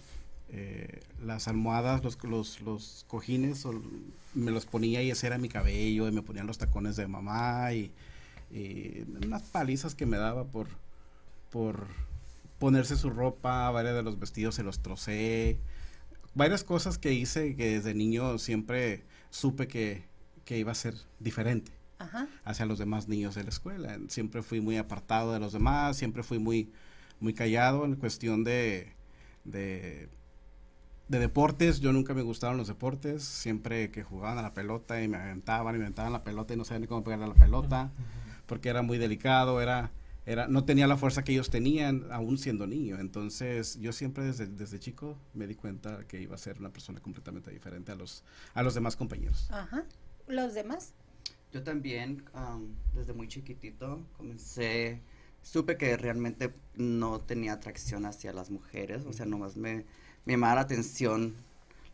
eh, 0.50 1.00
las 1.22 1.46
almohadas, 1.46 2.02
los, 2.02 2.22
los, 2.24 2.60
los 2.62 3.04
cojines, 3.08 3.66
me 4.34 4.50
los 4.50 4.64
ponía 4.64 5.02
y 5.02 5.10
ese 5.10 5.26
era 5.26 5.36
mi 5.38 5.48
cabello, 5.48 6.08
y 6.08 6.12
me 6.12 6.22
ponían 6.22 6.46
los 6.46 6.58
tacones 6.58 6.96
de 6.96 7.06
mamá, 7.06 7.72
y, 7.72 7.92
unas 9.22 9.42
palizas 9.42 9.94
que 9.94 10.06
me 10.06 10.16
daba 10.16 10.44
por, 10.44 10.68
por 11.50 11.86
ponerse 12.58 12.96
su 12.96 13.10
ropa, 13.10 13.70
varios 13.70 13.94
de 13.94 14.02
los 14.02 14.18
vestidos 14.18 14.54
se 14.54 14.62
los 14.62 14.80
trocé, 14.80 15.58
varias 16.34 16.64
cosas 16.64 16.96
que 16.96 17.12
hice 17.12 17.56
que 17.56 17.74
desde 17.74 17.92
niño 17.92 18.38
siempre 18.38 19.04
supe 19.28 19.68
que, 19.68 20.04
que 20.46 20.58
iba 20.58 20.72
a 20.72 20.74
ser 20.74 20.94
diferente. 21.20 21.72
hacia 22.44 22.64
los 22.64 22.78
demás 22.78 23.08
niños 23.08 23.34
de 23.34 23.42
la 23.42 23.50
escuela. 23.50 23.98
Siempre 24.08 24.42
fui 24.42 24.60
muy 24.60 24.76
apartado 24.76 25.32
de 25.32 25.40
los 25.40 25.52
demás, 25.52 25.96
siempre 25.96 26.22
fui 26.22 26.38
muy, 26.38 26.72
muy 27.20 27.34
callado 27.34 27.84
en 27.84 27.96
cuestión 27.96 28.44
de, 28.44 28.92
de, 29.44 30.08
deportes. 31.08 31.80
Yo 31.80 31.92
nunca 31.92 32.12
me 32.12 32.22
gustaron 32.22 32.58
los 32.58 32.68
deportes. 32.68 33.24
Siempre 33.24 33.90
que 33.90 34.02
jugaban 34.02 34.38
a 34.38 34.42
la 34.42 34.52
pelota 34.52 35.02
y 35.02 35.08
me 35.08 35.16
aventaban 35.16 35.74
y 35.74 35.78
me 35.78 35.84
aventaban 35.84 36.12
la 36.12 36.22
pelota 36.22 36.54
y 36.54 36.56
no 36.56 36.64
sabía 36.64 36.80
ni 36.80 36.86
cómo 36.86 37.02
pegarle 37.02 37.24
a 37.24 37.28
la 37.28 37.34
pelota, 37.34 37.90
porque 38.46 38.68
era 38.68 38.82
muy 38.82 38.98
delicado, 38.98 39.62
era, 39.62 39.90
era, 40.26 40.46
no 40.48 40.64
tenía 40.64 40.86
la 40.86 40.96
fuerza 40.98 41.24
que 41.24 41.32
ellos 41.32 41.48
tenían 41.48 42.06
aún 42.10 42.36
siendo 42.36 42.66
niño. 42.66 42.98
Entonces 43.00 43.80
yo 43.80 43.92
siempre 43.92 44.24
desde, 44.24 44.46
desde 44.46 44.78
chico 44.78 45.16
me 45.32 45.46
di 45.46 45.54
cuenta 45.54 46.04
que 46.06 46.20
iba 46.20 46.34
a 46.34 46.38
ser 46.38 46.58
una 46.60 46.70
persona 46.70 47.00
completamente 47.00 47.50
diferente 47.50 47.92
a 47.92 47.94
los, 47.94 48.22
a 48.52 48.62
los 48.62 48.74
demás 48.74 48.96
compañeros. 48.96 49.48
Ajá. 49.50 49.84
¿Los 50.26 50.52
demás? 50.52 50.92
Yo 51.50 51.62
también, 51.62 52.24
desde 52.94 53.14
muy 53.14 53.26
chiquitito, 53.26 54.04
comencé 54.18 55.00
supe 55.42 55.76
que 55.76 55.96
realmente 55.96 56.52
no 56.74 57.20
tenía 57.20 57.54
atracción 57.54 58.04
hacia 58.06 58.32
las 58.32 58.50
mujeres, 58.50 59.04
o 59.06 59.12
sea, 59.12 59.26
nomás 59.26 59.56
me, 59.56 59.86
me 60.28 60.34
llamaba 60.34 60.56
la 60.56 60.60
atención 60.60 61.36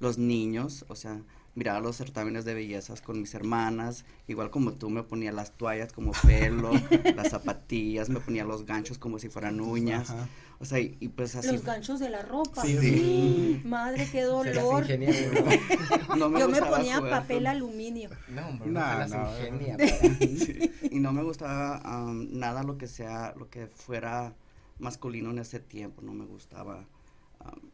los 0.01 0.19
niños, 0.19 0.85
o 0.89 0.97
sea, 0.97 1.23
miraba 1.55 1.79
los 1.79 1.97
certámenes 1.97 2.45
de 2.45 2.53
bellezas 2.53 3.01
con 3.01 3.21
mis 3.21 3.33
hermanas, 3.33 4.05
igual 4.27 4.51
como 4.51 4.73
tú 4.73 4.91
me 4.91 5.05
ponía 5.05 5.31
las 5.31 5.53
toallas 5.53 5.93
como 5.93 6.11
pelo, 6.27 6.73
las 7.15 7.31
zapatillas, 7.31 8.09
me 8.09 8.19
ponía 8.19 8.45
los 8.45 8.67
ganchos 8.67 8.99
como 8.99 9.21
si 9.21 9.29
fueran 9.29 9.61
uñas. 9.61 10.13
O 10.59 10.65
sea, 10.65 10.81
y, 10.81 10.89
pues 11.15 11.37
así. 11.37 11.53
Los 11.53 11.63
ganchos 11.63 12.01
de 12.01 12.11
la 12.11 12.23
ropa. 12.23 12.63
Sí. 12.63 13.63
Madre, 13.65 14.09
qué 14.11 14.23
dolor. 14.23 14.85
no 16.19 16.29
me 16.29 16.41
Yo 16.41 16.49
me 16.49 16.61
ponía 16.61 17.01
papel 17.01 17.47
aluminio. 17.47 18.11
No, 18.31 18.49
hombre, 18.49 18.69
no, 18.69 19.07
no, 19.07 19.31
Y 20.91 20.99
no 20.99 21.13
me 21.13 21.23
gustaba 21.23 21.81
nada 22.13 22.65
lo 22.65 22.79
que 22.79 22.89
sea, 22.89 23.33
lo 23.39 23.49
que 23.49 23.69
fuera 23.69 24.35
masculino 24.81 25.31
en 25.31 25.39
ese 25.39 25.61
tiempo. 25.61 26.03
No 26.03 26.15
me 26.15 26.25
gustaba 26.25 26.85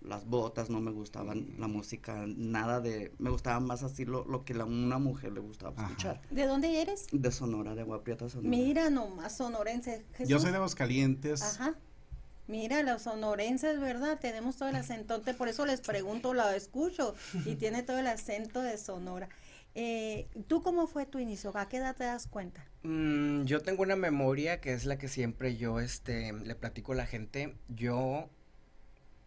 las 0.02 0.26
botas, 0.26 0.70
no 0.70 0.80
me 0.80 0.90
gustaban 0.90 1.54
la 1.59 1.68
música, 1.68 2.24
nada 2.26 2.80
de... 2.80 3.12
Me 3.18 3.30
gustaba 3.30 3.61
más 3.61 3.83
así 3.83 4.04
lo, 4.04 4.24
lo 4.24 4.44
que 4.44 4.54
a 4.54 4.64
una 4.64 4.98
mujer 4.98 5.33
le 5.33 5.40
gustaba 5.40 5.83
escuchar. 5.83 6.20
¿De 6.30 6.46
dónde 6.46 6.80
eres? 6.80 7.06
De 7.12 7.30
Sonora, 7.30 7.74
de 7.74 7.83
Guaprieta, 7.83 8.28
Sonora. 8.28 8.48
Mira 8.48 8.90
nomás, 8.90 9.37
sonorense. 9.37 10.04
Yo 10.26 10.38
soy 10.38 10.50
de 10.50 10.56
Aguascalientes. 10.56 11.42
Ajá. 11.42 11.74
Mira, 12.50 12.83
los 12.83 13.02
sonorenses, 13.02 13.78
¿verdad? 13.78 14.18
Tenemos 14.18 14.56
todo 14.56 14.68
el 14.68 14.74
acento, 14.74 15.22
por 15.38 15.46
eso 15.46 15.64
les 15.66 15.80
pregunto, 15.80 16.35
la 16.35 16.56
escucho, 16.56 17.14
y 17.46 17.54
tiene 17.54 17.85
todo 17.85 17.98
el 17.98 18.09
acento 18.09 18.61
de 18.61 18.76
Sonora. 18.76 19.28
Eh, 19.76 20.26
¿Tú 20.48 20.62
cómo 20.62 20.88
fue 20.88 21.06
tu 21.06 21.20
inicio? 21.20 21.56
¿A 21.56 21.68
qué 21.68 21.76
edad 21.76 21.94
te 21.94 22.02
das 22.02 22.26
cuenta? 22.26 22.66
Mm, 22.83 23.44
yo 23.44 23.61
tengo 23.61 23.83
una 23.83 23.94
memoria 23.94 24.61
que 24.61 24.72
es 24.72 24.85
la 24.85 24.98
que 24.98 25.06
siempre 25.06 25.56
yo 25.56 25.78
este, 25.78 26.33
le 26.33 26.56
platico 26.56 26.92
a 26.92 26.96
la 26.96 27.06
gente. 27.06 27.56
Yo, 27.68 28.28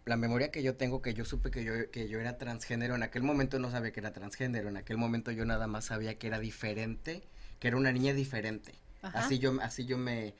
la 0.05 0.17
memoria 0.17 0.51
que 0.51 0.63
yo 0.63 0.75
tengo, 0.75 1.01
que 1.01 1.13
yo 1.13 1.25
supe 1.25 1.49
que 1.49 1.63
yo, 1.63 1.89
que 1.91 2.09
yo 2.09 2.19
era 2.19 2.37
transgénero, 2.37 2.95
en 2.95 3.03
aquel 3.03 3.23
momento 3.23 3.59
no 3.59 3.71
sabía 3.71 3.91
que 3.91 3.99
era 3.99 4.11
transgénero, 4.11 4.69
en 4.69 4.77
aquel 4.77 4.97
momento 4.97 5.31
yo 5.31 5.45
nada 5.45 5.67
más 5.67 5.85
sabía 5.85 6.17
que 6.17 6.27
era 6.27 6.39
diferente, 6.39 7.23
que 7.59 7.69
era 7.69 7.77
una 7.77 7.91
niña 7.91 8.13
diferente. 8.13 8.73
Así 9.01 9.39
yo, 9.39 9.57
así 9.61 9.85
yo 9.85 9.97
me, 9.97 10.33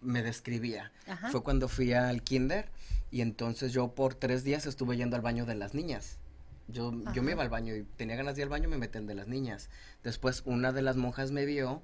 me 0.00 0.22
describía. 0.22 0.92
Fue 1.30 1.42
cuando 1.42 1.68
fui 1.68 1.92
al 1.92 2.22
kinder 2.22 2.68
y 3.10 3.20
entonces 3.20 3.72
yo 3.72 3.94
por 3.94 4.14
tres 4.14 4.44
días 4.44 4.66
estuve 4.66 4.96
yendo 4.96 5.16
al 5.16 5.22
baño 5.22 5.46
de 5.46 5.54
las 5.54 5.74
niñas. 5.74 6.18
Yo, 6.68 6.92
yo 7.12 7.22
me 7.22 7.32
iba 7.32 7.42
al 7.42 7.48
baño 7.48 7.76
y 7.76 7.84
tenía 7.84 8.16
ganas 8.16 8.34
de 8.34 8.42
ir 8.42 8.44
al 8.44 8.50
baño, 8.50 8.68
me 8.68 8.76
meten 8.76 9.06
de 9.06 9.14
las 9.14 9.28
niñas. 9.28 9.70
Después 10.02 10.42
una 10.46 10.72
de 10.72 10.82
las 10.82 10.96
monjas 10.96 11.30
me 11.30 11.44
vio 11.44 11.82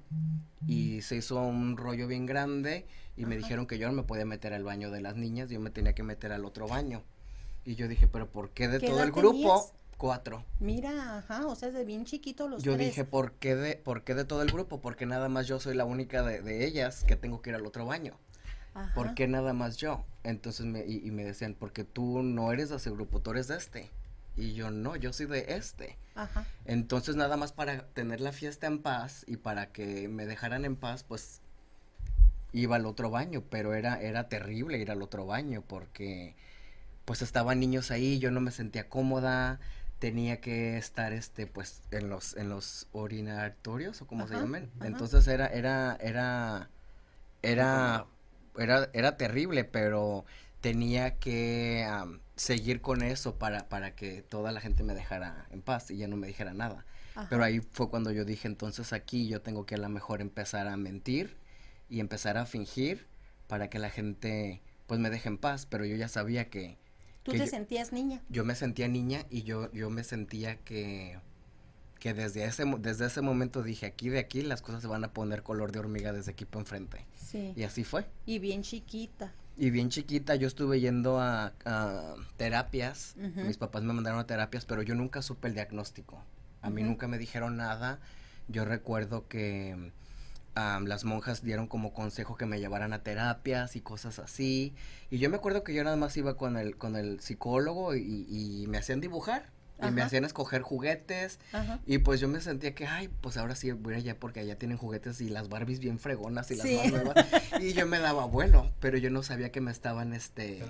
y 0.67 1.01
se 1.01 1.15
hizo 1.15 1.41
un 1.41 1.77
rollo 1.77 2.07
bien 2.07 2.25
grande 2.25 2.85
y 3.15 3.25
me 3.25 3.37
dijeron 3.37 3.65
que 3.65 3.77
yo 3.77 3.87
no 3.87 3.93
me 3.93 4.03
podía 4.03 4.25
meter 4.25 4.53
al 4.53 4.63
baño 4.63 4.91
de 4.91 5.01
las 5.01 5.15
niñas, 5.15 5.49
yo 5.49 5.59
me 5.59 5.69
tenía 5.69 5.93
que 5.93 6.03
meter 6.03 6.31
al 6.31 6.45
otro 6.45 6.67
baño. 6.67 7.03
Y 7.65 7.75
yo 7.75 7.87
dije, 7.87 8.07
pero 8.07 8.29
¿por 8.29 8.49
qué 8.49 8.67
de 8.67 8.79
todo 8.79 9.03
el 9.03 9.11
grupo? 9.11 9.71
Cuatro. 9.97 10.43
Mira, 10.59 11.19
ajá, 11.19 11.47
o 11.47 11.55
sea, 11.55 11.71
de 11.71 11.85
bien 11.85 12.03
chiquito 12.03 12.49
los 12.49 12.61
Yo 12.61 12.75
dije, 12.75 13.05
¿por 13.05 13.33
qué, 13.33 13.55
de, 13.55 13.77
¿por 13.77 14.03
qué 14.03 14.15
de 14.15 14.25
todo 14.25 14.41
el 14.41 14.51
grupo? 14.51 14.81
Porque 14.81 15.05
nada 15.05 15.29
más 15.29 15.47
yo 15.47 15.61
soy 15.61 15.75
la 15.75 15.85
única 15.85 16.23
de, 16.23 16.65
ellas 16.65 17.05
que 17.05 17.15
tengo 17.15 17.41
que 17.41 17.51
ir 17.51 17.55
al 17.55 17.65
otro 17.65 17.85
baño. 17.85 18.17
Ajá. 18.73 18.93
¿Por 18.95 19.13
qué 19.13 19.27
nada 19.27 19.53
más 19.53 19.77
yo? 19.77 20.03
Entonces 20.23 20.65
me, 20.65 20.85
y, 20.85 21.09
me 21.11 21.23
decían, 21.23 21.55
porque 21.57 21.85
tú 21.85 22.21
no 22.21 22.51
eres 22.51 22.69
de 22.69 22.77
ese 22.77 22.89
grupo, 22.89 23.21
tú 23.21 23.31
eres 23.31 23.47
de 23.47 23.55
este. 23.55 23.91
Y 24.35 24.53
yo 24.53 24.71
no, 24.71 24.95
yo 24.95 25.13
soy 25.13 25.27
de 25.27 25.45
este. 25.55 25.97
Ajá. 26.15 26.45
Entonces 26.65 27.15
nada 27.15 27.37
más 27.37 27.51
para 27.51 27.87
tener 27.87 28.21
la 28.21 28.31
fiesta 28.31 28.67
en 28.67 28.79
paz 28.79 29.23
y 29.27 29.37
para 29.37 29.71
que 29.71 30.07
me 30.07 30.25
dejaran 30.25 30.65
en 30.65 30.75
paz, 30.75 31.03
pues 31.03 31.41
iba 32.51 32.75
al 32.75 32.85
otro 32.85 33.09
baño, 33.09 33.43
pero 33.49 33.73
era, 33.73 33.99
era 34.01 34.29
terrible 34.29 34.77
ir 34.77 34.91
al 34.91 35.01
otro 35.01 35.25
baño 35.25 35.63
porque 35.67 36.35
pues 37.05 37.21
estaban 37.21 37.59
niños 37.59 37.91
ahí, 37.91 38.19
yo 38.19 38.31
no 38.31 38.39
me 38.39 38.51
sentía 38.51 38.87
cómoda, 38.87 39.59
tenía 40.03 40.41
que 40.41 40.77
estar 40.77 41.13
este 41.13 41.47
pues 41.47 41.81
en 41.91 42.09
los 42.09 42.35
en 42.35 42.49
los 42.49 42.87
orinatorios 42.91 44.01
o 44.01 44.05
como 44.05 44.27
se 44.27 44.33
llaman 44.35 44.69
entonces 44.81 45.25
era 45.29 45.47
era 45.47 45.97
era 46.01 46.69
era 47.41 48.05
era 48.57 48.89
era 48.91 49.15
terrible 49.15 49.63
pero 49.63 50.25
tenía 50.59 51.15
que 51.19 51.87
seguir 52.35 52.81
con 52.81 53.01
eso 53.01 53.37
para 53.37 53.69
para 53.69 53.95
que 53.95 54.21
toda 54.21 54.51
la 54.51 54.61
gente 54.61 54.83
me 54.83 54.93
dejara 54.93 55.47
en 55.51 55.61
paz 55.61 55.91
y 55.91 55.97
ya 55.97 56.07
no 56.07 56.17
me 56.17 56.27
dijera 56.27 56.53
nada 56.53 56.85
pero 57.29 57.43
ahí 57.43 57.59
fue 57.59 57.89
cuando 57.89 58.09
yo 58.11 58.25
dije 58.25 58.47
entonces 58.47 58.91
aquí 58.91 59.27
yo 59.27 59.41
tengo 59.41 59.67
que 59.67 59.75
a 59.75 59.77
lo 59.77 59.89
mejor 59.89 60.19
empezar 60.19 60.67
a 60.67 60.75
mentir 60.77 61.37
y 61.89 61.99
empezar 61.99 62.37
a 62.37 62.47
fingir 62.47 63.05
para 63.47 63.69
que 63.69 63.77
la 63.77 63.91
gente 63.91 64.61
pues 64.87 64.99
me 64.99 65.11
deje 65.11 65.29
en 65.29 65.37
paz 65.37 65.67
pero 65.67 65.85
yo 65.85 65.95
ya 65.95 66.07
sabía 66.07 66.49
que 66.49 66.77
¿Tú 67.23 67.31
te 67.31 67.47
sentías 67.47 67.93
niña? 67.93 68.21
Yo 68.29 68.43
me 68.43 68.53
sentía 68.53 68.87
niña 68.89 69.25
y 69.29 69.43
yo, 69.43 69.71
yo 69.71 69.89
me 69.89 70.03
sentía 70.03 70.57
que, 70.57 71.17
que 71.99 72.13
desde, 72.13 72.43
ese, 72.43 72.65
desde 72.79 73.05
ese 73.05 73.21
momento 73.21 73.63
dije, 73.63 73.85
aquí 73.85 74.09
de 74.09 74.19
aquí 74.19 74.41
las 74.41 74.61
cosas 74.61 74.81
se 74.81 74.89
van 74.89 75.05
a 75.05 75.13
poner 75.13 75.41
color 75.41 75.71
de 75.71 75.79
hormiga 75.79 76.11
desde 76.11 76.31
aquí 76.31 76.43
para 76.43 76.59
enfrente. 76.61 77.05
Sí. 77.15 77.53
Y 77.55 77.63
así 77.63 77.85
fue. 77.85 78.05
Y 78.25 78.39
bien 78.39 78.61
chiquita. 78.61 79.33
Y 79.55 79.69
bien 79.69 79.89
chiquita, 79.89 80.35
yo 80.35 80.47
estuve 80.47 80.79
yendo 80.79 81.19
a, 81.19 81.53
terapias, 82.37 83.15
mis 83.17 83.57
papás 83.57 83.83
me 83.83 83.93
mandaron 83.93 84.19
a 84.19 84.25
terapias, 84.25 84.65
pero 84.65 84.81
yo 84.81 84.95
nunca 84.95 85.21
supe 85.21 85.47
el 85.47 85.53
diagnóstico. 85.53 86.23
A 86.61 86.69
mí 86.69 86.81
nunca 86.81 87.07
me 87.07 87.17
dijeron 87.17 87.57
nada. 87.57 87.99
Yo 88.47 88.65
recuerdo 88.65 89.27
que 89.27 89.91
las 90.55 91.03
monjas 91.03 91.43
dieron 91.43 91.67
como 91.67 91.93
consejo 91.93 92.35
que 92.35 92.45
me 92.45 92.59
llevaran 92.59 92.93
a 92.93 93.03
terapias 93.03 93.75
y 93.75 93.81
cosas 93.81 94.19
así. 94.19 94.73
Y 95.09 95.17
yo 95.19 95.29
me 95.29 95.37
acuerdo 95.37 95.63
que 95.63 95.73
yo 95.73 95.83
nada 95.83 95.97
más 95.97 96.15
iba 96.17 96.37
con 96.37 96.57
el, 96.57 96.77
con 96.77 96.95
el 96.95 97.19
psicólogo 97.19 97.95
y, 97.95 98.65
me 98.67 98.77
hacían 98.77 99.01
dibujar. 99.01 99.49
Y 99.81 99.91
me 99.91 100.01
hacían 100.01 100.23
escoger 100.23 100.61
juguetes 100.61 101.39
y 101.85 101.97
pues 101.97 102.19
yo 102.19 102.27
me 102.27 102.41
sentía 102.41 102.73
que 102.75 102.85
ay 102.85 103.09
pues 103.21 103.37
ahora 103.37 103.55
sí 103.55 103.71
voy 103.71 103.95
allá 103.95 104.17
porque 104.19 104.39
allá 104.39 104.57
tienen 104.57 104.77
juguetes 104.77 105.19
y 105.21 105.29
las 105.29 105.49
Barbies 105.49 105.79
bien 105.79 105.99
fregonas 105.99 106.51
y 106.51 106.55
las 106.55 106.65
más 106.65 106.91
nuevas 106.91 107.15
y 107.61 107.73
yo 107.73 107.85
me 107.85 107.99
daba 107.99 108.25
vuelo 108.25 108.71
pero 108.79 108.97
yo 108.97 109.09
no 109.09 109.23
sabía 109.23 109.51
que 109.51 109.61
me 109.61 109.71
estaban 109.71 110.13
este 110.13 110.63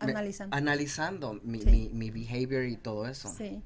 analizando. 0.00 0.56
analizando 0.56 1.40
mi, 1.42 1.60
mi, 1.60 1.90
mi 1.90 2.10
behavior 2.10 2.64
y 2.64 2.76
todo 2.76 3.06
eso. 3.06 3.32
Sí. 3.36 3.62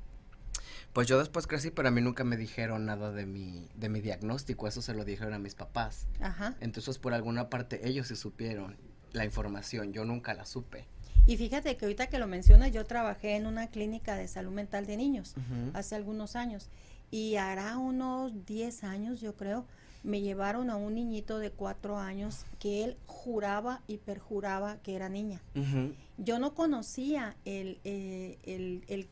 Pues 0.92 1.08
yo 1.08 1.18
después 1.18 1.48
crecí, 1.48 1.72
pero 1.72 1.88
a 1.88 1.90
mí 1.90 2.00
nunca 2.00 2.22
me 2.22 2.36
dijeron 2.36 2.86
nada 2.86 3.10
de 3.10 3.26
mi, 3.26 3.68
de 3.74 3.88
mi 3.88 4.00
diagnóstico, 4.00 4.68
eso 4.68 4.80
se 4.80 4.94
lo 4.94 5.04
dijeron 5.04 5.34
a 5.34 5.40
mis 5.40 5.56
papás. 5.56 6.06
Ajá. 6.20 6.54
Entonces, 6.60 6.98
por 6.98 7.14
alguna 7.14 7.50
parte, 7.50 7.88
ellos 7.88 8.06
se 8.06 8.14
supieron 8.14 8.76
la 9.12 9.24
información, 9.24 9.92
yo 9.92 10.04
nunca 10.04 10.34
la 10.34 10.46
supe. 10.46 10.86
Y 11.26 11.36
fíjate 11.36 11.76
que 11.76 11.86
ahorita 11.86 12.08
que 12.08 12.18
lo 12.18 12.26
mencionas, 12.26 12.70
yo 12.72 12.84
trabajé 12.84 13.36
en 13.36 13.46
una 13.46 13.68
clínica 13.68 14.16
de 14.16 14.28
salud 14.28 14.52
mental 14.52 14.86
de 14.86 14.96
niños 14.96 15.34
hace 15.72 15.94
algunos 15.94 16.36
años. 16.36 16.68
Y 17.10 17.36
hará 17.36 17.78
unos 17.78 18.44
10 18.46 18.84
años, 18.84 19.20
yo 19.20 19.34
creo, 19.34 19.64
me 20.02 20.20
llevaron 20.20 20.68
a 20.68 20.76
un 20.76 20.94
niñito 20.94 21.38
de 21.38 21.50
4 21.50 21.98
años 21.98 22.44
que 22.58 22.84
él 22.84 22.96
juraba 23.06 23.80
y 23.86 23.98
perjuraba 23.98 24.76
que 24.82 24.96
era 24.96 25.08
niña. 25.08 25.40
Yo 26.18 26.38
no 26.38 26.54
conocía 26.54 27.36
el, 27.44 27.78
eh, 27.84 28.38
el, 28.44 28.84
el 28.88 29.08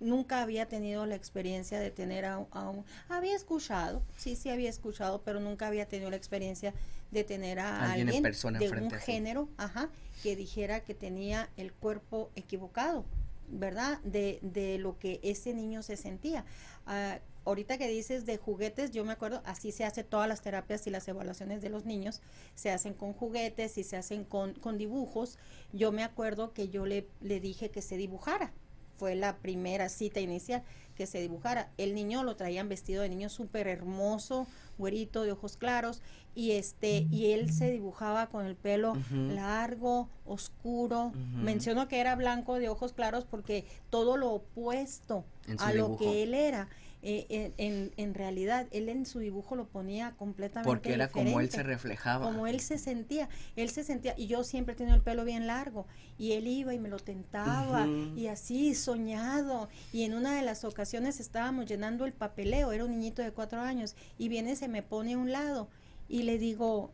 nunca 0.00 0.42
había 0.42 0.66
tenido 0.66 1.06
la 1.06 1.14
experiencia 1.14 1.80
de 1.80 1.90
tener 1.90 2.24
a, 2.24 2.38
un, 2.38 2.84
había 3.08 3.34
escuchado, 3.34 4.02
sí, 4.16 4.36
sí 4.36 4.50
había 4.50 4.70
escuchado, 4.70 5.22
pero 5.22 5.40
nunca 5.40 5.66
había 5.66 5.86
tenido 5.86 6.10
la 6.10 6.16
experiencia 6.16 6.74
de 7.10 7.24
tener 7.24 7.58
a 7.60 7.92
alguien, 7.92 8.22
de 8.22 8.70
un 8.70 8.90
género, 8.90 9.48
ajá, 9.56 9.88
que 10.22 10.36
dijera 10.36 10.80
que 10.80 10.94
tenía 10.94 11.48
el 11.56 11.72
cuerpo 11.72 12.30
equivocado, 12.34 13.04
¿verdad? 13.48 14.00
De, 14.02 14.38
de 14.42 14.78
lo 14.78 14.98
que 14.98 15.20
ese 15.22 15.54
niño 15.54 15.82
se 15.82 15.96
sentía. 15.96 16.44
Ah, 16.86 17.20
ahorita 17.44 17.78
que 17.78 17.88
dices 17.88 18.26
de 18.26 18.36
juguetes, 18.36 18.90
yo 18.90 19.04
me 19.04 19.12
acuerdo, 19.12 19.42
así 19.44 19.72
se 19.72 19.84
hace 19.84 20.02
todas 20.02 20.28
las 20.28 20.42
terapias 20.42 20.86
y 20.86 20.90
las 20.90 21.06
evaluaciones 21.08 21.62
de 21.62 21.68
los 21.68 21.84
niños, 21.84 22.20
se 22.54 22.70
hacen 22.70 22.94
con 22.94 23.12
juguetes 23.12 23.78
y 23.78 23.84
se 23.84 23.96
hacen 23.96 24.24
con, 24.24 24.54
con 24.54 24.78
dibujos. 24.78 25.38
Yo 25.72 25.92
me 25.92 26.02
acuerdo 26.02 26.52
que 26.52 26.68
yo 26.68 26.86
le, 26.86 27.06
le 27.20 27.40
dije 27.40 27.70
que 27.70 27.82
se 27.82 27.96
dibujara, 27.96 28.52
fue 28.96 29.14
la 29.14 29.36
primera 29.36 29.88
cita 29.88 30.20
inicial 30.20 30.62
que 30.96 31.06
se 31.06 31.20
dibujara. 31.20 31.70
El 31.76 31.94
niño 31.94 32.22
lo 32.22 32.36
traían 32.36 32.68
vestido 32.68 33.02
de 33.02 33.08
niño 33.08 33.28
súper 33.28 33.66
hermoso, 33.66 34.46
güerito, 34.78 35.22
de 35.22 35.32
ojos 35.32 35.56
claros, 35.56 36.02
y 36.34 36.52
este, 36.52 37.06
y 37.10 37.32
él 37.32 37.52
se 37.52 37.70
dibujaba 37.70 38.28
con 38.28 38.46
el 38.46 38.56
pelo 38.56 38.94
largo, 39.10 40.08
oscuro. 40.24 41.12
Menciono 41.34 41.86
que 41.88 42.00
era 42.00 42.16
blanco 42.16 42.58
de 42.58 42.68
ojos 42.68 42.92
claros 42.92 43.24
porque 43.24 43.64
todo 43.90 44.16
lo 44.16 44.32
opuesto 44.32 45.24
a 45.58 45.72
lo 45.72 45.96
que 45.96 46.24
él 46.24 46.34
era. 46.34 46.68
Eh, 47.06 47.52
en, 47.58 47.92
en, 47.98 48.14
realidad 48.14 48.66
él 48.70 48.88
en 48.88 49.04
su 49.04 49.18
dibujo 49.18 49.56
lo 49.56 49.66
ponía 49.66 50.12
completamente 50.12 50.66
porque 50.66 50.94
era 50.94 51.08
como 51.08 51.38
él 51.38 51.50
se 51.50 51.62
reflejaba 51.62 52.24
como 52.24 52.46
él 52.46 52.60
se 52.60 52.78
sentía 52.78 53.28
él 53.56 53.68
se 53.68 53.84
sentía 53.84 54.14
y 54.16 54.26
yo 54.26 54.42
siempre 54.42 54.74
tenía 54.74 54.94
el 54.94 55.02
pelo 55.02 55.26
bien 55.26 55.46
largo 55.46 55.86
y 56.16 56.32
él 56.32 56.46
iba 56.46 56.72
y 56.72 56.78
me 56.78 56.88
lo 56.88 56.98
tentaba 56.98 57.86
y 58.16 58.28
así 58.28 58.74
soñado 58.74 59.68
y 59.92 60.04
en 60.04 60.14
una 60.14 60.34
de 60.34 60.40
las 60.40 60.64
ocasiones 60.64 61.20
estábamos 61.20 61.66
llenando 61.66 62.06
el 62.06 62.14
papeleo 62.14 62.72
era 62.72 62.86
un 62.86 62.92
niñito 62.92 63.20
de 63.20 63.32
cuatro 63.32 63.60
años 63.60 63.96
y 64.16 64.30
viene 64.30 64.56
se 64.56 64.68
me 64.68 64.82
pone 64.82 65.12
a 65.12 65.18
un 65.18 65.30
lado 65.30 65.68
y 66.08 66.22
le 66.22 66.38
digo 66.38 66.90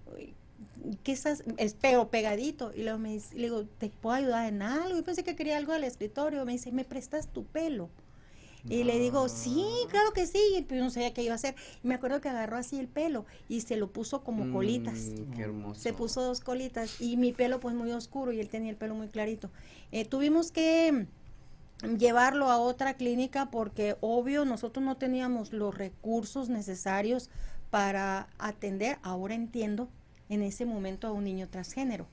¿qué 1.04 1.12
estás? 1.12 1.44
Espero 1.56 2.10
pegadito. 2.10 2.72
Y 2.74 2.82
luego 2.82 2.98
me 2.98 3.12
dice, 3.12 3.34
le 3.36 3.42
digo, 3.42 3.64
¿te 3.78 3.90
puedo 3.90 4.16
ayudar 4.16 4.46
en 4.46 4.62
algo? 4.62 4.98
Y 4.98 5.02
pensé 5.02 5.22
que 5.22 5.36
quería 5.36 5.56
algo 5.56 5.72
del 5.72 5.84
escritorio. 5.84 6.44
Me 6.44 6.52
dice, 6.52 6.72
¿me 6.72 6.84
prestas 6.84 7.28
tu 7.28 7.44
pelo? 7.44 7.90
Y 8.68 8.84
le 8.84 8.98
digo, 8.98 9.28
sí, 9.28 9.66
claro 9.88 10.12
que 10.12 10.26
sí. 10.26 10.40
Y 10.56 10.62
pues 10.62 10.80
no 10.80 10.90
sabía 10.90 11.12
qué 11.12 11.22
iba 11.22 11.32
a 11.32 11.36
hacer. 11.36 11.54
Y 11.82 11.88
me 11.88 11.94
acuerdo 11.94 12.20
que 12.20 12.28
agarró 12.28 12.56
así 12.56 12.78
el 12.78 12.88
pelo 12.88 13.26
y 13.48 13.62
se 13.62 13.76
lo 13.76 13.90
puso 13.92 14.22
como 14.22 14.44
mm, 14.44 14.52
colitas. 14.52 15.12
Qué 15.34 15.42
hermoso. 15.42 15.80
Se 15.80 15.92
puso 15.92 16.22
dos 16.22 16.40
colitas. 16.40 17.00
Y 17.00 17.16
mi 17.16 17.32
pelo 17.32 17.60
pues 17.60 17.74
muy 17.74 17.92
oscuro 17.92 18.32
y 18.32 18.40
él 18.40 18.48
tenía 18.48 18.70
el 18.70 18.76
pelo 18.76 18.94
muy 18.94 19.08
clarito. 19.08 19.50
Eh, 19.92 20.04
tuvimos 20.04 20.52
que 20.52 21.06
llevarlo 21.98 22.50
a 22.50 22.58
otra 22.58 22.94
clínica 22.94 23.50
porque 23.50 23.96
obvio 24.00 24.44
nosotros 24.44 24.84
no 24.84 24.96
teníamos 24.96 25.52
los 25.52 25.74
recursos 25.76 26.48
necesarios 26.48 27.30
para 27.70 28.28
atender, 28.38 28.98
ahora 29.02 29.34
entiendo, 29.34 29.88
en 30.28 30.42
ese 30.42 30.66
momento 30.66 31.06
a 31.06 31.12
un 31.12 31.24
niño 31.24 31.48
transgénero. 31.48 32.06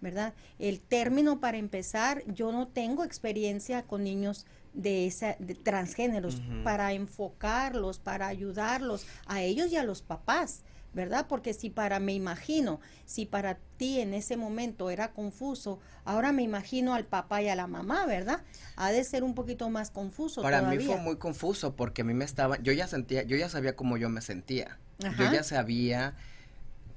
¿verdad? 0.00 0.34
El 0.58 0.80
término 0.80 1.40
para 1.40 1.58
empezar, 1.58 2.24
yo 2.26 2.52
no 2.52 2.68
tengo 2.68 3.04
experiencia 3.04 3.82
con 3.82 4.04
niños 4.04 4.46
de, 4.72 5.06
esa, 5.06 5.36
de 5.38 5.54
transgéneros 5.54 6.42
para 6.64 6.92
enfocarlos, 6.92 7.98
para 7.98 8.28
ayudarlos 8.28 9.06
a 9.26 9.42
ellos 9.42 9.70
y 9.70 9.76
a 9.76 9.84
los 9.84 10.02
papás, 10.02 10.62
¿verdad? 10.92 11.26
Porque 11.28 11.54
si 11.54 11.70
para, 11.70 12.00
me 12.00 12.12
imagino, 12.12 12.80
si 13.04 13.26
para 13.26 13.58
ti 13.76 14.00
en 14.00 14.14
ese 14.14 14.36
momento 14.36 14.90
era 14.90 15.12
confuso, 15.12 15.78
ahora 16.04 16.32
me 16.32 16.42
imagino 16.42 16.94
al 16.94 17.04
papá 17.04 17.42
y 17.42 17.48
a 17.48 17.56
la 17.56 17.66
mamá, 17.66 18.06
¿verdad? 18.06 18.42
Ha 18.76 18.90
de 18.90 19.04
ser 19.04 19.22
un 19.22 19.34
poquito 19.34 19.70
más 19.70 19.90
confuso. 19.90 20.42
Para 20.42 20.62
mí 20.62 20.78
fue 20.78 20.96
muy 20.96 21.16
confuso 21.16 21.76
porque 21.76 22.02
a 22.02 22.04
mí 22.04 22.14
me 22.14 22.24
estaba, 22.24 22.60
yo 22.60 22.72
ya 22.72 22.86
sentía, 22.86 23.22
yo 23.22 23.36
ya 23.36 23.48
sabía 23.48 23.76
cómo 23.76 23.96
yo 23.96 24.08
me 24.08 24.20
sentía, 24.20 24.78
yo 24.98 25.32
ya 25.32 25.42
sabía 25.42 26.14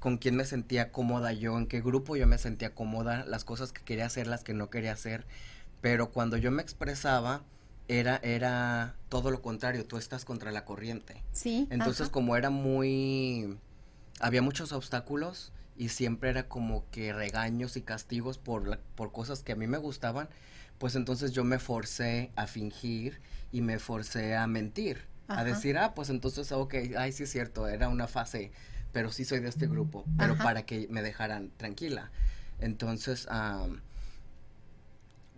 con 0.04 0.18
quién 0.18 0.36
me 0.36 0.44
sentía 0.44 0.92
cómoda 0.92 1.32
yo, 1.32 1.56
en 1.56 1.66
qué 1.66 1.80
grupo 1.80 2.14
yo 2.14 2.26
me 2.26 2.36
sentía 2.36 2.74
cómoda, 2.74 3.24
las 3.24 3.44
cosas 3.44 3.72
que 3.72 3.82
quería 3.82 4.04
hacer, 4.04 4.26
las 4.26 4.44
que 4.44 4.52
no 4.52 4.68
quería 4.68 4.92
hacer, 4.92 5.24
pero 5.80 6.10
cuando 6.10 6.36
yo 6.36 6.50
me 6.50 6.60
expresaba, 6.60 7.42
era, 7.88 8.16
era 8.22 8.94
todo 9.08 9.30
lo 9.30 9.42
contrario, 9.42 9.86
tú 9.86 9.96
estás 9.96 10.24
contra 10.24 10.52
la 10.52 10.64
corriente. 10.64 11.22
Sí. 11.32 11.66
Entonces, 11.70 12.08
como 12.08 12.36
era 12.36 12.50
muy, 12.50 13.58
había 14.20 14.42
muchos 14.42 14.72
obstáculos 14.72 15.52
y 15.76 15.88
siempre 15.88 16.30
era 16.30 16.48
como 16.48 16.88
que 16.90 17.12
regaños 17.12 17.76
y 17.76 17.82
castigos 17.82 18.38
por, 18.38 18.78
por 18.94 19.12
cosas 19.12 19.42
que 19.42 19.52
a 19.52 19.56
mí 19.56 19.66
me 19.66 19.78
gustaban, 19.78 20.28
pues 20.78 20.96
entonces 20.96 21.32
yo 21.32 21.44
me 21.44 21.58
forcé 21.58 22.30
a 22.36 22.46
fingir 22.46 23.20
y 23.52 23.60
me 23.60 23.78
forcé 23.78 24.36
a 24.36 24.46
mentir, 24.46 25.02
a 25.28 25.44
decir, 25.44 25.78
ah, 25.78 25.94
pues 25.94 26.10
entonces, 26.10 26.52
ok, 26.52 26.74
ay, 26.98 27.12
sí 27.12 27.22
es 27.22 27.30
cierto, 27.30 27.68
era 27.68 27.88
una 27.88 28.08
fase, 28.08 28.50
pero 28.92 29.10
sí 29.10 29.24
soy 29.24 29.40
de 29.40 29.48
este 29.48 29.66
grupo, 29.66 30.04
pero 30.18 30.36
para 30.36 30.66
que 30.66 30.86
me 30.90 31.02
dejaran 31.02 31.50
tranquila. 31.56 32.10
Entonces, 32.60 33.26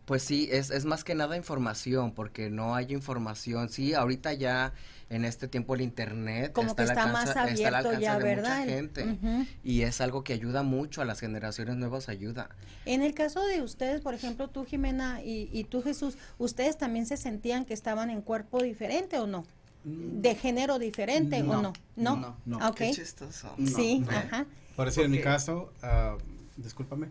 pues 0.07 0.23
sí, 0.23 0.49
es, 0.53 0.71
es 0.71 0.85
más 0.85 1.03
que 1.03 1.17
nada 1.17 1.37
información, 1.37 2.13
porque 2.13 2.49
no 2.49 2.77
hay 2.77 2.93
información. 2.93 3.69
Sí, 3.69 3.93
ahorita 3.93 4.33
ya 4.35 4.73
en 5.11 5.25
este 5.25 5.49
tiempo 5.49 5.75
el 5.75 5.83
internet 5.83 6.53
Como 6.53 6.69
está, 6.69 6.85
que 6.85 6.91
está 6.91 7.07
más 7.09 7.37
abierto 7.37 7.99
ya, 7.99 8.17
¿verdad? 8.19 8.61
mucha 8.61 8.73
gente 8.73 9.19
y 9.63 9.83
es 9.83 10.01
algo 10.01 10.25
que 10.25 10.33
ayuda 10.33 10.63
mucho 10.63 11.03
a 11.03 11.05
las 11.05 11.21
generaciones 11.21 11.77
nuevas 11.77 12.09
ayuda. 12.09 12.51
En 12.85 13.03
el 13.03 13.15
caso 13.15 13.45
de 13.47 13.63
ustedes, 13.63 14.01
por 14.01 14.15
ejemplo, 14.15 14.49
tú 14.49 14.65
Jimena 14.65 15.23
y, 15.23 15.51
y 15.53 15.65
tú 15.65 15.83
Jesús, 15.83 16.17
¿ustedes 16.39 16.79
también 16.79 17.07
se 17.07 17.17
sentían 17.17 17.65
que 17.65 17.75
estaban 17.75 18.09
en 18.09 18.23
cuerpo 18.23 18.63
diferente 18.63 19.19
o 19.19 19.27
no? 19.27 19.45
Mm. 19.85 20.21
¿De 20.21 20.35
género 20.37 20.79
diferente 20.79 21.43
o 21.43 21.47
no? 21.47 21.73
No, 21.97 22.17
no. 22.17 22.37
no. 22.45 22.59
Ah, 22.61 22.71
okay. 22.71 22.91
Qué 22.91 22.97
chistoso. 22.97 23.55
Sí, 23.65 24.05
ajá. 24.09 24.47
Por 24.77 24.87
decir, 24.87 25.05
en 25.05 25.11
mi 25.11 25.21
caso, 25.21 25.73
uh, 25.83 26.19
discúlpame, 26.57 27.09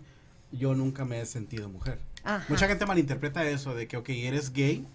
yo 0.51 0.75
nunca 0.75 1.03
me 1.03 1.19
he 1.19 1.25
sentido 1.25 1.67
mujer. 1.67 1.99
Mucha 2.49 2.67
gente 2.67 2.85
malinterpreta 2.85 3.45
eso 3.45 3.75
de 3.75 3.87
que, 3.87 3.97
ok, 3.97 4.09
eres 4.09 4.51
gay, 4.51 4.85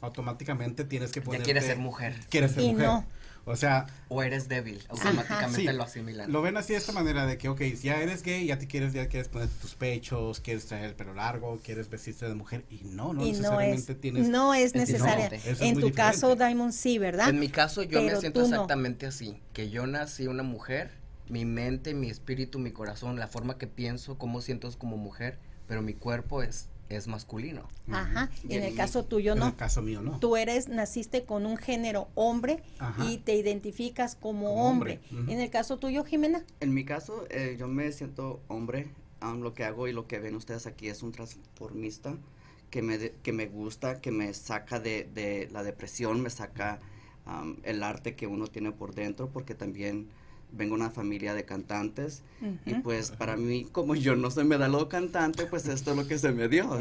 automáticamente 0.00 0.84
tienes 0.84 1.12
que 1.12 1.22
poner. 1.22 1.40
Ya 1.40 1.44
quieres 1.44 1.64
ser 1.64 1.78
mujer. 1.78 2.14
Quieres 2.28 2.52
ser 2.52 2.64
mujer. 2.64 2.90
O 3.48 3.54
sea. 3.54 3.86
O 4.08 4.24
eres 4.24 4.48
débil, 4.48 4.82
automáticamente 4.88 5.72
lo 5.72 5.84
asimilan. 5.84 6.30
Lo 6.32 6.42
ven 6.42 6.56
así 6.56 6.72
de 6.72 6.80
esta 6.80 6.92
manera 6.92 7.26
de 7.26 7.38
que, 7.38 7.48
ok, 7.48 7.60
si 7.60 7.86
ya 7.86 8.00
eres 8.00 8.22
gay, 8.24 8.46
ya 8.46 8.58
te 8.58 8.66
quieres, 8.66 8.92
ya 8.92 9.08
quieres 9.08 9.28
poner 9.28 9.48
tus 9.48 9.74
pechos, 9.76 10.40
quieres 10.40 10.66
traer 10.66 10.86
el 10.86 10.94
pelo 10.94 11.14
largo, 11.14 11.58
quieres 11.62 11.88
vestirte 11.88 12.26
de 12.26 12.34
mujer. 12.34 12.64
Y 12.70 12.80
no, 12.84 13.12
no 13.12 13.24
necesariamente 13.24 13.92
no 13.92 13.94
es, 13.94 14.00
tienes. 14.00 14.28
No 14.28 14.54
es 14.54 14.74
necesaria. 14.74 15.30
en 15.60 15.80
tu 15.80 15.92
caso, 15.92 16.34
Diamond, 16.34 16.72
sí, 16.72 16.98
¿verdad? 16.98 17.28
En 17.28 17.38
mi 17.38 17.48
caso, 17.48 17.84
yo 17.84 18.02
me 18.02 18.16
siento 18.16 18.42
exactamente 18.42 19.06
así. 19.06 19.40
Que 19.52 19.70
yo 19.70 19.86
nací 19.86 20.26
una 20.26 20.42
mujer, 20.42 20.90
mi 21.28 21.44
mente, 21.44 21.94
mi 21.94 22.10
espíritu, 22.10 22.58
mi 22.58 22.72
corazón, 22.72 23.16
la 23.16 23.28
forma 23.28 23.58
que 23.58 23.68
pienso, 23.68 24.18
cómo 24.18 24.40
siento 24.40 24.68
como 24.76 24.96
mujer 24.96 25.38
pero 25.66 25.82
mi 25.82 25.94
cuerpo 25.94 26.42
es 26.42 26.68
es 26.88 27.08
masculino. 27.08 27.68
Ajá, 27.90 28.30
y 28.48 28.54
en 28.54 28.62
el 28.62 28.74
caso 28.74 29.04
tuyo 29.04 29.34
no. 29.34 29.46
En 29.46 29.50
el 29.50 29.56
caso 29.56 29.82
mío 29.82 30.02
no. 30.02 30.18
Tú 30.18 30.36
eres, 30.36 30.68
naciste 30.68 31.24
con 31.24 31.46
un 31.46 31.56
género 31.56 32.08
hombre 32.14 32.62
y 33.08 33.18
te 33.18 33.34
identificas 33.34 34.14
como, 34.14 34.68
hombre. 34.68 35.00
En 35.10 35.40
el 35.40 35.50
caso 35.50 35.78
tuyo, 35.78 36.04
Jimena. 36.04 36.44
En 36.60 36.74
mi 36.74 36.84
caso, 36.84 37.26
eh, 37.30 37.56
yo 37.58 37.68
me 37.68 37.90
siento 37.92 38.40
hombre. 38.48 38.88
lo 39.20 39.54
que 39.54 39.64
hago 39.64 39.88
y 39.88 39.92
lo 39.92 40.06
que 40.06 40.18
ven 40.18 40.36
ustedes 40.36 40.66
aquí 40.66 40.88
es 40.88 41.02
un 41.02 41.12
transformista 41.12 42.16
que 42.70 42.82
me, 42.82 42.98
que 43.10 43.32
me 43.32 43.46
gusta, 43.46 44.00
que 44.00 44.10
me 44.10 44.32
saca 44.34 44.78
de, 44.80 45.08
de 45.14 45.48
la 45.52 45.62
depresión, 45.62 46.20
me 46.20 46.30
saca 46.30 46.80
el 47.64 47.82
arte 47.82 48.14
que 48.14 48.28
uno 48.28 48.46
tiene 48.46 48.70
por 48.70 48.94
dentro, 48.94 49.28
porque 49.30 49.56
también 49.56 50.08
vengo 50.52 50.76
de 50.76 50.82
una 50.82 50.90
familia 50.90 51.34
de 51.34 51.44
cantantes 51.44 52.22
y 52.64 52.74
pues 52.74 53.10
para 53.10 53.36
mí 53.36 53.64
como 53.72 53.94
yo 53.94 54.16
no 54.16 54.30
se 54.30 54.44
me 54.44 54.58
da 54.58 54.68
lo 54.68 54.88
cantante 54.88 55.46
pues 55.46 55.66
esto 55.66 55.90
es 55.90 55.96
lo 55.96 56.06
que 56.06 56.18
se 56.18 56.32
me 56.32 56.48
dio 56.48 56.78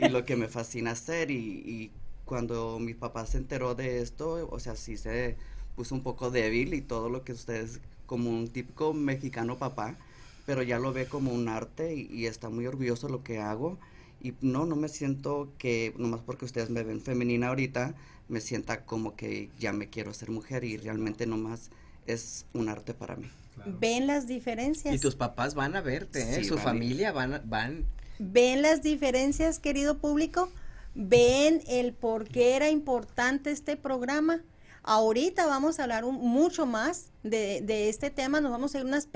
y 0.00 0.08
lo 0.08 0.24
que 0.24 0.36
me 0.36 0.48
fascina 0.48 0.92
hacer 0.92 1.30
y, 1.30 1.90
cuando 2.28 2.78
mi 2.78 2.92
papá 2.92 3.24
se 3.24 3.38
enteró 3.38 3.74
de 3.74 4.02
esto, 4.02 4.46
o 4.52 4.60
sea, 4.60 4.76
sí 4.76 4.98
se 4.98 5.36
puso 5.74 5.94
un 5.94 6.02
poco 6.02 6.30
débil 6.30 6.74
y 6.74 6.82
todo 6.82 7.08
lo 7.08 7.24
que 7.24 7.32
ustedes, 7.32 7.80
como 8.04 8.28
un 8.28 8.48
típico 8.48 8.92
mexicano 8.92 9.56
papá, 9.56 9.96
pero 10.44 10.62
ya 10.62 10.78
lo 10.78 10.92
ve 10.92 11.06
como 11.06 11.32
un 11.32 11.48
arte 11.48 11.94
y, 11.94 12.26
está 12.26 12.50
muy 12.50 12.66
orgulloso 12.66 13.06
de 13.06 13.14
lo 13.14 13.24
que 13.24 13.38
hago. 13.38 13.78
Y 14.20 14.34
no, 14.42 14.66
no 14.66 14.76
me 14.76 14.88
siento 14.88 15.50
que, 15.56 15.94
nomás 15.96 16.20
porque 16.20 16.44
ustedes 16.44 16.68
me 16.68 16.82
ven 16.82 17.00
femenina 17.00 17.48
ahorita, 17.48 17.94
me 18.28 18.40
sienta 18.42 18.84
como 18.84 19.16
que 19.16 19.48
ya 19.58 19.72
me 19.72 19.88
quiero 19.88 20.12
ser 20.12 20.30
mujer 20.30 20.64
y 20.64 20.76
realmente 20.76 21.26
nomás 21.26 21.70
es 22.08 22.46
un 22.52 22.68
arte 22.68 22.94
para 22.94 23.16
mí. 23.16 23.30
¿Ven 23.66 24.06
las 24.06 24.26
diferencias? 24.26 24.94
Y 24.94 24.98
tus 24.98 25.14
papás 25.14 25.54
van 25.54 25.76
a 25.76 25.80
verte, 25.80 26.40
¿eh? 26.40 26.44
su 26.44 26.58
familia 26.58 27.12
van, 27.12 27.42
van. 27.44 27.86
¿Ven 28.18 28.62
las 28.62 28.82
diferencias, 28.82 29.58
querido 29.58 29.98
público? 29.98 30.50
¿Ven 30.94 31.62
el 31.68 31.92
por 31.92 32.28
qué 32.28 32.56
era 32.56 32.70
importante 32.70 33.50
este 33.50 33.76
programa? 33.76 34.42
Ahorita 34.82 35.46
vamos 35.46 35.78
a 35.78 35.82
hablar 35.82 36.04
mucho 36.04 36.64
más 36.64 37.12
de, 37.22 37.88
este 37.88 38.10
tema. 38.10 38.40
Nos 38.40 38.50
vamos 38.50 38.74
a 38.74 38.78
ir 38.78 38.86
unas 38.86 39.06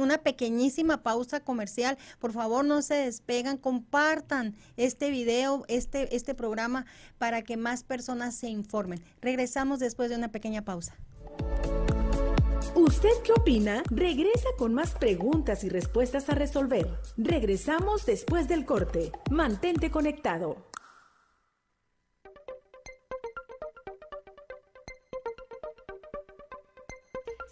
una 0.00 0.18
pequeñísima 0.18 1.02
pausa 1.04 1.40
comercial. 1.40 1.96
Por 2.18 2.32
favor, 2.32 2.64
no 2.64 2.82
se 2.82 2.94
despegan. 2.94 3.56
Compartan 3.56 4.56
este 4.76 5.10
video, 5.10 5.64
este, 5.68 6.16
este 6.16 6.34
programa, 6.34 6.86
para 7.18 7.42
que 7.42 7.56
más 7.56 7.84
personas 7.84 8.34
se 8.34 8.48
informen. 8.48 9.00
Regresamos 9.20 9.78
después 9.78 10.10
de 10.10 10.16
una 10.16 10.32
pequeña 10.32 10.64
pausa. 10.64 10.96
¿Usted 12.74 13.10
qué 13.24 13.32
opina? 13.32 13.82
Regresa 13.90 14.48
con 14.56 14.72
más 14.74 14.92
preguntas 14.92 15.64
y 15.64 15.68
respuestas 15.68 16.28
a 16.30 16.34
resolver. 16.34 16.88
Regresamos 17.16 18.06
después 18.06 18.48
del 18.48 18.64
corte. 18.64 19.12
Mantente 19.30 19.90
conectado. 19.90 20.56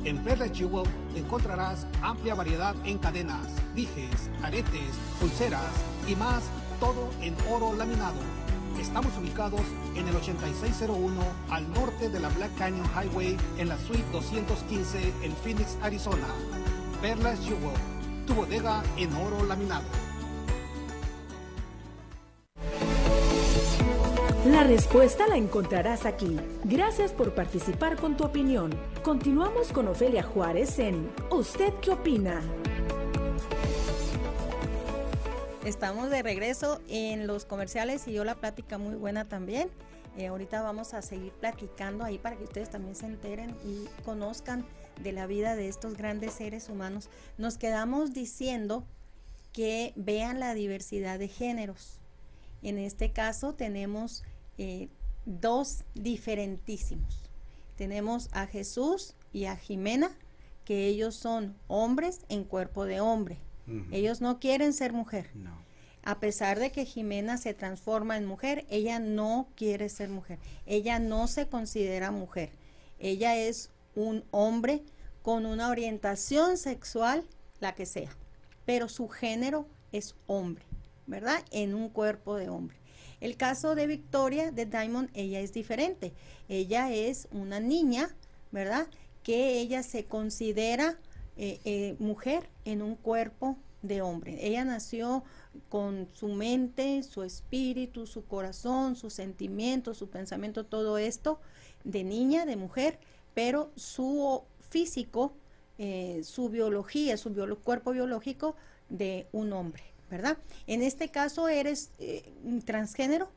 en 0.03 0.23
Perla 0.23 0.47
Jewel 0.47 0.85
encontrarás 1.15 1.85
amplia 2.01 2.35
variedad 2.35 2.75
en 2.85 2.97
cadenas, 2.97 3.47
dijes, 3.75 4.29
aretes, 4.43 4.95
pulseras 5.19 5.71
y 6.07 6.15
más, 6.15 6.43
todo 6.79 7.09
en 7.21 7.35
oro 7.49 7.75
laminado. 7.75 8.19
Estamos 8.79 9.11
ubicados 9.17 9.61
en 9.95 10.07
el 10.07 10.15
8601 10.15 11.21
al 11.49 11.69
norte 11.73 12.09
de 12.09 12.19
la 12.19 12.29
Black 12.29 12.55
Canyon 12.57 12.87
Highway 12.95 13.37
en 13.57 13.67
la 13.67 13.77
suite 13.77 14.05
215 14.13 15.13
en 15.21 15.35
Phoenix, 15.35 15.77
Arizona. 15.81 16.27
Perlas 17.01 17.39
Jewel, 17.39 17.75
tu 18.25 18.33
bodega 18.35 18.81
en 18.97 19.13
oro 19.13 19.43
laminado. 19.45 20.08
La 24.45 24.63
respuesta 24.63 25.27
la 25.27 25.35
encontrarás 25.35 26.05
aquí. 26.05 26.39
Gracias 26.63 27.11
por 27.11 27.35
participar 27.35 27.97
con 27.97 28.15
tu 28.15 28.23
opinión. 28.23 28.71
Continuamos 29.03 29.73
con 29.73 29.89
Ofelia 29.89 30.23
Juárez 30.23 30.79
en 30.79 31.11
¿Usted 31.29 31.73
qué 31.81 31.91
opina? 31.91 32.41
Estamos 35.65 36.09
de 36.09 36.23
regreso 36.23 36.79
en 36.87 37.27
los 37.27 37.43
comerciales 37.43 38.07
y 38.07 38.13
yo 38.13 38.23
la 38.23 38.35
plática 38.35 38.77
muy 38.77 38.95
buena 38.95 39.27
también. 39.27 39.69
Eh, 40.17 40.27
ahorita 40.27 40.61
vamos 40.61 40.93
a 40.93 41.01
seguir 41.01 41.33
platicando 41.33 42.05
ahí 42.05 42.17
para 42.17 42.37
que 42.37 42.45
ustedes 42.45 42.69
también 42.69 42.95
se 42.95 43.07
enteren 43.07 43.57
y 43.65 43.87
conozcan 44.05 44.65
de 45.03 45.11
la 45.11 45.27
vida 45.27 45.57
de 45.57 45.67
estos 45.67 45.97
grandes 45.97 46.31
seres 46.31 46.69
humanos. 46.69 47.09
Nos 47.37 47.57
quedamos 47.57 48.13
diciendo 48.13 48.85
que 49.51 49.91
vean 49.97 50.39
la 50.39 50.53
diversidad 50.53 51.19
de 51.19 51.27
géneros. 51.27 51.99
En 52.61 52.77
este 52.77 53.11
caso 53.11 53.53
tenemos 53.53 54.23
eh, 54.59 54.89
dos 55.25 55.85
diferentísimos. 55.95 57.29
Tenemos 57.77 58.27
a 58.33 58.45
Jesús 58.45 59.15
y 59.31 59.45
a 59.45 59.55
Jimena, 59.55 60.11
que 60.65 60.87
ellos 60.87 61.15
son 61.15 61.55
hombres 61.67 62.25
en 62.27 62.43
cuerpo 62.43 62.83
de 62.85 62.99
hombre. 62.99 63.37
Ellos 63.91 64.19
no 64.19 64.39
quieren 64.39 64.73
ser 64.73 64.93
mujer. 64.93 65.29
A 66.03 66.19
pesar 66.19 66.59
de 66.59 66.71
que 66.71 66.85
Jimena 66.85 67.37
se 67.37 67.53
transforma 67.53 68.17
en 68.17 68.25
mujer, 68.25 68.65
ella 68.69 68.99
no 68.99 69.47
quiere 69.55 69.89
ser 69.89 70.09
mujer. 70.09 70.39
Ella 70.65 70.99
no 70.99 71.27
se 71.27 71.47
considera 71.47 72.11
mujer. 72.11 72.49
Ella 72.99 73.37
es 73.37 73.69
un 73.95 74.25
hombre 74.31 74.83
con 75.21 75.45
una 75.45 75.69
orientación 75.69 76.57
sexual, 76.57 77.23
la 77.59 77.75
que 77.75 77.85
sea, 77.85 78.09
pero 78.65 78.89
su 78.89 79.07
género 79.07 79.67
es 79.91 80.15
hombre, 80.27 80.65
¿verdad? 81.07 81.45
En 81.51 81.75
un 81.75 81.89
cuerpo 81.89 82.35
de 82.35 82.49
hombre. 82.49 82.78
El 83.21 83.35
caso 83.37 83.75
de 83.75 83.87
Victoria, 83.87 84.51
de 84.51 84.65
Diamond, 84.65 85.09
ella 85.13 85.39
es 85.39 85.53
diferente. 85.53 86.13
Ella 86.47 86.91
es 86.93 87.27
una 87.31 87.59
niña, 87.59 88.15
¿verdad? 88.51 88.87
Que 89.23 89.59
ella 89.59 89.83
se 89.83 90.05
considera 90.05 90.97
eh, 91.37 91.59
eh, 91.65 91.95
mujer 91.99 92.49
en 92.65 92.81
un 92.81 92.95
cuerpo 92.95 93.57
de 93.81 94.01
hombre. 94.01 94.37
Ella 94.45 94.65
nació 94.65 95.23
con 95.69 96.07
su 96.13 96.27
mente, 96.29 97.03
su 97.03 97.23
espíritu, 97.23 98.05
su 98.05 98.25
corazón, 98.25 98.95
sus 98.95 99.13
sentimientos, 99.13 99.97
su 99.97 100.09
pensamiento, 100.09 100.65
todo 100.65 100.97
esto 100.97 101.39
de 101.83 102.03
niña, 102.03 102.45
de 102.45 102.55
mujer, 102.55 102.99
pero 103.33 103.71
su 103.75 104.43
físico, 104.69 105.33
eh, 105.77 106.21
su 106.23 106.49
biología, 106.49 107.17
su 107.17 107.33
cuerpo 107.63 107.91
biológico 107.91 108.55
de 108.89 109.27
un 109.31 109.53
hombre. 109.53 109.83
¿Verdad? 110.09 110.37
En 110.67 110.81
este 110.81 111.09
caso 111.09 111.47
eres 111.47 111.91
eh, 111.99 112.33
transgénero, 112.65 113.31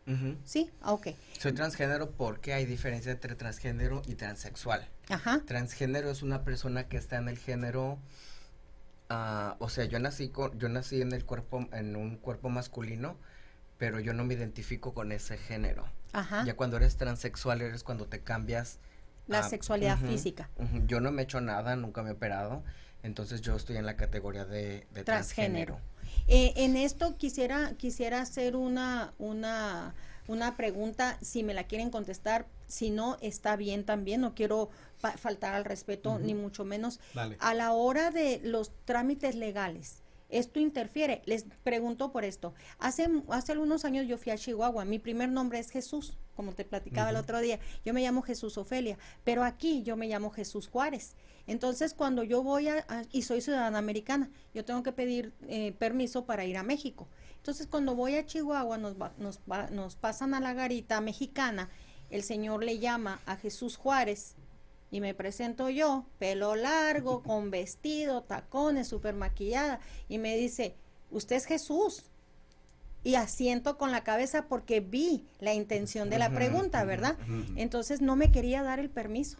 ¿sí? 0.45 0.71
Ah, 0.81 0.93
ok. 0.93 1.09
Soy 1.39 1.53
transgénero 1.53 2.11
porque 2.11 2.55
hay 2.55 2.65
diferencia 2.65 3.13
entre 3.13 3.35
transgénero 3.35 4.03
y 4.07 4.15
transexual. 4.15 4.89
Ajá. 5.09 5.43
Transgénero 5.47 6.11
es 6.11 6.23
una 6.23 6.45
persona 6.45 6.89
que 6.89 6.97
está 6.97 7.17
en 7.19 7.29
el 7.29 7.39
género, 7.39 7.99
uh, 9.11 9.55
o 9.59 9.69
sea, 9.69 9.85
yo 9.85 9.99
nací 9.99 10.29
con, 10.29 10.59
yo 10.59 10.69
nací 10.69 11.01
en 11.01 11.13
el 11.13 11.25
cuerpo, 11.25 11.69
en 11.73 11.97
un 11.97 12.17
cuerpo 12.17 12.49
masculino, 12.49 13.17
pero 13.79 14.01
yo 14.01 14.15
no 14.15 14.25
me 14.25 14.35
identifico 14.35 14.95
con 14.95 15.13
ese 15.13 15.37
género. 15.37 15.87
Ajá. 16.13 16.45
Ya 16.45 16.55
cuando 16.55 16.77
eres 16.77 16.97
transexual 16.97 17.61
eres 17.63 17.83
cuando 17.83 18.07
te 18.07 18.21
cambias 18.21 18.79
la 19.27 19.43
sexualidad 19.43 19.99
física. 19.99 20.51
Yo 20.87 21.01
no 21.01 21.13
me 21.13 21.23
he 21.23 21.25
hecho 21.25 21.41
nada, 21.41 21.77
nunca 21.77 22.03
me 22.03 22.11
he 22.11 22.13
operado, 22.13 22.65
entonces 23.03 23.41
yo 23.41 23.57
estoy 23.57 23.77
en 23.77 23.87
la 23.87 23.97
categoría 23.97 24.45
de, 24.45 24.87
transgénero. 25.05 25.81
Eh, 26.29 26.53
en 26.57 26.77
esto 26.77 27.17
quisiera, 27.17 27.75
quisiera 27.77 28.21
hacer 28.21 28.55
una, 28.55 29.13
una, 29.19 29.95
una 30.29 30.57
pregunta, 30.57 31.19
si 31.21 31.43
me 31.43 31.55
la 31.55 31.65
quieren 31.65 31.91
contestar, 31.91 32.47
si 32.69 32.91
no, 32.91 33.19
está 33.21 33.57
bien 33.57 33.85
también, 33.85 34.21
no 34.21 34.35
quiero 34.35 34.71
faltar 35.17 35.55
al 35.55 35.65
respeto, 35.65 36.19
ni 36.19 36.35
mucho 36.35 36.65
menos. 36.65 37.01
A 37.39 37.55
la 37.55 37.73
hora 37.73 38.11
de 38.11 38.41
los 38.43 38.71
trámites 38.85 39.35
legales, 39.35 40.02
esto 40.33 40.59
interfiere. 40.59 41.23
Les 41.27 41.45
pregunto 41.63 42.11
por 42.11 42.25
esto. 42.25 42.55
Hace, 42.79 43.09
hace 43.29 43.53
algunos 43.53 43.85
años 43.85 44.09
yo 44.09 44.19
fui 44.19 44.33
a 44.33 44.39
Chihuahua. 44.39 44.85
Mi 44.85 44.99
primer 44.99 45.29
nombre 45.29 45.59
es 45.59 45.71
Jesús, 45.71 46.17
como 46.35 46.55
te 46.55 46.65
platicaba 46.65 47.11
el 47.11 47.17
otro 47.17 47.41
día. 47.41 47.61
Yo 47.85 47.93
me 47.93 48.03
llamo 48.03 48.23
Jesús 48.23 48.59
Ofelia, 48.59 48.99
pero 49.23 49.45
aquí 49.45 49.83
yo 49.83 49.97
me 49.97 50.09
llamo 50.09 50.31
Jesús 50.31 50.69
Juárez. 50.69 51.15
Entonces, 51.47 51.95
cuando 51.95 52.23
yo 52.23 52.43
voy 52.43 52.69
a, 52.69 52.85
y 53.13 53.23
soy 53.23 53.41
ciudadana 53.41 53.79
americana, 53.79 54.31
yo 54.55 54.65
tengo 54.65 54.83
que 54.83 54.93
pedir 54.93 55.33
eh, 55.49 55.73
permiso 55.73 56.25
para 56.25 56.45
ir 56.45 56.57
a 56.57 56.63
México. 56.63 57.09
Entonces, 57.37 57.67
cuando 57.67 57.95
voy 57.95 58.15
a 58.15 58.25
Chihuahua, 58.25 58.79
nos, 58.79 58.97
nos, 59.19 59.41
nos 59.71 59.97
pasan 59.97 60.35
a 60.35 60.41
la 60.41 60.55
garita 60.55 61.01
mexicana, 61.01 61.69
el 62.11 62.23
Señor 62.23 62.65
le 62.65 62.79
llama 62.79 63.21
a 63.27 63.37
Jesús 63.37 63.77
Juárez 63.77 64.37
y 64.93 65.01
me 65.01 65.15
presento 65.15 65.71
yo, 65.71 66.05
pelo 66.19 66.55
largo, 66.55 67.23
con 67.23 67.51
vestido, 67.51 68.23
tacones, 68.23 68.87
súper 68.87 69.15
maquillada, 69.15 69.81
y 70.07 70.19
me 70.19 70.37
dice, 70.37 70.77
usted 71.11 71.37
es 71.37 71.47
Jesús. 71.47 72.05
Y 73.03 73.17
asiento 73.17 73.79
con 73.79 73.91
la 73.91 74.05
cabeza 74.05 74.47
porque 74.47 74.79
vi 74.79 75.25
la 75.41 75.55
intención 75.55 76.09
de 76.09 76.21
la 76.21 76.31
pregunta, 76.31 76.85
¿verdad? 76.85 77.17
Entonces 77.57 78.01
no 78.01 78.15
me 78.15 78.31
quería 78.31 78.63
dar 78.63 78.79
el 78.79 78.91
permiso, 78.91 79.39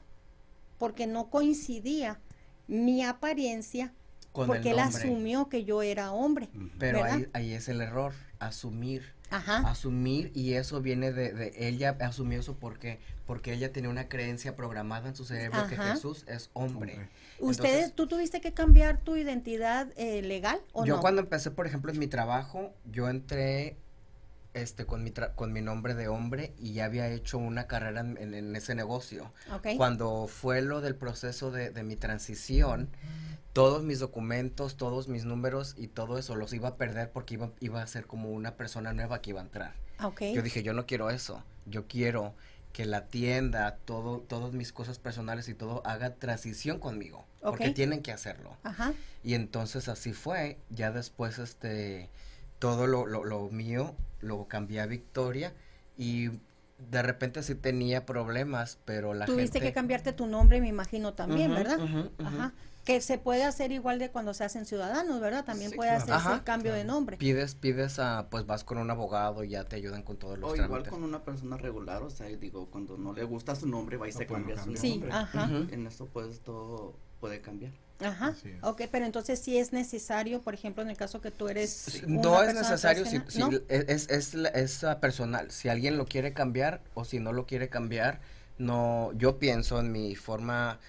porque 0.79 1.07
no 1.07 1.29
coincidía 1.29 2.19
mi 2.67 3.05
apariencia, 3.05 3.93
porque 4.33 4.71
él 4.71 4.81
asumió 4.81 5.49
que 5.49 5.65
yo 5.65 5.83
era 5.83 6.13
hombre. 6.13 6.49
Pero 6.79 7.05
ahí, 7.05 7.29
ahí 7.35 7.53
es 7.53 7.69
el 7.69 7.83
error, 7.83 8.15
asumir 8.41 9.13
asumir 9.33 10.31
y 10.35 10.55
eso 10.55 10.81
viene 10.81 11.13
de, 11.13 11.33
de, 11.33 11.69
ella 11.69 11.97
asumió 12.01 12.41
eso 12.41 12.57
porque 12.57 13.01
porque 13.27 13.53
ella 13.53 13.73
tenía 13.73 13.89
una 13.89 14.09
creencia 14.09 14.57
programada 14.57 15.09
en 15.09 15.17
su 15.17 15.25
cerebro 15.25 15.67
que 15.69 15.77
Jesús 15.77 16.25
es 16.29 16.51
hombre. 16.53 17.09
¿Ustedes, 17.39 17.95
tú 17.95 18.07
tuviste 18.07 18.41
que 18.41 18.53
cambiar 18.53 18.99
tu 18.99 19.17
identidad 19.17 19.89
eh, 19.97 20.23
legal 20.23 20.61
o 20.73 20.85
yo 20.85 21.01
cuando 21.01 21.23
empecé, 21.23 21.51
por 21.51 21.67
ejemplo, 21.67 21.93
en 21.93 21.99
mi 21.99 22.09
trabajo, 22.09 22.75
yo 22.85 23.09
entré 23.09 23.77
este 24.55 24.85
con 24.85 25.03
mi 25.03 25.13
con 25.35 25.53
mi 25.53 25.63
nombre 25.63 25.95
de 25.95 26.09
hombre 26.09 26.53
y 26.59 26.75
ya 26.75 26.85
había 26.85 27.09
hecho 27.09 27.39
una 27.39 27.67
carrera 27.67 28.01
en, 28.01 28.55
ese 28.55 28.75
negocio. 28.75 29.33
Cuando 29.77 30.27
fue 30.27 30.61
lo 30.63 30.81
del 30.81 30.95
proceso 30.95 31.51
de, 31.51 31.71
de 31.71 31.83
mi 31.83 31.97
transición, 31.97 32.91
todos 33.53 33.83
mis 33.83 33.99
documentos, 33.99 34.77
todos 34.77 35.09
mis 35.09 35.25
números 35.25 35.75
y 35.77 35.89
todo 35.89 36.19
eso 36.19 36.37
los 36.37 36.53
iba 36.53 36.69
a 36.69 36.77
perder 36.77 37.11
porque 37.11 37.35
iba, 37.35 37.51
iba 37.61 37.83
a 37.83 37.87
ser 37.87 38.07
como 38.07 38.31
una 38.31 38.57
persona 38.57 38.93
nueva 38.93 39.21
que 39.21 39.31
iba 39.31 39.41
a 39.41 39.45
entrar. 39.45 39.75
Okay. 40.03 40.35
Yo 40.35 40.43
dije, 40.43 40.63
yo 40.63 40.73
no 40.73 40.87
quiero 40.87 41.11
eso. 41.11 41.43
Yo 41.67 41.87
quiero 41.87 42.35
que 42.73 42.87
la 42.87 43.07
tienda, 43.07 43.77
todo, 43.85 44.21
todas 44.21 44.53
mis 44.55 44.73
cosas 44.73 44.99
personales 44.99 45.49
y 45.49 45.55
todo 45.55 45.83
haga 45.85 46.15
transición 46.15 46.79
conmigo. 46.79 47.27
Porque 47.41 47.71
tienen 47.71 48.03
que 48.03 48.13
hacerlo. 48.13 48.57
Ajá. 48.63 48.95
Y 49.23 49.35
entonces 49.35 49.89
así 49.89 50.13
fue. 50.15 50.59
Ya 50.71 50.91
después, 50.91 51.39
este, 51.39 52.09
todo 52.59 52.87
lo, 52.87 53.07
lo, 53.07 53.25
lo 53.25 53.51
mío 53.51 53.95
lo 54.21 54.49
cambié 54.49 54.81
a 54.81 54.87
Victoria 54.87 55.53
y 55.99 56.31
de 56.91 57.03
repente 57.03 57.43
sí 57.43 57.55
tenía 57.55 58.07
problemas, 58.07 58.79
pero 58.87 59.13
la 59.13 59.27
Tuviste 59.27 59.61
que 59.61 59.73
cambiarte 59.73 60.13
tu 60.13 60.27
nombre, 60.27 60.61
me 60.61 60.69
imagino 60.69 61.13
también, 61.13 61.55
¿verdad? 61.55 61.79
Ajá 62.19 62.55
que 62.85 63.01
se 63.01 63.19
puede 63.19 63.45
hacer 63.45 63.71
igual 63.71 63.99
de 63.99 64.11
cuando 64.11 64.35
se 64.35 64.45
hacen 64.45 64.67
ciudadanos, 64.67 65.21
¿verdad? 65.21 65.45
También 65.45 65.71
puede 65.73 65.91
hacerse 65.91 66.33
el 66.33 66.43
cambio 66.43 66.73
de 66.73 66.85
nombre. 66.85 67.17
Pides, 67.17 67.55
pides 67.55 67.99
a, 67.99 68.27
pues 68.29 68.45
vas 68.47 68.65
con 68.65 68.79
un 68.79 68.91
abogado 68.91 69.45
y 69.45 69.51
ya 69.51 69.65
te 69.65 69.77
ayudan 69.77 70.03
con 70.03 70.17
todos 70.17 70.39
los 70.39 70.53
o 70.53 70.57
igual 70.57 70.89
con 70.89 71.05
una 71.05 71.23
persona 71.23 71.57
regular, 71.57 72.03
o 72.03 72.11
sea, 72.11 72.27
digo, 72.27 72.67
cuando 72.71 72.97
no 72.99 73.13
le 73.13 73.25
gusta 73.25 73.55
su 73.55 73.67
nombre, 73.67 73.97
va 73.97 74.09
y 74.09 74.13
se 74.13 74.27
cambia 74.27 74.57
su 74.57 74.73
nombre. 74.73 74.81
Sí, 74.81 75.03
ajá. 75.11 75.49
En 75.71 75.87
eso 75.87 76.07
pues 76.07 76.41
todo 76.41 76.97
puede 77.21 77.41
cambiar. 77.41 77.73
Ajá, 78.01 78.35
ok, 78.63 78.83
pero 78.91 79.05
entonces 79.05 79.39
sí 79.39 79.59
es 79.59 79.73
necesario, 79.73 80.41
por 80.41 80.55
ejemplo, 80.55 80.83
en 80.83 80.91
el 80.91 80.97
caso 80.97 81.21
que 81.21 81.31
tú 81.31 81.49
eres... 81.49 82.03
no 82.07 82.43
es 82.43 82.53
necesario, 82.53 83.07
si, 83.07 83.23
es, 83.69 84.09
es, 84.09 84.35
es, 84.35 84.85
personal, 85.01 85.53
si 85.53 85.69
alguien 85.69 85.97
lo 85.97 86.07
quiere 86.07 86.33
cambiar 86.33 86.81
o 86.95 87.05
si 87.05 87.21
no 87.21 87.33
lo 87.33 87.47
quiere 87.47 87.69
cambiar, 87.69 88.21
no, 88.59 89.13
yo 89.15 89.39
pienso 89.39 89.79
en 89.79 89.93
mi 89.93 90.17
forma 90.17 90.81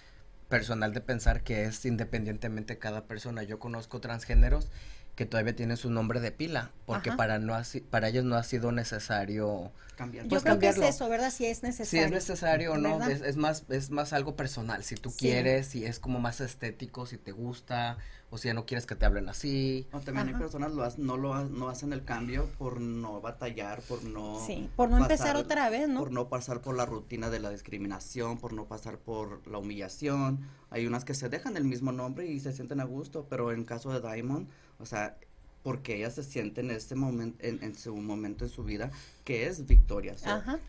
personal 0.54 0.93
de 0.93 1.01
pensar 1.01 1.41
que 1.41 1.64
es 1.64 1.84
independientemente 1.84 2.78
cada 2.78 3.06
persona. 3.06 3.41
Yo 3.41 3.58
conozco 3.58 3.99
transgéneros 3.99 4.68
que 5.16 5.26
todavía 5.26 5.56
tienen 5.56 5.78
su 5.78 5.89
nombre 5.89 6.20
de 6.20 6.32
pila, 6.32 6.70
porque 6.86 7.12
para 7.12 7.39
no 7.39 7.60
para 7.89 8.10
ellos 8.10 8.24
no 8.24 8.36
ha 8.36 8.43
sido 8.43 8.72
necesario 8.72 9.72
cambiar. 9.95 10.28
Yo 10.28 10.39
creo 10.41 10.60
que 10.60 10.70
es 10.70 10.78
eso, 10.78 11.10
¿verdad? 11.10 11.32
Si 11.32 11.47
es 11.47 11.64
necesario. 11.64 11.89
Si 11.89 12.06
es 12.06 12.12
necesario 12.12 12.74
o 12.74 12.78
no, 12.78 13.04
es, 13.08 13.36
más 13.36 13.64
es 13.70 13.89
más 13.89 14.14
algo 14.14 14.36
personal, 14.36 14.84
si 14.84 14.93
tú 14.93 15.12
quieres, 15.12 15.66
si 15.66 15.86
es 15.86 15.97
como 15.97 16.20
más 16.20 16.39
estético, 16.39 17.08
si 17.08 17.18
te 17.18 17.32
gusta, 17.32 17.97
o 18.34 18.38
si 18.39 18.47
ya 18.47 18.55
no 18.55 18.65
quieres 18.65 18.88
que 18.88 18.95
te 18.95 19.05
hablen 19.05 19.29
así. 19.29 19.86
O 19.91 19.99
también 19.99 20.29
hay 20.29 20.34
personas 20.34 20.71
lo 20.71 20.89
no 20.97 21.17
lo 21.17 21.45
no 21.45 21.69
hacen 21.69 21.93
el 21.93 22.03
cambio 22.03 22.49
por 22.57 22.81
no 22.81 23.21
batallar, 23.21 23.81
por 23.84 24.03
no 24.03 24.43
Sí, 24.43 24.71
por 24.75 24.89
no 24.89 24.97
empezar 24.97 25.38
otra 25.38 25.69
vez, 25.69 25.88
¿no? 25.88 25.99
Por 25.99 26.11
no 26.11 26.29
pasar 26.29 26.59
por 26.59 26.75
la 26.75 26.88
rutina 26.88 27.29
de 27.29 27.39
la 27.39 27.51
discriminación, 27.51 28.39
por 28.39 28.53
no 28.53 28.65
pasar 28.65 28.97
por 28.97 29.45
la 29.47 29.59
humillación. 29.59 30.39
Hay 30.71 30.88
unas 30.88 31.05
que 31.05 31.13
se 31.13 31.29
dejan 31.29 31.57
el 31.57 31.63
mismo 31.63 31.91
nombre 31.91 32.25
y 32.25 32.39
se 32.39 32.53
sienten 32.53 32.79
a 32.79 32.86
gusto, 32.86 33.27
pero 33.29 33.51
en 33.51 33.65
caso 33.65 33.91
de 33.91 34.01
Diamond, 34.01 34.49
o 34.79 34.88
sea, 34.88 35.15
porque 35.61 35.97
ella 35.97 36.09
se 36.09 36.23
siente 36.23 36.61
en 36.61 36.71
este 36.71 36.95
momento, 36.95 37.38
en, 37.45 37.75
su 37.75 37.95
momento 37.95 38.45
en 38.45 38.49
su 38.49 38.63
vida, 38.63 38.89
que 39.25 39.45
es 39.45 39.67
Victoria. 39.67 40.15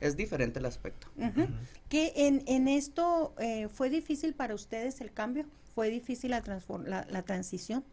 es 0.02 0.16
diferente 0.18 0.58
el 0.58 0.66
aspecto. 0.66 1.06
¿Que 1.88 2.12
en, 2.14 2.42
en 2.46 2.68
esto 2.68 3.34
eh, 3.38 3.68
fue 3.68 3.88
difícil 3.88 4.34
para 4.34 4.54
ustedes 4.54 5.00
el 5.00 5.14
cambio? 5.14 5.46
¿Fue 5.74 5.90
difícil 5.90 6.30
la, 6.30 6.42
la, 7.10 7.22
transición? 7.22 7.84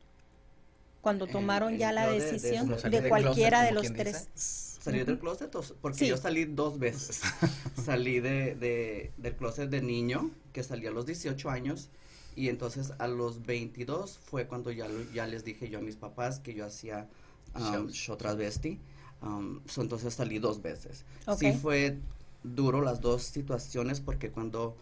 Cuando 1.02 1.26
tomaron 1.26 1.78
ya 1.78 1.92
la 1.92 2.08
decisión 2.08 2.70
de, 2.90 3.10
cualquiera 3.10 3.64
de 3.64 3.72
los 3.72 3.92
tres. 3.94 4.28
Salir 4.36 5.06
del 5.06 5.20
closet, 5.20 5.52
porque 5.82 6.08
yo 6.08 6.18
salí 6.18 6.46
dos 6.46 6.80
veces. 6.80 7.22
salí 7.84 8.20
de, 8.20 8.56
de, 8.56 9.12
del 9.18 9.36
closet 9.36 9.70
de 9.70 9.82
niño, 9.82 10.32
que 10.54 10.64
salí 10.64 10.86
a 10.88 10.92
los 10.92 11.06
18 11.06 11.50
años, 11.50 11.90
y 12.36 12.50
entonces 12.50 12.94
a 12.98 13.08
los 13.08 13.44
22 13.46 14.20
fue 14.20 14.48
cuando 14.48 14.72
ya, 14.72 14.88
ya 15.14 15.28
les 15.28 15.44
dije 15.44 15.70
yo 15.70 15.80
a 15.80 15.82
mis 15.82 15.96
papás 15.96 16.40
que 16.40 16.54
yo 16.54 16.66
hacía 16.66 17.08
um, 17.56 17.90
show 17.90 18.16
transvesti. 18.16 18.80
Um, 19.22 19.62
entonces 19.78 20.14
salí 20.14 20.40
dos 20.40 20.62
veces. 20.62 21.06
Sí 21.38 21.52
fue 21.54 21.98
duro 22.44 22.82
las 22.82 23.02
dos 23.02 23.24
situaciones 23.24 24.00
porque 24.02 24.32
cuando 24.32 24.76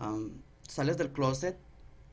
um, 0.00 0.30
sales 0.66 0.98
del 0.98 1.10
closet, 1.12 1.56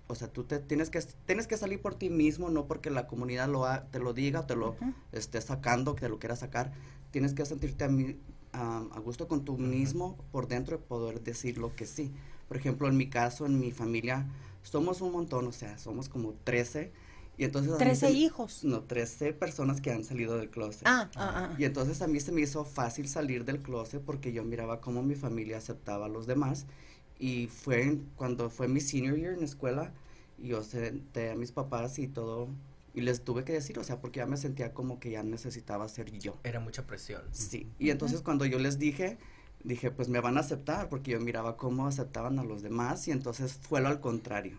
o 0.08 0.16
sea, 0.16 0.28
tú 0.28 0.44
te 0.44 0.60
tienes 0.60 0.90
que 0.90 1.00
tienes 1.26 1.48
que 1.48 1.58
salir 1.58 1.82
por 1.82 1.96
ti 1.96 2.10
mismo, 2.10 2.50
no 2.50 2.68
porque 2.68 2.90
la 2.90 3.08
comunidad 3.08 3.48
lo 3.50 3.66
te 3.92 4.00
lo 4.00 4.14
diga, 4.14 4.46
te 4.46 4.56
lo 4.56 4.76
esté 5.12 5.42
sacando, 5.42 5.96
que 5.96 6.02
te 6.02 6.10
lo 6.10 6.20
quiera 6.20 6.36
sacar. 6.36 6.72
Tienes 7.12 7.34
que 7.34 7.46
sentirte 7.46 7.86
a, 8.54 8.78
a 8.78 9.00
gusto 9.00 9.28
con 9.28 9.46
tú 9.46 9.58
mismo 9.58 10.18
por 10.32 10.48
dentro 10.48 10.76
y 10.76 10.80
poder 10.80 11.22
decir 11.22 11.58
lo 11.58 11.76
que 11.76 11.86
sí. 11.86 12.12
Por 12.48 12.58
ejemplo, 12.58 12.88
en 12.88 12.98
mi 12.98 13.10
caso, 13.10 13.46
en 13.46 13.60
mi 13.60 13.72
familia, 13.72 14.28
somos 14.64 15.02
un 15.02 15.12
montón, 15.12 15.48
o 15.48 15.52
sea, 15.52 15.78
somos 15.78 16.10
como 16.10 16.34
13. 16.44 16.92
Y 17.38 17.46
entonces 17.46 17.78
13 17.78 18.12
hijos. 18.12 18.64
No, 18.64 18.82
13 18.82 19.34
personas 19.34 19.82
que 19.82 19.92
han 19.92 20.04
salido 20.04 20.38
del 20.38 20.50
closet. 20.50 20.84
Ah, 20.86 21.10
ah, 21.16 21.50
ah. 21.52 21.56
Y 21.58 21.66
entonces 21.66 22.02
a 22.02 22.08
mí 22.08 22.20
se 22.20 22.32
me 22.32 22.42
hizo 22.42 22.64
fácil 22.64 23.08
salir 23.08 23.44
del 23.44 23.60
closet 23.60 24.04
porque 24.04 24.32
yo 24.34 24.44
miraba 24.44 24.82
cómo 24.82 25.02
mi 25.02 25.16
familia 25.16 25.58
aceptaba 25.58 26.06
a 26.06 26.10
los 26.10 26.28
demás. 26.28 26.68
Y 27.24 27.48
fue 27.48 28.00
cuando 28.18 28.50
fue 28.50 28.68
mi 28.68 28.82
senior 28.82 29.16
year 29.16 29.32
en 29.32 29.40
la 29.40 29.46
escuela, 29.46 29.94
y 30.38 30.50
yo 30.50 30.62
senté 30.62 31.32
a 31.32 31.36
mis 31.36 31.54
papás 31.54 31.98
y 31.98 32.10
todo, 32.10 32.50
y 32.94 33.00
les 33.00 33.24
tuve 33.24 33.46
que 33.46 33.54
decir, 33.54 33.80
o 33.80 33.84
sea, 33.86 34.02
porque 34.02 34.18
ya 34.18 34.26
me 34.26 34.36
sentía 34.36 34.74
como 34.74 35.00
que 35.00 35.12
ya 35.12 35.24
necesitaba 35.24 35.88
ser 35.88 36.12
yo. 36.20 36.36
Era 36.44 36.60
mucha 36.60 36.86
presión. 36.86 37.22
Sí, 37.32 37.66
y 37.80 37.92
entonces 37.92 38.22
cuando 38.24 38.46
yo 38.46 38.60
les 38.60 38.78
dije, 38.78 39.18
dije, 39.64 39.90
pues 39.90 40.10
me 40.10 40.20
van 40.20 40.36
a 40.36 40.42
aceptar, 40.42 40.90
porque 40.90 41.12
yo 41.12 41.22
miraba 41.22 41.56
cómo 41.56 41.88
aceptaban 41.88 42.40
a 42.40 42.44
los 42.44 42.62
demás 42.62 43.08
y 43.08 43.12
entonces 43.12 43.54
fue 43.54 43.80
lo 43.80 43.88
al 43.88 44.02
contrario. 44.02 44.58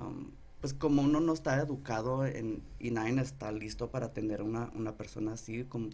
Um, 0.00 0.30
pues 0.60 0.74
como 0.74 1.02
uno 1.02 1.18
no 1.18 1.32
está 1.32 1.60
educado 1.60 2.24
en, 2.24 2.62
y 2.78 2.92
nadie 2.92 3.20
está 3.20 3.50
listo 3.50 3.90
para 3.90 4.06
atender 4.06 4.42
a 4.42 4.44
una, 4.44 4.70
una 4.76 4.96
persona 4.96 5.32
así, 5.32 5.64
como 5.64 5.90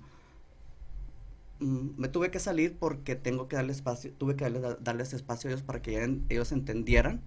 me 1.63 2.09
tuve 2.09 2.31
que 2.31 2.39
salir 2.39 2.77
porque 2.79 3.17
tengo 3.17 3.49
que 3.49 3.57
darle 3.57 3.73
espacio, 3.73 4.13
tuve 4.13 4.37
que 4.37 4.51
darles, 4.81 5.13
espacio 5.13 5.49
a 5.49 5.53
ellos 5.53 5.63
para 5.63 5.81
que 5.83 6.21
ellos 6.29 6.53
entendieran 6.53 7.23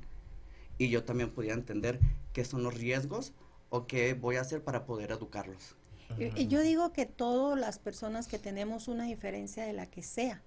y 0.78 0.90
yo 0.90 1.04
también 1.04 1.32
pudiera 1.32 1.56
entender 1.56 2.00
qué 2.34 2.46
son 2.46 2.64
los 2.64 2.76
riesgos 2.76 3.34
o 3.70 3.88
qué 3.88 4.14
voy 4.14 4.36
a 4.36 4.42
hacer 4.42 4.64
para 4.64 4.86
poder 4.86 5.12
educarlos. 5.12 5.76
Yo 6.18 6.62
digo 6.62 6.94
que 6.94 7.06
todas 7.06 7.60
las 7.60 7.80
personas 7.80 8.28
que 8.28 8.38
tenemos 8.38 8.88
una 8.88 9.06
diferencia 9.06 9.66
de 9.66 9.74
la 9.74 9.88
que 9.88 10.04
sea, 10.04 10.44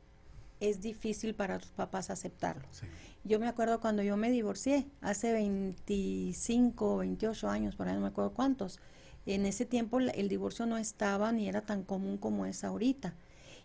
es 0.61 0.81
difícil 0.81 1.35
para 1.35 1.59
tus 1.59 1.71
papás 1.71 2.11
aceptarlo. 2.11 2.67
Yo 3.25 3.39
me 3.39 3.49
acuerdo 3.49 3.81
cuando 3.81 4.03
yo 4.03 4.17
me 4.17 4.31
divorcié, 4.31 4.87
hace 5.01 5.33
25, 5.33 6.99
28 6.99 7.49
años, 7.49 7.77
por 7.77 7.89
ahí 7.89 7.95
no 7.95 8.01
me 8.01 8.09
acuerdo 8.09 8.33
cuántos, 8.33 8.81
en 9.27 9.47
ese 9.47 9.67
tiempo 9.67 10.01
el 10.01 10.29
divorcio 10.29 10.67
no 10.67 10.79
estaba 10.79 11.31
ni 11.33 11.49
era 11.49 11.63
tan 11.63 11.85
común 11.85 12.17
como 12.17 12.47
es 12.47 12.65
ahorita. 12.65 13.15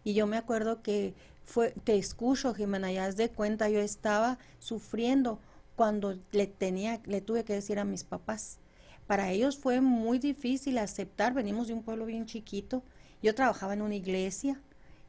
Y 0.03 0.13
yo 0.13 0.27
me 0.27 0.37
acuerdo 0.37 0.81
que 0.81 1.13
fue, 1.43 1.71
te 1.83 1.97
escucho, 1.97 2.53
Jimena, 2.53 2.91
ya 2.91 3.05
has 3.05 3.17
de 3.17 3.29
cuenta, 3.29 3.69
yo 3.69 3.79
estaba 3.79 4.37
sufriendo 4.59 5.39
cuando 5.75 6.19
le 6.31 6.47
tenía, 6.47 7.01
le 7.05 7.21
tuve 7.21 7.43
que 7.43 7.53
decir 7.53 7.79
a 7.79 7.85
mis 7.85 8.03
papás, 8.03 8.59
para 9.07 9.31
ellos 9.31 9.57
fue 9.57 9.81
muy 9.81 10.19
difícil 10.19 10.77
aceptar, 10.77 11.33
venimos 11.33 11.67
de 11.67 11.73
un 11.73 11.83
pueblo 11.83 12.05
bien 12.05 12.25
chiquito, 12.25 12.83
yo 13.21 13.35
trabajaba 13.35 13.73
en 13.73 13.81
una 13.81 13.95
iglesia, 13.95 14.59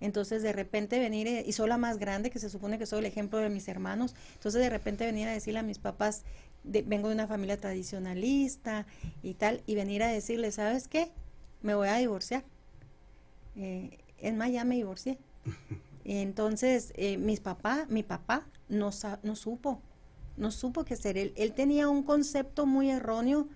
entonces 0.01 0.43
de 0.43 0.53
repente 0.53 0.99
venir, 0.99 1.29
eh, 1.29 1.45
y 1.47 1.53
soy 1.53 1.69
la 1.69 1.79
más 1.79 1.99
grande, 1.99 2.31
que 2.31 2.39
se 2.39 2.51
supone 2.51 2.79
que 2.79 2.87
soy 2.87 3.01
el 3.01 3.07
ejemplo 3.07 3.39
de 3.39 3.51
mis 3.51 3.69
hermanos, 3.69 4.15
entonces 4.35 4.61
de 4.61 4.71
repente 4.71 5.07
venir 5.07 5.29
a 5.29 5.33
decirle 5.33 5.61
a 5.61 5.63
mis 5.63 5.79
papás, 5.79 6.25
vengo 6.65 7.09
de 7.09 7.15
una 7.15 7.27
familia 7.27 7.61
tradicionalista 7.61 8.87
y 9.23 9.35
tal, 9.35 9.63
y 9.67 9.75
venir 9.75 10.03
a 10.03 10.09
decirle, 10.09 10.51
¿sabes 10.51 10.89
qué? 10.89 11.11
Me 11.63 11.75
voy 11.75 11.89
a 11.89 11.97
divorciar. 11.97 12.43
Eh, 13.57 13.99
es 14.19 14.35
más, 14.35 14.51
ya 14.51 14.65
me 14.65 14.77
divorcié. 14.77 15.19
Entonces, 16.05 16.93
eh, 16.97 17.17
mis 17.17 17.41
papá, 17.41 17.87
mi 17.89 18.03
papá 18.03 18.47
no, 18.69 18.91
no 19.23 19.37
supo, 19.37 19.81
no 20.37 20.51
supo 20.51 20.85
qué 20.85 20.95
hacer. 20.95 21.17
Él, 21.17 21.33
él 21.37 21.55
tenía 21.55 21.89
un 21.89 22.03
concepto 22.03 22.67
muy 22.67 22.91
erróneo 22.91 23.49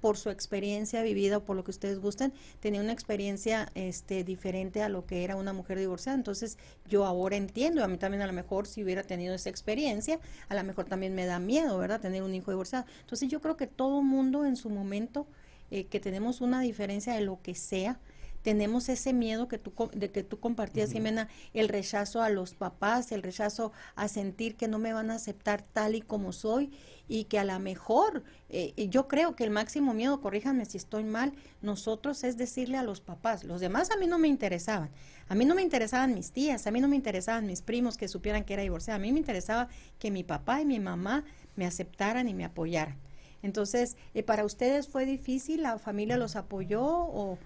por 0.00 0.18
su 0.18 0.30
experiencia 0.30 1.02
vivida 1.02 1.38
o 1.38 1.44
por 1.44 1.56
lo 1.56 1.64
que 1.64 1.70
ustedes 1.70 1.98
gusten, 1.98 2.32
tenía 2.60 2.80
una 2.80 2.92
experiencia 2.92 3.70
este, 3.74 4.24
diferente 4.24 4.82
a 4.82 4.88
lo 4.88 5.06
que 5.06 5.24
era 5.24 5.36
una 5.36 5.52
mujer 5.52 5.78
divorciada. 5.78 6.16
Entonces 6.16 6.58
yo 6.88 7.04
ahora 7.04 7.36
entiendo, 7.36 7.82
a 7.82 7.88
mí 7.88 7.96
también 7.98 8.22
a 8.22 8.26
lo 8.26 8.32
mejor 8.32 8.66
si 8.66 8.84
hubiera 8.84 9.02
tenido 9.02 9.34
esa 9.34 9.50
experiencia, 9.50 10.20
a 10.48 10.54
lo 10.54 10.62
mejor 10.64 10.84
también 10.84 11.14
me 11.14 11.26
da 11.26 11.38
miedo, 11.38 11.78
¿verdad? 11.78 12.00
Tener 12.00 12.22
un 12.22 12.34
hijo 12.34 12.50
divorciado. 12.50 12.86
Entonces 13.00 13.28
yo 13.28 13.40
creo 13.40 13.56
que 13.56 13.66
todo 13.66 14.02
mundo 14.02 14.44
en 14.44 14.56
su 14.56 14.70
momento, 14.70 15.26
eh, 15.70 15.86
que 15.86 15.98
tenemos 15.98 16.40
una 16.40 16.60
diferencia 16.60 17.14
de 17.14 17.22
lo 17.22 17.40
que 17.42 17.54
sea, 17.54 17.98
tenemos 18.46 18.88
ese 18.88 19.12
miedo 19.12 19.48
que 19.48 19.58
tú, 19.58 19.72
de 19.92 20.12
que 20.12 20.22
tú 20.22 20.38
compartías, 20.38 20.92
Jimena, 20.92 21.26
el 21.52 21.68
rechazo 21.68 22.22
a 22.22 22.30
los 22.30 22.54
papás, 22.54 23.10
el 23.10 23.24
rechazo 23.24 23.72
a 23.96 24.06
sentir 24.06 24.54
que 24.54 24.68
no 24.68 24.78
me 24.78 24.92
van 24.92 25.10
a 25.10 25.16
aceptar 25.16 25.62
tal 25.62 25.96
y 25.96 26.00
como 26.00 26.32
soy 26.32 26.70
y 27.08 27.24
que 27.24 27.40
a 27.40 27.44
lo 27.44 27.58
mejor, 27.58 28.22
eh, 28.48 28.72
yo 28.88 29.08
creo 29.08 29.34
que 29.34 29.42
el 29.42 29.50
máximo 29.50 29.94
miedo, 29.94 30.20
corríjanme 30.20 30.64
si 30.64 30.76
estoy 30.76 31.02
mal, 31.02 31.32
nosotros 31.60 32.22
es 32.22 32.36
decirle 32.36 32.76
a 32.76 32.84
los 32.84 33.00
papás, 33.00 33.42
los 33.42 33.60
demás 33.60 33.90
a 33.90 33.96
mí 33.96 34.06
no 34.06 34.16
me 34.16 34.28
interesaban, 34.28 34.90
a 35.26 35.34
mí 35.34 35.44
no 35.44 35.56
me 35.56 35.62
interesaban 35.62 36.14
mis 36.14 36.30
tías, 36.30 36.68
a 36.68 36.70
mí 36.70 36.80
no 36.80 36.86
me 36.86 36.94
interesaban 36.94 37.46
mis 37.46 37.62
primos 37.62 37.96
que 37.96 38.06
supieran 38.06 38.44
que 38.44 38.52
era 38.52 38.62
divorciada, 38.62 38.98
a 38.98 39.00
mí 39.02 39.10
me 39.10 39.18
interesaba 39.18 39.66
que 39.98 40.12
mi 40.12 40.22
papá 40.22 40.60
y 40.60 40.66
mi 40.66 40.78
mamá 40.78 41.24
me 41.56 41.66
aceptaran 41.66 42.28
y 42.28 42.34
me 42.34 42.44
apoyaran. 42.44 42.96
Entonces, 43.42 43.96
eh, 44.14 44.22
¿para 44.22 44.44
ustedes 44.44 44.86
fue 44.86 45.04
difícil? 45.04 45.62
¿La 45.62 45.78
familia 45.78 46.16
los 46.16 46.36
apoyó 46.36 46.84
o, 46.84 47.38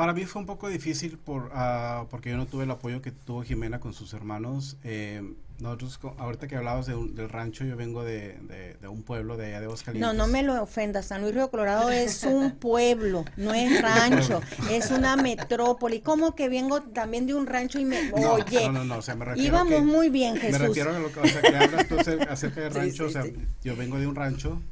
para 0.00 0.14
mí 0.14 0.24
fue 0.24 0.40
un 0.40 0.46
poco 0.46 0.70
difícil 0.70 1.18
por, 1.18 1.52
uh, 1.54 2.06
porque 2.08 2.30
yo 2.30 2.38
no 2.38 2.46
tuve 2.46 2.64
el 2.64 2.70
apoyo 2.70 3.02
que 3.02 3.10
tuvo 3.10 3.42
Jimena 3.42 3.80
con 3.80 3.92
sus 3.92 4.14
hermanos. 4.14 4.78
Eh, 4.82 5.34
nosotros, 5.58 6.00
ahorita 6.16 6.48
que 6.48 6.56
hablabas 6.56 6.86
de 6.86 6.94
del 6.94 7.28
rancho, 7.28 7.66
yo 7.66 7.76
vengo 7.76 8.02
de, 8.02 8.38
de, 8.80 8.88
un 8.88 9.02
pueblo 9.02 9.36
de 9.36 9.48
allá 9.48 9.60
de 9.60 9.66
Aguascalientes. 9.66 10.00
No, 10.00 10.14
no 10.14 10.26
me 10.26 10.42
lo 10.42 10.62
ofendas. 10.62 11.04
San 11.04 11.20
Luis 11.20 11.34
Río 11.34 11.50
Colorado 11.50 11.90
es 11.90 12.24
un 12.24 12.52
pueblo, 12.58 13.26
no 13.36 13.52
es 13.52 13.82
rancho, 13.82 14.40
es 14.70 14.90
una 14.90 15.16
metrópoli. 15.16 16.00
¿Cómo 16.00 16.34
que 16.34 16.48
vengo 16.48 16.80
también 16.80 17.26
de 17.26 17.34
un 17.34 17.46
rancho 17.46 17.78
y 17.78 17.84
me. 17.84 18.10
Oye, 18.12 18.68
no, 18.68 18.72
no, 18.72 18.84
no, 18.84 18.96
o 18.96 19.02
sea, 19.02 19.16
me 19.16 19.26
refiero 19.26 19.48
íbamos 19.48 19.84
muy 19.84 20.08
bien, 20.08 20.36
Jesús. 20.36 20.58
Me 20.58 20.66
refiero 20.66 20.96
a 20.96 20.98
lo 20.98 21.12
que, 21.12 21.20
o 21.20 21.26
sea, 21.26 21.42
que 21.42 21.54
hablas 21.54 21.88
tú 21.88 21.96
acerca 22.30 22.62
de 22.62 22.70
rancho, 22.70 23.04
o 23.04 23.10
sea, 23.10 23.24
yo 23.62 23.76
vengo 23.76 23.98
de 23.98 24.06
un 24.06 24.14
rancho. 24.14 24.62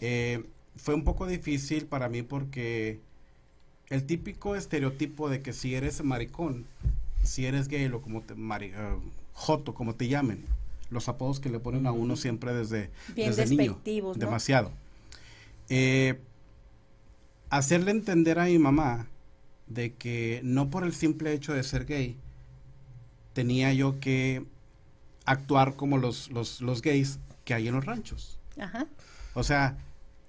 Eh, 0.00 0.44
fue 0.76 0.94
un 0.94 1.02
poco 1.02 1.26
difícil 1.26 1.86
para 1.86 2.08
mí 2.08 2.22
porque 2.22 3.00
el 3.90 4.04
típico 4.04 4.54
estereotipo 4.54 5.28
de 5.28 5.42
que 5.42 5.52
si 5.52 5.74
eres 5.74 6.02
maricón, 6.02 6.64
si 7.24 7.44
eres 7.44 7.68
gay 7.68 7.86
o 7.86 8.00
como 8.00 8.22
te, 8.22 8.34
eh, 8.34 8.72
joto, 9.34 9.74
como 9.74 9.96
te 9.96 10.08
llamen, 10.08 10.44
los 10.90 11.08
apodos 11.08 11.40
que 11.40 11.50
le 11.50 11.58
ponen 11.58 11.86
a 11.86 11.92
uno 11.92 12.16
siempre 12.16 12.54
desde, 12.54 12.90
desde 13.14 13.46
niño, 13.46 13.80
demasiado. 14.14 14.70
Eh, 15.68 16.20
hacerle 17.50 17.90
entender 17.90 18.38
a 18.38 18.44
mi 18.44 18.58
mamá 18.58 19.08
de 19.66 19.92
que 19.94 20.40
no 20.44 20.70
por 20.70 20.84
el 20.84 20.94
simple 20.94 21.32
hecho 21.32 21.52
de 21.52 21.62
ser 21.62 21.84
gay 21.84 22.16
tenía 23.32 23.72
yo 23.72 24.00
que 24.00 24.44
actuar 25.24 25.74
como 25.74 25.98
los, 25.98 26.30
los, 26.30 26.60
los 26.60 26.80
gays 26.82 27.18
que 27.44 27.54
hay 27.54 27.68
en 27.68 27.74
los 27.74 27.84
ranchos. 27.84 28.38
Ajá. 28.58 28.86
O 29.34 29.42
sea, 29.42 29.78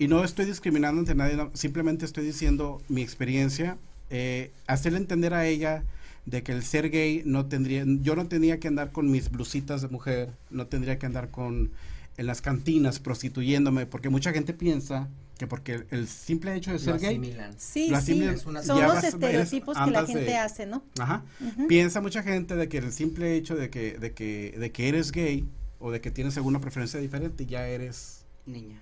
y 0.01 0.07
no 0.07 0.23
estoy 0.23 0.45
discriminando 0.45 0.99
ante 0.99 1.13
nadie, 1.13 1.37
simplemente 1.53 2.05
estoy 2.05 2.25
diciendo 2.25 2.81
mi 2.89 3.03
experiencia, 3.03 3.77
eh, 4.09 4.49
hacerle 4.65 4.97
entender 4.97 5.35
a 5.35 5.45
ella 5.45 5.83
de 6.25 6.41
que 6.41 6.53
el 6.53 6.63
ser 6.63 6.89
gay 6.89 7.21
no 7.23 7.45
tendría, 7.45 7.83
yo 7.85 8.15
no 8.15 8.25
tendría 8.27 8.59
que 8.59 8.67
andar 8.67 8.91
con 8.91 9.11
mis 9.11 9.29
blusitas 9.29 9.83
de 9.83 9.89
mujer, 9.89 10.31
no 10.49 10.65
tendría 10.65 10.97
que 10.97 11.05
andar 11.05 11.29
con 11.29 11.69
en 12.17 12.25
las 12.25 12.41
cantinas 12.41 12.99
prostituyéndome, 12.99 13.85
porque 13.85 14.09
mucha 14.09 14.33
gente 14.33 14.55
piensa 14.55 15.07
que 15.37 15.45
porque 15.45 15.85
el, 15.91 16.07
simple 16.07 16.55
hecho 16.55 16.71
de 16.71 16.79
ser 16.79 16.97
gay, 16.97 17.21
sí, 17.57 17.93
sí, 18.03 18.23
son 18.39 18.81
los 18.81 19.03
estereotipos 19.03 19.77
que 19.77 19.91
la 19.91 20.07
gente 20.07 20.35
hace, 20.35 20.65
¿no? 20.65 20.83
Ajá. 20.97 21.23
Piensa 21.67 22.01
mucha 22.01 22.23
gente 22.23 22.55
de 22.55 22.67
que 22.67 22.79
el 22.79 22.91
simple 22.91 23.35
hecho 23.35 23.55
de 23.55 23.69
que, 23.69 23.99
de 23.99 24.13
que, 24.13 24.55
de 24.57 24.71
que 24.71 24.89
eres 24.89 25.11
gay 25.11 25.47
o 25.77 25.91
de 25.91 26.01
que 26.01 26.09
tienes 26.09 26.37
alguna 26.37 26.59
preferencia 26.59 26.99
diferente 26.99 27.45
ya 27.45 27.67
eres 27.67 28.25
niña. 28.47 28.81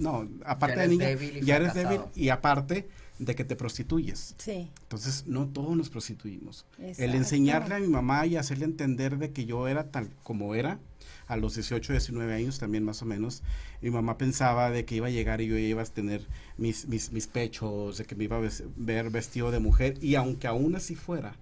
No, 0.00 0.28
aparte 0.44 0.80
de 0.80 0.88
niña, 0.88 1.08
ya 1.42 1.56
eres 1.56 1.74
débil 1.74 2.00
y 2.14 2.30
aparte 2.30 2.88
de 3.18 3.34
que 3.34 3.44
te 3.44 3.54
prostituyes. 3.54 4.34
Sí. 4.38 4.70
Entonces, 4.82 5.26
no 5.26 5.46
todos 5.48 5.76
nos 5.76 5.90
prostituimos. 5.90 6.64
El 6.78 7.14
enseñarle 7.14 7.74
a 7.74 7.78
mi 7.78 7.86
mamá 7.86 8.26
y 8.26 8.36
hacerle 8.36 8.64
entender 8.64 9.18
de 9.18 9.30
que 9.30 9.44
yo 9.44 9.68
era 9.68 9.90
tal 9.90 10.08
como 10.22 10.54
era, 10.54 10.80
a 11.26 11.36
los 11.36 11.54
18, 11.54 11.92
19 11.92 12.34
años 12.34 12.58
también 12.58 12.82
más 12.82 13.02
o 13.02 13.04
menos, 13.04 13.42
mi 13.82 13.90
mamá 13.90 14.16
pensaba 14.18 14.70
de 14.70 14.84
que 14.84 14.96
iba 14.96 15.06
a 15.06 15.10
llegar 15.10 15.40
y 15.40 15.46
yo 15.46 15.58
iba 15.58 15.82
a 15.82 15.84
tener 15.84 16.26
mis, 16.56 16.88
mis, 16.88 17.12
mis 17.12 17.26
pechos, 17.26 17.98
de 17.98 18.04
que 18.04 18.16
me 18.16 18.24
iba 18.24 18.38
a 18.38 18.48
ver 18.76 19.10
vestido 19.10 19.50
de 19.50 19.60
mujer, 19.60 20.02
y 20.02 20.14
aunque 20.14 20.46
aún 20.46 20.74
así 20.74 20.94
fuera, 20.94 21.36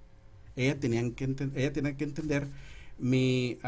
ella 0.57 0.79
tenía 0.79 1.01
que, 1.15 1.25
ella 1.55 1.73
tenía 1.73 1.97
que 1.97 2.05
entender 2.05 2.49
mi 2.99 3.59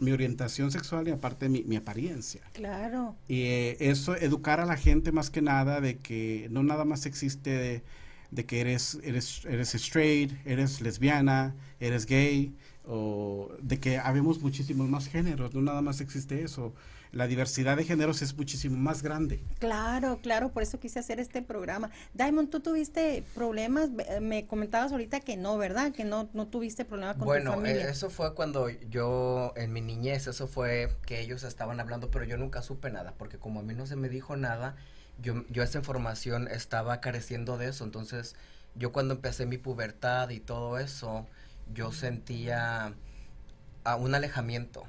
mi 0.00 0.12
orientación 0.12 0.70
sexual 0.70 1.08
y 1.08 1.10
aparte 1.10 1.48
mi, 1.48 1.64
mi 1.64 1.76
apariencia. 1.76 2.42
Claro. 2.52 3.16
Y 3.28 3.42
eh, 3.42 3.76
eso, 3.80 4.16
educar 4.16 4.60
a 4.60 4.66
la 4.66 4.76
gente 4.76 5.12
más 5.12 5.30
que 5.30 5.42
nada 5.42 5.80
de 5.80 5.98
que 5.98 6.48
no 6.50 6.62
nada 6.62 6.84
más 6.84 7.06
existe 7.06 7.82
de, 8.30 8.44
que 8.44 8.60
eres, 8.60 8.98
eres, 9.02 9.44
eres 9.44 9.74
straight, 9.74 10.32
eres 10.46 10.80
lesbiana, 10.80 11.54
eres 11.80 12.06
gay, 12.06 12.54
o 12.84 13.50
de 13.60 13.78
que 13.78 13.98
habemos 13.98 14.40
muchísimos 14.40 14.88
más 14.88 15.06
géneros, 15.06 15.54
no 15.54 15.60
nada 15.62 15.82
más 15.82 16.00
existe 16.00 16.42
eso 16.42 16.74
la 17.12 17.26
diversidad 17.26 17.76
de 17.76 17.84
géneros 17.84 18.22
es 18.22 18.36
muchísimo 18.36 18.76
más 18.76 19.02
grande. 19.02 19.44
Claro, 19.58 20.18
claro, 20.22 20.50
por 20.50 20.62
eso 20.62 20.80
quise 20.80 20.98
hacer 20.98 21.20
este 21.20 21.42
programa. 21.42 21.90
Diamond, 22.14 22.48
¿tú 22.48 22.60
tuviste 22.60 23.22
problemas? 23.34 23.90
Me 24.20 24.46
comentabas 24.46 24.92
ahorita 24.92 25.20
que 25.20 25.36
no, 25.36 25.58
¿verdad? 25.58 25.92
Que 25.92 26.04
no, 26.04 26.30
no 26.32 26.48
tuviste 26.48 26.86
problemas 26.86 27.16
con 27.16 27.26
tu 27.26 27.32
familia. 27.32 27.74
Bueno, 27.74 27.88
eso 27.90 28.08
fue 28.08 28.34
cuando 28.34 28.70
yo, 28.70 29.52
en 29.56 29.72
mi 29.74 29.82
niñez, 29.82 30.26
eso 30.26 30.48
fue 30.48 30.96
que 31.04 31.20
ellos 31.20 31.42
estaban 31.42 31.80
hablando, 31.80 32.10
pero 32.10 32.24
yo 32.24 32.38
nunca 32.38 32.62
supe 32.62 32.90
nada, 32.90 33.12
porque 33.18 33.38
como 33.38 33.60
a 33.60 33.62
mí 33.62 33.74
no 33.74 33.86
se 33.86 33.96
me 33.96 34.08
dijo 34.08 34.36
nada, 34.36 34.76
yo, 35.20 35.44
yo 35.50 35.62
esa 35.62 35.78
información 35.78 36.48
estaba 36.48 37.00
careciendo 37.02 37.58
de 37.58 37.68
eso, 37.68 37.84
entonces 37.84 38.36
yo 38.74 38.90
cuando 38.90 39.14
empecé 39.14 39.44
mi 39.44 39.58
pubertad 39.58 40.30
y 40.30 40.40
todo 40.40 40.78
eso, 40.78 41.26
yo 41.74 41.92
sentía 41.92 42.94
a 43.84 43.96
un 43.96 44.14
alejamiento 44.14 44.86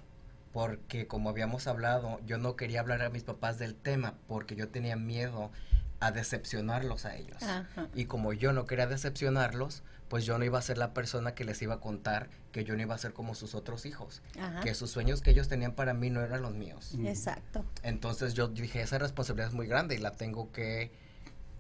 porque 0.54 1.08
como 1.08 1.30
habíamos 1.30 1.68
hablado, 1.68 2.22
yo 2.26 2.38
no 2.38 2.56
quería 2.56 2.80
hablar 2.80 3.02
a 3.02 3.10
mis 3.10 3.24
papás 3.24 3.58
del 3.58 3.76
tema 3.76 4.14
porque 4.28 4.56
yo 4.56 4.70
tenía 4.70 4.96
miedo 4.96 5.52
a 6.00 6.12
decepcionarlos 6.12 7.06
a 7.06 7.16
ellos. 7.16 7.42
Y 7.96 8.06
como 8.06 8.34
yo 8.34 8.54
no 8.54 8.66
quería 8.66 8.86
decepcionarlos, 8.86 9.82
pues 10.10 10.26
yo 10.26 10.38
no 10.38 10.46
iba 10.46 10.60
a 10.60 10.62
ser 10.62 10.78
la 10.78 10.94
persona 10.94 11.34
que 11.34 11.44
les 11.44 11.60
iba 11.64 11.76
a 11.76 11.80
contar 11.80 12.30
que 12.52 12.64
yo 12.64 12.76
no 12.76 12.84
iba 12.84 12.94
a 12.94 12.98
ser 13.00 13.14
como 13.14 13.34
sus 13.34 13.56
otros 13.56 13.88
hijos, 13.88 14.22
que 14.62 14.76
sus 14.76 14.92
sueños 14.92 15.22
que 15.22 15.32
ellos 15.32 15.48
tenían 15.48 15.74
para 15.74 15.96
mí 15.96 16.12
no 16.12 16.22
eran 16.22 16.44
los 16.44 16.54
míos. 16.54 16.94
Exacto. 17.04 17.66
Entonces 17.82 18.36
yo 18.36 18.48
dije, 18.48 18.82
esa 18.82 19.00
responsabilidad 19.00 19.48
es 19.48 19.56
muy 19.56 19.66
grande 19.66 19.96
y 19.96 19.98
la 19.98 20.12
tengo 20.12 20.52
que, 20.52 20.92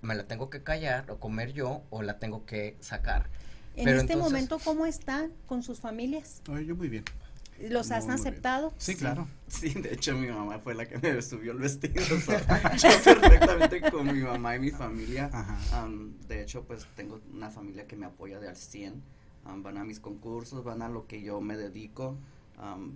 me 0.01 0.13
la 0.13 0.25
tengo 0.27 0.51
que 0.51 0.61
callar 0.61 1.09
o 1.09 1.17
comer 1.17 1.53
yo 1.53 1.81
o 1.89 2.03
la 2.03 2.19
tengo 2.19 2.45
que 2.45 2.77
sacar. 2.79 3.27
En 3.75 3.87
este 3.89 4.15
momento, 4.17 4.59
¿cómo 4.63 4.85
están 4.85 5.31
con 5.47 5.63
sus 5.63 5.79
familias? 5.79 6.43
yo 6.45 6.75
muy 6.75 6.89
bien. 6.89 7.05
¿Los 7.69 7.91
has 7.91 8.09
aceptado? 8.09 8.73
Sí, 8.77 8.95
claro. 8.95 9.27
Sí, 9.47 9.69
de 9.69 9.93
hecho 9.93 10.15
mi 10.17 10.27
mamá 10.27 10.59
fue 10.59 10.75
la 10.75 10.85
que 10.85 10.97
me 10.97 11.21
subió 11.21 11.53
el 11.53 11.59
vestido. 11.59 12.03
yo 12.17 12.89
perfectamente 13.03 13.81
con 13.89 14.07
mi 14.07 14.21
mamá 14.21 14.55
y 14.55 14.59
mi 14.59 14.71
familia. 14.71 15.29
de 16.27 16.41
hecho, 16.41 16.63
pues 16.63 16.85
tengo 16.95 17.21
una 17.31 17.49
familia 17.49 17.87
que 17.87 17.95
me 17.95 18.05
apoya 18.05 18.39
de 18.39 18.49
al 18.49 18.57
100. 18.57 19.01
van 19.57 19.77
a 19.77 19.83
mis 19.85 19.99
concursos, 19.99 20.63
van 20.63 20.81
a 20.81 20.89
lo 20.89 21.07
que 21.07 21.21
yo 21.21 21.39
me 21.39 21.55
dedico. 21.55 22.17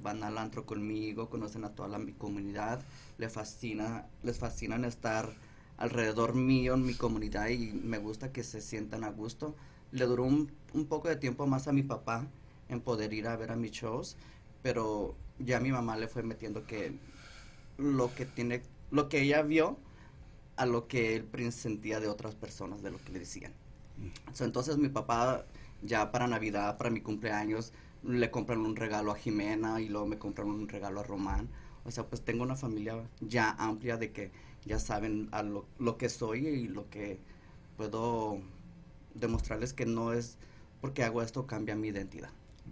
van 0.03 0.23
al 0.23 0.37
antro 0.37 0.65
conmigo, 0.65 1.29
conocen 1.29 1.63
a 1.63 1.69
toda 1.69 1.87
la, 1.87 1.97
mi 1.97 2.11
comunidad. 2.11 2.81
Les 3.17 3.31
fascina, 3.31 4.07
les 4.23 4.37
fascinan 4.37 4.83
estar 4.83 5.29
alrededor 5.77 6.33
mío 6.35 6.73
en 6.73 6.85
mi 6.85 6.95
comunidad 6.95 7.47
y 7.49 7.71
me 7.71 7.99
gusta 7.99 8.33
que 8.33 8.43
se 8.43 8.59
sientan 8.59 9.05
a 9.05 9.11
gusto. 9.11 9.55
Le 9.91 10.05
duró 10.05 10.23
un, 10.23 10.51
un 10.73 10.85
poco 10.87 11.07
de 11.07 11.15
tiempo 11.15 11.47
más 11.47 11.69
a 11.69 11.71
mi 11.71 11.83
papá 11.83 12.27
en 12.67 12.81
poder 12.81 13.13
ir 13.13 13.27
a 13.27 13.37
ver 13.37 13.51
a 13.51 13.55
mis 13.55 13.71
shows 13.71 14.17
pero 14.61 15.15
ya 15.39 15.59
mi 15.59 15.71
mamá 15.71 15.97
le 15.97 16.07
fue 16.07 16.23
metiendo 16.23 16.65
que 16.65 16.93
lo 17.77 18.13
que 18.13 18.25
tiene, 18.25 18.61
lo 18.91 19.09
que 19.09 19.21
ella 19.21 19.41
vio 19.41 19.77
a 20.55 20.65
lo 20.65 20.87
que 20.87 21.15
él 21.15 21.51
sentía 21.51 21.99
de 21.99 22.07
otras 22.07 22.35
personas, 22.35 22.81
de 22.81 22.91
lo 22.91 22.97
que 22.97 23.11
le 23.11 23.19
decían. 23.19 23.53
entonces 24.39 24.77
mi 24.77 24.89
papá 24.89 25.45
ya 25.83 26.11
para 26.11 26.27
Navidad, 26.27 26.77
para 26.77 26.89
mi 26.89 27.01
cumpleaños, 27.01 27.73
le 28.03 28.31
compran 28.31 28.59
un 28.59 28.75
regalo 28.75 29.11
a 29.11 29.15
Jimena 29.15 29.79
y 29.81 29.89
luego 29.89 30.07
me 30.07 30.17
compran 30.17 30.47
un 30.49 30.67
regalo 30.67 30.99
a 30.99 31.03
Román. 31.03 31.47
O 31.85 31.91
sea, 31.91 32.05
pues 32.05 32.21
tengo 32.21 32.43
una 32.43 32.55
familia 32.55 33.01
ya 33.21 33.51
amplia 33.51 33.97
de 33.97 34.11
que 34.11 34.31
ya 34.65 34.79
saben 34.79 35.29
a 35.31 35.43
lo, 35.43 35.65
lo 35.79 35.97
que 35.97 36.09
soy 36.09 36.45
y 36.45 36.67
lo 36.67 36.89
que 36.89 37.19
puedo 37.77 38.41
demostrarles 39.13 39.73
que 39.73 39.85
no 39.85 40.13
es 40.13 40.37
porque 40.81 41.03
hago 41.03 41.21
esto 41.21 41.47
cambia 41.47 41.75
mi 41.75 41.89
identidad. 41.89 42.29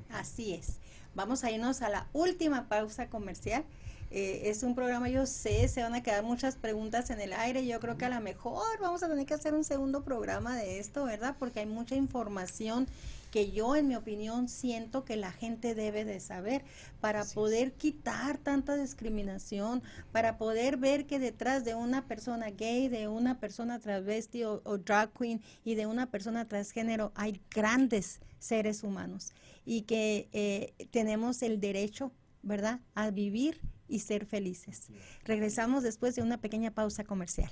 Así 0.10 0.54
es. 0.54 0.80
Vamos 1.16 1.46
a 1.46 1.52
irnos 1.52 1.82
a 1.82 1.90
la 1.90 2.08
última 2.12 2.68
pausa 2.68 3.08
comercial. 3.10 3.64
Eh, 4.12 4.50
es 4.50 4.64
un 4.64 4.76
programa, 4.76 5.10
yo 5.10 5.26
sé, 5.26 5.68
se 5.70 5.82
van 5.82 5.96
a 5.96 6.04
quedar 6.04 6.24
muchas 6.24 6.58
preguntas 6.58 7.10
en 7.10 7.22
el 7.22 7.32
aire. 7.32 7.66
Yo 7.66 7.80
creo 7.80 7.98
que 7.98 8.06
a 8.06 8.10
lo 8.10 8.20
mejor 8.20 8.80
vamos 8.82 9.02
a 9.02 9.08
tener 9.08 9.26
que 9.26 9.34
hacer 9.34 9.54
un 9.54 9.64
segundo 9.64 10.04
programa 10.04 10.58
de 10.58 10.80
esto, 10.80 11.06
¿verdad? 11.06 11.36
Porque 11.40 11.62
hay 11.62 11.66
mucha 11.66 11.96
información 11.96 12.88
que 13.32 13.52
yo, 13.52 13.76
en 13.76 13.88
mi 13.88 13.96
opinión, 13.96 14.48
siento 14.50 15.04
que 15.04 15.16
la 15.16 15.32
gente 15.32 15.74
debe 15.74 16.06
de 16.06 16.20
saber 16.20 16.64
para 17.02 17.26
poder 17.26 17.74
quitar 17.74 18.38
tanta 18.38 18.76
discriminación, 18.76 19.84
para 20.12 20.38
poder 20.38 20.78
ver 20.78 21.06
que 21.06 21.20
detrás 21.20 21.66
de 21.66 21.76
una 21.76 22.08
persona 22.08 22.50
gay, 22.50 22.88
de 22.88 23.08
una 23.08 23.40
persona 23.40 23.80
travesti 23.80 24.44
o, 24.44 24.60
drag 24.78 25.12
queen 25.12 25.42
y 25.64 25.76
de 25.76 25.86
una 25.86 26.12
persona 26.12 26.46
transgénero 26.46 27.12
hay 27.16 27.42
grandes 27.52 28.20
seres 28.40 28.84
humanos 28.84 29.34
y 29.66 29.82
que 29.82 30.30
eh, 30.32 30.88
tenemos 30.92 31.42
el 31.42 31.60
derecho, 31.60 32.12
¿verdad?, 32.44 32.80
a 32.94 33.12
vivir 33.12 33.60
y 33.88 34.00
ser 34.00 34.26
felices. 34.26 34.88
Regresamos 35.24 35.84
después 35.84 36.16
de 36.16 36.22
una 36.22 36.40
pequeña 36.40 36.72
pausa 36.72 37.04
comercial. 37.04 37.50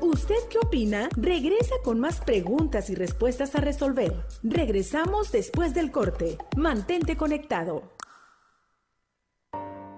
¿Usted 0.00 0.34
qué 0.50 0.58
opina? 0.58 1.08
Regresa 1.16 1.74
con 1.84 2.00
más 2.00 2.20
preguntas 2.20 2.90
y 2.90 2.94
respuestas 2.94 3.54
a 3.54 3.60
resolver. 3.60 4.26
Regresamos 4.42 5.30
después 5.30 5.74
del 5.74 5.92
corte. 5.92 6.38
Mantente 6.56 7.16
conectado. 7.16 7.92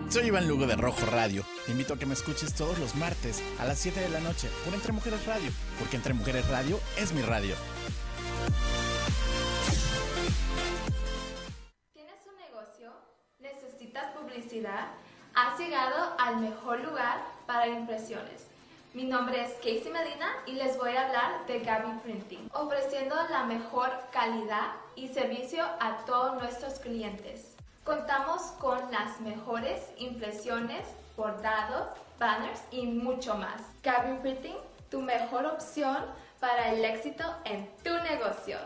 Soy 0.10 0.26
Iván 0.26 0.48
Lugo 0.48 0.66
de 0.66 0.76
Rojo 0.76 1.06
Radio. 1.06 1.44
Te 1.68 1.72
invito 1.72 1.94
a 1.94 2.00
que 2.00 2.08
me 2.08 2.16
escuches 2.16 2.56
todos 2.56 2.80
los 2.80 2.96
martes 2.96 3.44
a 3.60 3.66
las 3.66 3.78
7 3.78 4.00
de 4.00 4.10
la 4.10 4.20
noche 4.20 4.50
por 4.66 4.74
Entre 4.74 4.92
Mujeres 4.92 5.24
Radio, 5.28 5.52
porque 5.78 5.98
Entre 5.98 6.16
Mujeres 6.16 6.50
Radio 6.50 6.80
es 6.98 7.14
mi 7.14 7.22
radio. 7.22 7.54
¿Tienes 11.94 12.26
un 12.26 12.36
negocio? 12.38 12.92
¿Necesitas 13.38 14.18
publicidad? 14.18 14.99
Has 15.42 15.58
llegado 15.58 16.16
al 16.18 16.36
mejor 16.42 16.82
lugar 16.82 17.22
para 17.46 17.66
impresiones. 17.66 18.48
Mi 18.94 19.06
nombre 19.06 19.42
es 19.42 19.54
Casey 19.54 19.90
Medina 19.90 20.36
y 20.46 20.52
les 20.52 20.78
voy 20.78 20.94
a 20.98 21.08
hablar 21.08 21.46
de 21.48 21.60
Gaby 21.60 22.00
Printing, 22.04 22.50
ofreciendo 22.52 23.16
la 23.30 23.46
mejor 23.46 23.90
calidad 24.12 24.74
y 24.98 25.08
servicio 25.08 25.64
a 25.80 26.00
todos 26.06 26.42
nuestros 26.42 26.80
clientes. 26.80 27.56
Contamos 27.86 28.42
con 28.60 28.92
las 28.92 29.22
mejores 29.22 29.82
impresiones, 29.98 30.86
bordados, 31.16 31.88
banners 32.20 32.60
y 32.70 32.88
mucho 32.88 33.36
más. 33.36 33.62
Gaby 33.82 34.18
Printing, 34.18 34.58
tu 34.92 35.00
mejor 35.02 35.46
opción 35.46 36.06
para 36.42 36.74
el 36.74 36.84
éxito 36.84 37.24
en 37.46 37.66
tu 37.82 37.94
negocio. 37.94 38.58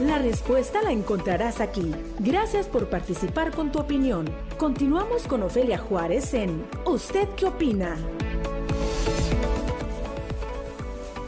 La 0.00 0.18
respuesta 0.18 0.82
la 0.82 0.90
encontrarás 0.90 1.60
aquí. 1.60 1.94
Gracias 2.18 2.66
por 2.66 2.88
participar 2.88 3.52
con 3.52 3.70
tu 3.70 3.78
opinión. 3.78 4.26
Continuamos 4.58 5.26
con 5.28 5.42
Ofelia 5.42 5.78
Juárez 5.78 6.34
en 6.34 6.64
¿Usted 6.84 7.28
qué 7.36 7.46
opina? 7.46 7.96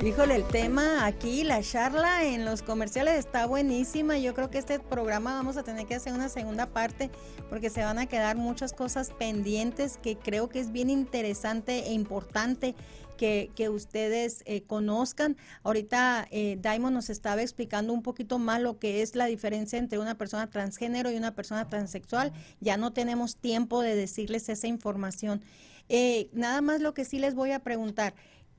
Híjole, 0.05 0.35
el 0.35 0.47
tema 0.47 1.07
aquí, 1.07 1.45
la 1.45 1.63
charla 1.63 2.25
en 2.25 2.45
los 2.45 2.61
comerciales 2.61 3.19
está 3.19 3.47
buenísima. 3.47 4.19
Yo 4.19 4.35
creo 4.35 4.51
que 4.51 4.59
este 4.59 4.79
programa 4.79 5.33
vamos 5.33 5.57
a 5.57 5.63
tener 5.63 5.87
que 5.87 5.95
hacer 5.95 6.13
una 6.13 6.29
segunda 6.29 6.67
parte 6.67 7.11
porque 7.49 7.71
se 7.71 7.83
van 7.83 7.99
a 7.99 8.05
quedar 8.05 8.37
muchas 8.37 8.75
cosas 8.75 9.13
pendientes 9.19 9.97
que 9.97 10.17
creo 10.17 10.51
que 10.51 10.61
es 10.61 10.73
bien 10.73 10.91
interesante 10.91 11.87
e 11.87 11.95
importante 11.95 12.75
que, 13.17 13.51
ustedes 13.71 14.43
eh, 14.45 14.61
conozcan. 14.65 15.39
Ahorita 15.63 16.29
eh, 16.31 16.59
Diamond 16.61 16.95
nos 16.95 17.09
estaba 17.09 17.41
explicando 17.41 17.95
un 17.95 18.03
poquito 18.03 18.39
más 18.39 18.61
lo 18.61 18.79
que 18.79 19.01
es 19.01 19.17
la 19.17 19.25
diferencia 19.25 19.79
entre 19.79 19.99
una 19.99 20.19
persona 20.19 20.51
transgénero 20.51 21.11
y 21.11 21.17
una 21.17 21.35
persona 21.35 21.71
transexual. 21.71 22.31
Ya 22.61 22.77
no 22.77 22.93
tenemos 22.93 23.37
tiempo 23.37 23.81
de 23.81 23.97
decirles 23.97 24.51
esa 24.51 24.67
información. 24.67 25.41
Eh, 25.89 26.29
nada 26.33 26.61
más 26.61 26.81
lo 26.81 26.93
que 26.95 27.05
sí 27.05 27.19
les 27.19 27.35
voy 27.35 27.53
a 27.53 27.61
preguntar. 27.61 28.15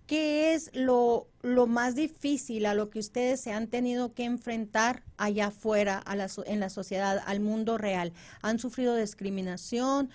¿Qué 0.08 0.54
es 0.54 0.70
lo, 0.74 1.28
lo, 1.42 1.66
más 1.68 1.96
difícil 1.96 2.66
a 2.68 2.76
lo 2.76 2.90
que 2.90 3.00
ustedes 3.00 3.42
se 3.42 3.52
han 3.52 3.68
tenido 3.68 4.14
que 4.14 4.24
enfrentar 4.24 5.04
allá 5.18 5.48
afuera 5.48 6.04
en 6.46 6.60
la 6.60 6.70
sociedad, 6.70 7.24
al 7.26 7.40
mundo 7.40 7.78
real? 7.78 8.14
¿Han 8.42 8.60
sufrido 8.60 8.96
discriminación? 8.96 10.10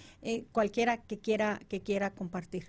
cualquiera 0.52 0.98
que 0.98 1.18
quiera, 1.18 1.60
que 1.68 1.80
quiera 1.80 2.10
compartir 2.10 2.68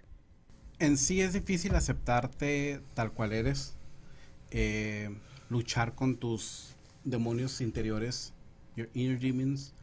en 0.82 0.98
sí 0.98 1.22
es 1.22 1.34
difícil 1.34 1.76
aceptarte 1.76 2.82
tal 2.96 3.12
cual 3.12 3.34
eres, 3.34 3.76
eh, 4.50 5.16
luchar 5.48 5.94
con 5.94 6.18
tus 6.18 6.76
demonios 7.04 7.62
interiores, 7.62 8.34
your 8.76 8.90
inner 8.96 9.20
demons, 9.20 9.76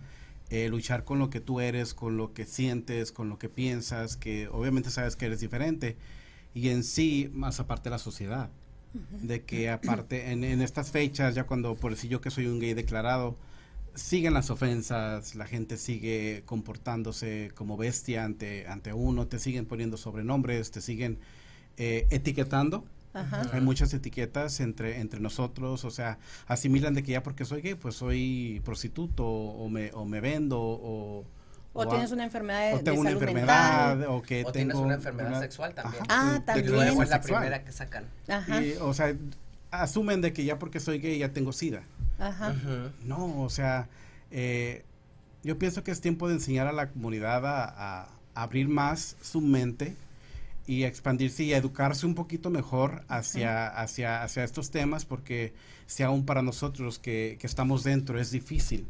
eh, 0.50 0.68
luchar 0.68 1.04
con 1.04 1.20
lo 1.20 1.30
que 1.30 1.38
tú 1.38 1.60
eres, 1.60 1.94
con 1.94 2.16
lo 2.16 2.32
que 2.32 2.46
sientes, 2.46 3.12
con 3.12 3.28
lo 3.28 3.38
que 3.38 3.48
piensas, 3.48 4.16
que 4.16 4.48
obviamente 4.48 4.90
sabes 4.90 5.14
que 5.14 5.26
eres 5.26 5.38
diferente, 5.38 5.96
y 6.58 6.70
en 6.70 6.82
sí, 6.82 7.30
más 7.32 7.60
aparte 7.60 7.90
la 7.90 7.98
sociedad, 7.98 8.50
de 9.22 9.44
que 9.44 9.70
aparte 9.70 10.30
en, 10.32 10.44
en, 10.44 10.60
estas 10.60 10.90
fechas, 10.90 11.34
ya 11.34 11.44
cuando 11.44 11.76
por 11.76 11.92
decir 11.92 12.10
yo 12.10 12.20
que 12.20 12.30
soy 12.30 12.46
un 12.46 12.58
gay 12.58 12.74
declarado, 12.74 13.36
siguen 13.94 14.34
las 14.34 14.50
ofensas, 14.50 15.34
la 15.34 15.46
gente 15.46 15.76
sigue 15.76 16.42
comportándose 16.46 17.50
como 17.54 17.76
bestia 17.76 18.24
ante, 18.24 18.66
ante 18.66 18.92
uno, 18.92 19.26
te 19.26 19.38
siguen 19.38 19.66
poniendo 19.66 19.96
sobrenombres, 19.96 20.70
te 20.70 20.80
siguen 20.80 21.18
eh, 21.76 22.06
etiquetando. 22.10 22.84
Hay 23.52 23.60
muchas 23.60 23.92
etiquetas 23.94 24.60
entre, 24.60 25.00
entre 25.00 25.18
nosotros, 25.18 25.84
o 25.84 25.90
sea, 25.90 26.18
asimilan 26.46 26.94
de 26.94 27.02
que 27.02 27.12
ya 27.12 27.22
porque 27.22 27.44
soy 27.44 27.62
gay, 27.62 27.74
pues 27.74 27.96
soy 27.96 28.62
prostituto 28.64 29.26
o 29.26 29.68
me, 29.68 29.90
o 29.92 30.04
me 30.04 30.20
vendo 30.20 30.60
o... 30.60 31.24
O, 31.72 31.86
tienes 31.86 32.10
una 32.10 32.24
enfermedad 32.24 32.70
de, 32.70 32.74
o 32.74 32.80
tengo 32.80 33.00
una 33.00 33.10
enfermedad 33.10 34.02
o 34.08 34.22
que 34.22 34.44
o 34.44 34.50
tienes 34.50 34.76
una 34.76 34.94
enfermedad 34.94 35.40
sexual 35.40 35.74
también. 35.74 36.02
Ah, 36.08 36.40
también. 36.44 36.74
es 36.74 37.08
la 37.08 37.20
primera 37.20 37.62
que 37.64 37.72
sacan. 37.72 38.04
o 38.80 38.94
sea, 38.94 39.14
asumen 39.70 40.20
de 40.20 40.32
que 40.32 40.44
ya 40.44 40.58
porque 40.58 40.80
soy 40.80 40.98
gay 40.98 41.18
ya 41.18 41.32
tengo 41.32 41.52
sida. 41.52 41.82
Ajá. 42.18 42.54
No, 43.04 43.42
o 43.42 43.50
sea, 43.50 43.88
eh, 44.30 44.82
yo 45.44 45.58
pienso 45.58 45.84
que 45.84 45.92
es 45.92 46.00
tiempo 46.00 46.26
de 46.26 46.34
enseñar 46.34 46.66
a 46.66 46.72
la 46.72 46.88
comunidad 46.88 47.46
a, 47.46 48.02
a 48.02 48.08
abrir 48.34 48.68
más 48.68 49.16
su 49.22 49.40
mente 49.40 49.94
y 50.68 50.84
expandirse 50.84 51.42
y 51.42 51.52
educarse 51.54 52.06
un 52.06 52.14
poquito 52.14 52.50
mejor 52.50 53.02
hacia, 53.08 53.66
hacia, 53.68 54.22
hacia 54.22 54.44
estos 54.44 54.70
temas, 54.70 55.04
porque 55.06 55.52
si 55.86 56.02
aún 56.04 56.24
para 56.26 56.42
nosotros 56.42 56.98
que, 56.98 57.36
que 57.40 57.46
estamos 57.46 57.82
dentro 57.82 58.20
es 58.20 58.30
difícil, 58.30 58.86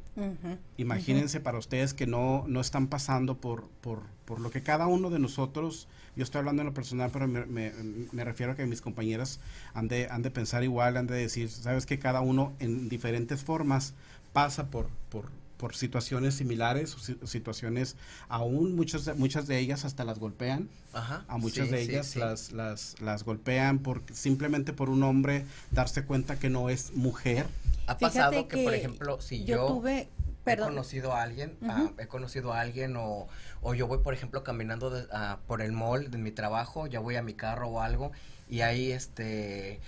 imagínense 0.77 1.41
para 1.41 1.57
ustedes 1.59 1.95
que 1.95 2.07
no, 2.07 2.45
no 2.49 2.61
están 2.61 2.89
pasando 2.89 3.37
por, 3.39 3.69
por, 3.81 4.03
por 4.25 4.41
lo 4.41 4.51
que 4.51 4.63
cada 4.63 4.87
uno 4.89 5.09
de 5.09 5.21
nosotros, 5.21 5.87
yo 6.17 6.25
estoy 6.25 6.41
hablando 6.41 6.63
en 6.63 6.67
lo 6.67 6.75
personal, 6.75 7.11
pero 7.13 7.29
me, 7.29 7.47
me- 7.47 7.73
me 8.13 8.25
refiero 8.25 8.53
a 8.53 8.57
que 8.57 8.67
mis 8.67 8.81
compañeras 8.81 9.39
han 9.73 9.87
de, 9.89 10.09
han 10.11 10.23
de 10.23 10.31
pensar 10.33 10.65
igual, 10.65 10.97
han 10.97 11.07
de 11.07 11.15
decir, 11.15 11.49
sabes 11.49 11.87
que 11.87 11.99
cada 12.01 12.21
uno 12.21 12.53
en 12.59 12.89
diferentes 12.89 13.43
formas 13.45 13.95
pasa 14.33 14.69
por, 14.71 14.89
por, 15.11 15.27
por 15.59 15.75
situaciones 15.75 16.35
similares, 16.37 16.97
situaciones, 17.25 17.97
aún 18.29 18.75
muchas, 18.77 19.05
de- 19.05 19.15
muchas 19.15 19.47
de 19.47 19.59
ellas 19.59 19.85
hasta 19.85 20.05
las 20.05 20.19
golpean, 20.19 20.69
Ajá, 20.95 21.25
a 21.29 21.37
muchas 21.37 21.67
sí, 21.67 21.73
de 21.73 21.83
ellas 21.83 22.07
sí. 22.07 22.19
Las, 22.21 22.53
las, 22.53 23.01
las 23.01 23.25
golpean 23.25 23.81
por, 23.81 24.03
simplemente 24.13 24.73
por 24.73 24.89
un 24.89 25.03
hombre 25.03 25.45
darse 25.73 26.05
cuenta 26.05 26.39
que 26.39 26.49
no 26.49 26.71
es 26.71 26.95
mujer. 26.95 27.47
Ha 27.87 27.97
Fíjate 27.97 28.01
pasado 28.19 28.49
que, 28.49 28.65
por 28.65 28.73
ejemplo, 28.75 29.21
si 29.21 29.45
yo 29.45 29.57
yo, 29.57 29.67
tuve- 29.83 30.03
he 30.03 30.09
perdón. 30.45 30.69
conocido 30.71 31.13
a 31.13 31.23
alguien, 31.23 31.57
ah, 31.69 31.91
he 31.99 32.07
conocido 32.07 32.53
a 32.55 32.61
alguien 32.61 32.97
o, 32.97 33.27
o 33.61 33.75
yo 33.75 33.87
voy, 33.89 33.99
por 33.99 34.15
ejemplo, 34.15 34.45
caminando 34.45 34.89
de- 34.91 35.07
ah, 35.13 35.41
por 35.49 35.61
el 35.61 35.73
mall 35.73 36.11
de 36.11 36.19
mi 36.19 36.31
trabajo, 36.31 36.87
ya 36.87 37.01
voy 37.01 37.17
a 37.17 37.23
mi 37.23 37.35
carro 37.35 37.69
o 37.69 37.81
algo 37.83 38.13
y 38.49 38.61
hay 38.63 38.93
este 38.93 39.81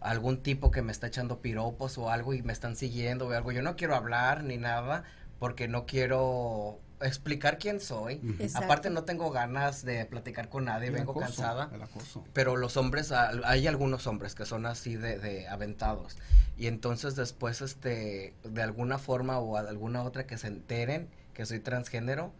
algún 0.00 0.42
tipo 0.42 0.70
que 0.70 0.82
me 0.82 0.92
está 0.92 1.06
echando 1.08 1.40
piropos 1.40 1.98
o 1.98 2.10
algo 2.10 2.34
y 2.34 2.42
me 2.42 2.52
están 2.52 2.76
siguiendo 2.76 3.28
o 3.28 3.32
algo. 3.32 3.52
Yo 3.52 3.62
no 3.62 3.76
quiero 3.76 3.94
hablar 3.94 4.44
ni 4.44 4.56
nada 4.56 5.04
porque 5.38 5.68
no 5.68 5.86
quiero 5.86 6.80
explicar 7.00 7.58
quién 7.58 7.80
soy. 7.80 8.20
Exacto. 8.38 8.64
Aparte 8.66 8.90
no 8.90 9.04
tengo 9.04 9.30
ganas 9.30 9.84
de 9.84 10.04
platicar 10.04 10.48
con 10.48 10.66
nadie, 10.66 10.88
El 10.88 10.94
vengo 10.94 11.12
acoso, 11.12 11.26
cansada. 11.26 11.70
el 11.72 11.82
acoso. 11.82 12.24
Pero 12.32 12.56
los 12.56 12.76
hombres, 12.76 13.12
hay 13.12 13.66
algunos 13.66 14.06
hombres 14.06 14.34
que 14.34 14.44
son 14.44 14.66
así 14.66 14.96
de, 14.96 15.18
de 15.18 15.48
aventados. 15.48 16.18
Y 16.58 16.66
entonces 16.66 17.16
después, 17.16 17.62
este, 17.62 18.34
de 18.44 18.62
alguna 18.62 18.98
forma 18.98 19.38
o 19.40 19.62
de 19.62 19.68
alguna 19.68 20.02
otra 20.02 20.26
que 20.26 20.36
se 20.36 20.48
enteren 20.48 21.08
que 21.32 21.46
soy 21.46 21.60
transgénero, 21.60 22.34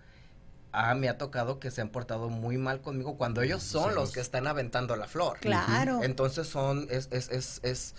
ah, 0.73 0.95
me 0.95 1.09
ha 1.09 1.19
tocado 1.19 1.59
que 1.59 1.71
se 1.71 1.81
han 1.81 1.89
portado 1.89 2.29
muy 2.29 2.57
mal 2.59 2.81
conmigo 2.81 3.17
cuando 3.17 3.43
ellos 3.43 3.63
son 3.63 3.91
Sí, 3.91 3.95
los 3.97 4.13
que 4.13 4.21
están 4.21 4.47
aventando 4.47 4.97
la 4.97 5.07
flor. 5.09 5.39
Claro. 5.41 6.03
Entonces 6.03 6.47
son, 6.49 6.87
es, 6.91 7.09
es, 7.11 7.29
es, 7.31 7.61
es, 7.63 7.95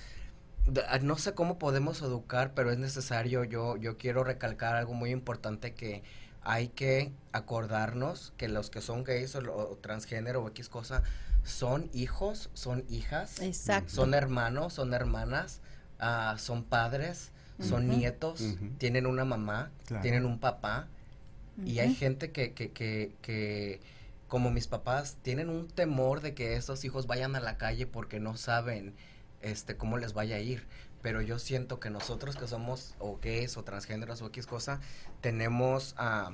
ah, 0.87 0.99
no 0.99 1.17
sé 1.17 1.33
cómo 1.33 1.57
podemos 1.59 2.01
educar, 2.01 2.53
pero 2.53 2.71
es 2.71 2.77
necesario, 2.77 3.43
yo, 3.43 3.77
yo 3.77 3.97
quiero 3.97 4.23
recalcar 4.23 4.75
algo 4.75 4.93
muy 4.93 5.11
importante 5.11 5.73
que 5.73 6.03
hay 6.43 6.69
que 6.69 7.11
acordarnos 7.33 8.33
que 8.37 8.47
los 8.47 8.69
que 8.69 8.81
son 8.81 9.03
gays 9.03 9.35
o, 9.35 9.41
lo- 9.41 9.55
o 9.57 9.77
transgénero 9.77 10.41
o 10.43 10.47
X 10.49 10.69
cosa 10.69 11.03
son 11.43 11.89
hijos, 11.93 12.49
son 12.53 12.83
hijas, 12.89 13.39
Exacto. 13.41 13.89
son 13.91 14.13
hermanos, 14.13 14.73
son 14.73 14.93
hermanas, 14.93 15.59
ah, 15.99 16.35
son 16.39 16.63
padres, 16.63 17.31
son 17.59 17.87
nietos, 17.87 18.41
tienen 18.79 19.05
una 19.05 19.23
mamá, 19.25 19.69
Claro. 19.85 20.01
tienen 20.01 20.25
un 20.25 20.39
papá 20.39 20.87
y 21.65 21.79
hay 21.79 21.93
gente 21.95 22.31
que, 22.31 22.53
que, 22.53 22.71
que, 22.71 23.11
que, 23.21 23.79
como 24.27 24.51
mis 24.51 24.67
papás, 24.67 25.17
tienen 25.21 25.49
un 25.49 25.67
temor 25.67 26.21
de 26.21 26.33
que 26.33 26.55
esos 26.55 26.83
hijos 26.85 27.07
vayan 27.07 27.35
a 27.35 27.39
la 27.39 27.57
calle 27.57 27.85
porque 27.87 28.19
no 28.19 28.37
saben 28.37 28.93
este 29.41 29.75
cómo 29.75 29.97
les 29.97 30.13
vaya 30.13 30.37
a 30.37 30.39
ir. 30.39 30.65
Pero 31.01 31.21
yo 31.21 31.39
siento 31.39 31.79
que 31.79 31.89
nosotros 31.89 32.35
que 32.35 32.47
somos 32.47 32.93
o 32.99 33.17
gays 33.21 33.57
o 33.57 33.63
transgéneros 33.63 34.21
o 34.21 34.27
X 34.27 34.45
cosa, 34.45 34.79
tenemos 35.21 35.95
ah, 35.97 36.31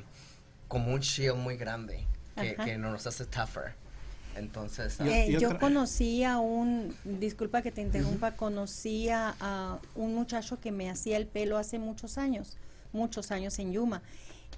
como 0.68 0.94
un 0.94 1.00
shield 1.00 1.38
muy 1.38 1.56
grande 1.58 2.06
que, 2.36 2.56
que 2.56 2.78
nos 2.78 3.08
hace 3.08 3.26
tougher. 3.26 3.74
Entonces, 4.36 5.00
ah, 5.02 5.08
Eh, 5.08 5.32
yo 5.40 5.48
otra- 5.50 5.60
conocí 5.60 6.24
a 6.24 6.38
un, 6.40 6.94
disculpa 7.04 7.62
que 7.62 7.72
te 7.72 7.82
interrumpa, 7.82 8.36
conocí 8.36 9.10
a, 9.10 9.36
a 9.40 9.80
un 9.96 10.14
muchacho 10.16 10.60
que 10.60 10.72
me 10.72 10.90
hacía 10.90 11.18
el 11.18 11.26
pelo 11.28 11.58
hace 11.58 11.80
muchos 11.80 12.18
años, 12.18 12.58
muchos 12.94 13.32
años 13.32 13.58
en 13.60 13.72
Yuma. 13.74 14.02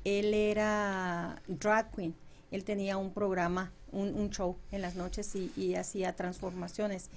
Él 0.04 0.34
era 0.34 1.42
drag 1.48 1.92
queen, 1.96 2.16
él 2.52 2.64
tenía 2.64 2.98
un 2.98 3.12
programa, 3.12 3.72
un, 3.92 4.14
un 4.16 4.30
show 4.30 4.56
en 4.72 4.82
las 4.82 4.96
noches 4.96 5.36
y, 5.36 5.52
y 5.58 5.76
hacía 5.76 6.16
transformaciones. 6.16 7.10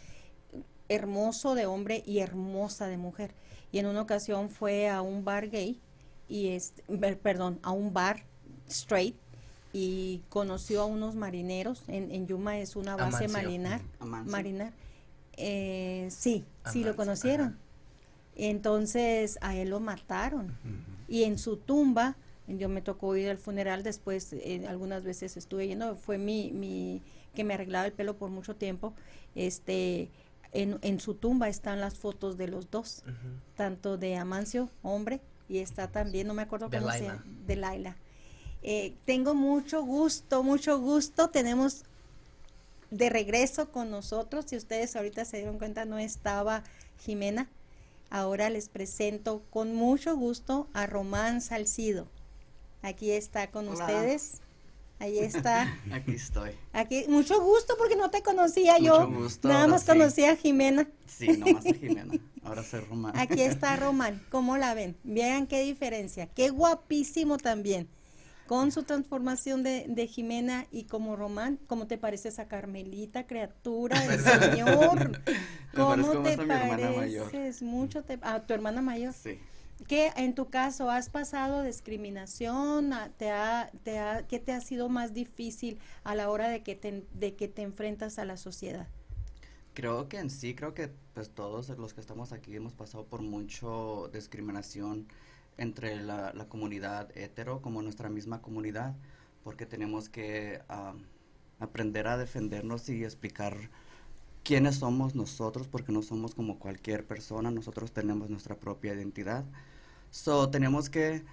Hermoso 0.88 1.54
de 1.54 1.66
hombre 1.66 2.02
y 2.06 2.18
hermosa 2.18 2.86
de 2.86 2.96
mujer. 2.98 3.32
Y 3.70 3.78
en 3.78 3.86
una 3.86 4.02
ocasión 4.02 4.50
fue 4.50 4.88
a 4.90 5.00
un 5.00 5.24
bar 5.24 5.48
gay 5.48 5.80
y 6.28 6.48
este, 6.48 6.82
perdón, 7.16 7.58
a 7.62 7.70
un 7.70 7.92
bar 7.94 8.24
straight 8.68 9.16
y 9.72 10.20
conoció 10.28 10.82
a 10.82 10.84
unos 10.84 11.14
marineros. 11.14 11.82
En, 11.88 12.10
en 12.10 12.26
Yuma 12.26 12.58
es 12.58 12.76
una 12.76 12.96
base 12.96 13.24
Amancio. 13.24 13.28
marinar. 13.30 13.80
Amancio. 14.00 14.32
Marinar. 14.32 14.72
Eh, 15.38 16.08
sí, 16.10 16.44
sí 16.70 16.84
lo 16.84 16.94
conocieron. 16.96 17.48
ajá. 17.48 17.56
Entonces 18.36 19.38
a 19.40 19.56
él 19.56 19.70
lo 19.70 19.80
mataron. 19.80 20.54
Y 21.08 21.24
en 21.24 21.38
su 21.38 21.56
tumba, 21.56 22.16
yo 22.46 22.68
me 22.68 22.82
tocó 22.82 23.16
ir 23.16 23.30
al 23.30 23.38
funeral, 23.38 23.82
después 23.82 24.32
eh, 24.32 24.64
algunas 24.68 25.04
veces 25.04 25.36
estuve 25.36 25.68
yendo, 25.68 25.96
fue 25.96 26.18
mi, 26.18 26.50
mi, 26.52 27.02
que 27.34 27.44
me 27.44 27.54
arreglaba 27.54 27.86
el 27.86 27.92
pelo 27.92 28.16
por 28.16 28.30
mucho 28.30 28.56
tiempo, 28.56 28.94
este, 29.34 30.10
en, 30.52 30.78
en 30.82 31.00
su 31.00 31.14
tumba 31.14 31.48
están 31.48 31.80
las 31.80 31.94
fotos 31.98 32.36
de 32.36 32.48
los 32.48 32.70
dos, 32.70 33.04
tanto 33.56 33.96
de 33.96 34.16
Amancio, 34.16 34.68
hombre, 34.82 35.20
y 35.48 35.58
está 35.58 35.88
también, 35.88 36.26
no 36.26 36.34
me 36.34 36.42
acuerdo 36.42 36.70
cómo 36.70 36.80
se 36.80 36.86
Laila. 36.86 37.08
llama, 37.14 37.24
de 37.46 37.56
Laila. 37.56 37.96
Eh, 38.62 38.94
tengo 39.04 39.34
mucho 39.34 39.82
gusto, 39.82 40.42
mucho 40.42 40.78
gusto, 40.78 41.30
tenemos 41.30 41.84
de 42.90 43.08
regreso 43.08 43.70
con 43.70 43.90
nosotros, 43.90 44.44
si 44.48 44.56
ustedes 44.56 44.94
ahorita 44.96 45.24
se 45.24 45.38
dieron 45.38 45.58
cuenta, 45.58 45.84
no 45.84 45.98
estaba 45.98 46.62
Jimena, 46.98 47.48
ahora 48.10 48.50
les 48.50 48.68
presento 48.68 49.42
con 49.50 49.74
mucho 49.74 50.14
gusto 50.16 50.68
a 50.74 50.86
Román 50.86 51.40
Salcido. 51.40 52.06
Aquí 52.82 53.10
está 53.12 53.50
con 53.50 53.68
Hola. 53.68 53.84
ustedes. 53.84 54.40
Ahí 54.98 55.18
está. 55.18 55.76
Aquí 55.92 56.12
estoy. 56.12 56.52
Aquí, 56.72 57.04
mucho 57.08 57.40
gusto 57.42 57.74
porque 57.76 57.96
no 57.96 58.10
te 58.10 58.22
conocía 58.22 58.78
yo. 58.78 59.08
Mucho 59.08 59.22
gusto, 59.24 59.48
Nada 59.48 59.66
más 59.66 59.82
sí. 59.82 59.88
conocía 59.88 60.32
a 60.32 60.36
Jimena. 60.36 60.88
Sí, 61.06 61.28
nomás 61.28 61.66
a 61.66 61.74
Jimena. 61.74 62.14
Ahora 62.44 62.62
soy 62.62 62.80
Román. 62.80 63.16
Aquí 63.16 63.40
está 63.40 63.74
Román. 63.76 64.22
¿Cómo 64.30 64.56
la 64.56 64.74
ven? 64.74 64.96
Vean 65.02 65.46
qué 65.46 65.62
diferencia. 65.64 66.26
Qué 66.26 66.50
guapísimo 66.50 67.38
también. 67.38 67.88
Con 68.46 68.70
su 68.70 68.82
transformación 68.82 69.62
de, 69.62 69.86
de 69.88 70.06
Jimena 70.06 70.66
y 70.70 70.84
como 70.84 71.16
Román, 71.16 71.58
¿cómo 71.68 71.86
te 71.86 71.96
parece 71.96 72.28
esa 72.28 72.48
Carmelita, 72.48 73.26
criatura 73.26 73.98
del 74.00 74.20
Señor? 74.50 75.20
¿Cómo 75.74 76.22
te 76.22 76.36
mayor. 76.36 76.48
pareces? 77.30 77.62
Mucho 77.62 78.02
te, 78.04 78.18
a 78.22 78.40
tu 78.46 78.52
hermana 78.52 78.82
mayor. 78.82 79.14
Sí. 79.14 79.38
¿Qué 79.88 80.12
en 80.16 80.34
tu 80.34 80.48
caso 80.50 80.90
has 80.90 81.08
pasado 81.10 81.62
discriminación? 81.62 82.92
¿A- 82.92 83.10
¿Te 83.10 83.30
ha, 83.30 83.70
¿Qué 84.28 84.38
te 84.40 84.52
ha 84.52 84.60
sido 84.60 84.88
más 84.88 85.12
difícil 85.14 85.78
a 86.04 86.14
la 86.14 86.30
hora 86.30 86.48
de 86.48 86.62
que 86.62 86.74
te, 86.76 87.62
enfrentas 87.62 88.18
a 88.18 88.24
la 88.24 88.36
sociedad? 88.36 88.88
Creo 89.74 90.08
que 90.08 90.18
en 90.18 90.30
sí, 90.30 90.54
creo 90.54 90.74
que 90.74 90.90
pues 91.14 91.30
todos 91.30 91.68
los 91.78 91.94
que 91.94 92.00
estamos 92.00 92.32
aquí 92.32 92.54
hemos 92.56 92.74
pasado 92.74 93.06
por 93.06 93.22
mucho 93.22 94.10
discriminación 94.12 95.08
entre 95.56 95.96
la, 96.02 96.32
la 96.34 96.48
comunidad 96.48 97.10
hetero 97.16 97.62
como 97.62 97.80
nuestra 97.82 98.10
misma 98.10 98.42
comunidad, 98.42 98.94
porque 99.42 99.64
tenemos 99.66 100.08
que 100.10 100.60
ah, 100.68 100.94
aprender 101.58 102.06
a 102.08 102.18
defendernos 102.18 102.88
y 102.90 103.04
explicar 103.04 103.70
quiénes 104.44 104.76
somos 104.76 105.14
nosotros, 105.14 105.68
porque 105.68 105.92
no 105.92 106.02
somos 106.02 106.34
como 106.34 106.58
cualquier 106.58 107.06
persona, 107.06 107.50
nosotros 107.50 107.92
tenemos 107.92 108.30
nuestra 108.30 108.56
propia 108.56 108.94
identidad. 108.94 109.44
So, 110.10 110.50
tenemos 110.50 110.90
que 110.90 111.24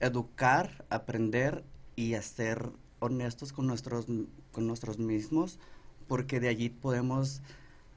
educar, 0.00 0.84
aprender 0.90 1.64
y 1.96 2.14
a 2.14 2.22
ser 2.22 2.70
honestos 3.00 3.52
con 3.52 3.66
nuestros, 3.66 4.06
con 4.52 4.66
nuestros 4.66 4.98
mismos, 4.98 5.58
porque 6.06 6.40
de 6.40 6.48
allí 6.48 6.68
podemos 6.68 7.42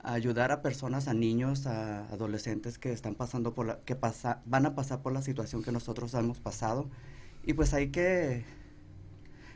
ayudar 0.03 0.51
a 0.51 0.61
personas, 0.61 1.07
a 1.07 1.13
niños, 1.13 1.65
a 1.65 2.05
adolescentes 2.09 2.77
que 2.77 2.91
están 2.91 3.15
pasando 3.15 3.53
por 3.53 3.65
la, 3.65 3.79
que 3.79 3.95
pasa, 3.95 4.41
van 4.45 4.65
a 4.65 4.75
pasar 4.75 5.01
por 5.01 5.13
la 5.13 5.21
situación 5.21 5.63
que 5.63 5.71
nosotros 5.71 6.13
hemos 6.13 6.39
pasado. 6.39 6.89
Y 7.45 7.53
pues 7.53 7.73
hay 7.73 7.89
que, 7.89 8.43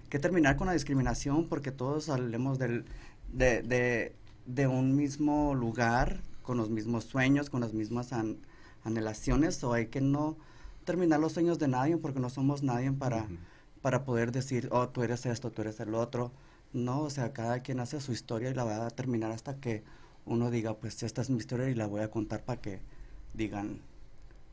que 0.10 0.20
terminar 0.20 0.56
con 0.56 0.68
la 0.68 0.74
discriminación 0.74 1.48
porque 1.48 1.72
todos 1.72 2.06
salimos 2.06 2.58
del, 2.60 2.86
de, 3.32 3.62
de, 3.62 4.16
de 4.48 4.68
un 4.68 4.96
mismo 4.96 5.54
lugar, 5.54 6.22
con 6.42 6.58
los 6.58 6.70
mismos 6.70 7.04
sueños, 7.04 7.50
con 7.50 7.62
las 7.62 7.74
mismas 7.74 8.14
an- 8.14 8.38
anhelaciones, 8.84 9.64
o 9.64 9.74
hay 9.74 9.88
que 9.88 10.02
no 10.02 10.38
terminar 10.86 11.20
los 11.20 11.34
sueños 11.34 11.60
de 11.60 11.68
nadie 11.68 11.98
porque 11.98 12.20
no 12.20 12.30
somos 12.30 12.64
nadie 12.64 12.92
para, 12.92 13.28
para 13.82 14.06
poder 14.06 14.32
decir, 14.32 14.70
oh, 14.72 14.88
tú 14.90 15.04
eres 15.04 15.26
esto, 15.26 15.52
tú 15.52 15.62
eres 15.62 15.80
el 15.80 15.94
otro. 15.94 16.32
No, 16.74 17.02
o 17.02 17.10
sea, 17.10 17.34
cada 17.34 17.62
quien 17.62 17.80
hace 17.80 18.00
su 18.02 18.12
historia 18.14 18.50
y 18.50 18.54
la 18.54 18.64
va 18.64 18.86
a 18.86 18.90
terminar 18.90 19.32
hasta 19.32 19.58
que 19.58 19.84
uno 20.26 20.50
diga, 20.50 20.76
pues 20.76 21.04
esta 21.04 21.22
es 21.22 21.30
mi 21.30 21.38
historia 21.38 21.70
y 21.70 21.76
la 21.76 21.88
voy 21.88 22.02
a 22.02 22.12
contar 22.12 22.44
para 22.44 22.62
que 22.62 22.80
digan, 23.34 23.82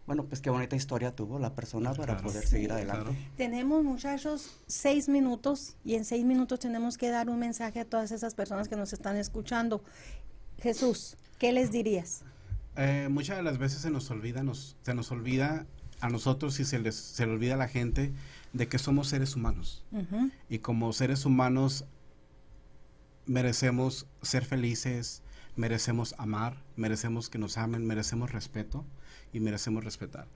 bueno, 0.07 0.27
pues 0.27 0.41
qué 0.41 0.51
bonita 0.51 0.77
historia 0.77 1.15
tuvo 1.15 1.39
la 1.39 1.55
persona 1.55 1.95
para 1.95 2.19
poder 2.19 2.47
seguir 2.47 2.73
adelante. 2.73 3.17
Tenemos, 3.37 3.83
muchachos, 3.83 4.51
seis 4.67 5.09
minutos 5.09 5.77
y 5.83 5.95
en 5.95 6.05
seis 6.05 6.25
minutos 6.25 6.61
tenemos 6.61 6.99
que 6.99 7.09
dar 7.09 7.31
un 7.31 7.39
mensaje 7.39 7.81
a 7.81 7.85
todas 7.87 8.13
esas 8.13 8.35
personas 8.35 8.69
que 8.69 8.77
nos 8.77 8.93
están 8.93 9.17
escuchando. 9.17 9.83
Jesús, 10.61 11.17
¿qué 11.39 11.53
les 11.53 11.73
dirías? 11.73 12.23
Eh, 12.77 13.09
muchas 13.11 13.39
de 13.39 13.43
las 13.43 13.57
veces 13.57 13.81
se 13.81 13.91
nos 13.91 14.11
olvida, 14.11 14.43
nos, 14.43 14.77
se 14.83 14.95
nos 14.95 15.11
olvida 15.11 15.67
a 16.01 16.11
nosotros 16.11 16.61
y 16.61 16.67
se 16.67 16.79
les 16.79 16.97
se 16.97 17.25
le 17.25 17.33
olvida 17.33 17.55
a 17.55 17.57
la 17.59 17.69
gente 17.69 18.13
de 18.53 18.69
que 18.69 18.79
somos 18.79 19.09
seres 19.09 19.37
humanos. 19.37 19.85
Y 20.51 20.59
como 20.59 20.93
seres 20.93 21.25
humanos 21.25 21.87
merecemos 23.25 24.07
ser 24.21 24.45
felices, 24.45 25.23
merecemos 25.57 26.15
amar, 26.19 26.63
merecemos 26.77 27.31
que 27.31 27.39
nos 27.39 27.57
amen, 27.57 27.87
merecemos 27.87 28.33
respeto 28.33 28.85
y 29.35 29.41
merecemos 29.41 29.85
respetar. 29.85 30.27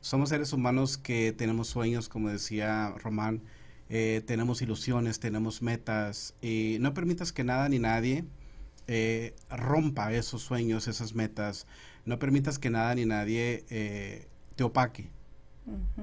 Somos 0.00 0.30
seres 0.30 0.52
humanos 0.52 0.96
que 0.96 1.32
tenemos 1.32 1.68
sueños, 1.68 2.08
como 2.08 2.30
decía 2.30 2.94
Román, 3.02 3.42
eh, 3.90 4.22
tenemos 4.26 4.62
ilusiones, 4.62 5.20
tenemos 5.20 5.60
metas 5.60 6.34
y 6.40 6.78
no 6.80 6.94
permitas 6.94 7.32
que 7.32 7.44
nada 7.44 7.68
ni 7.68 7.78
nadie 7.78 8.24
eh, 8.86 9.34
rompa 9.50 10.12
esos 10.12 10.42
sueños, 10.42 10.88
esas 10.88 11.14
metas. 11.14 11.66
No 12.04 12.18
permitas 12.18 12.58
que 12.58 12.70
nada 12.70 12.94
ni 12.94 13.04
nadie 13.04 13.64
eh, 13.70 14.28
te 14.56 14.64
opaque. 14.64 15.10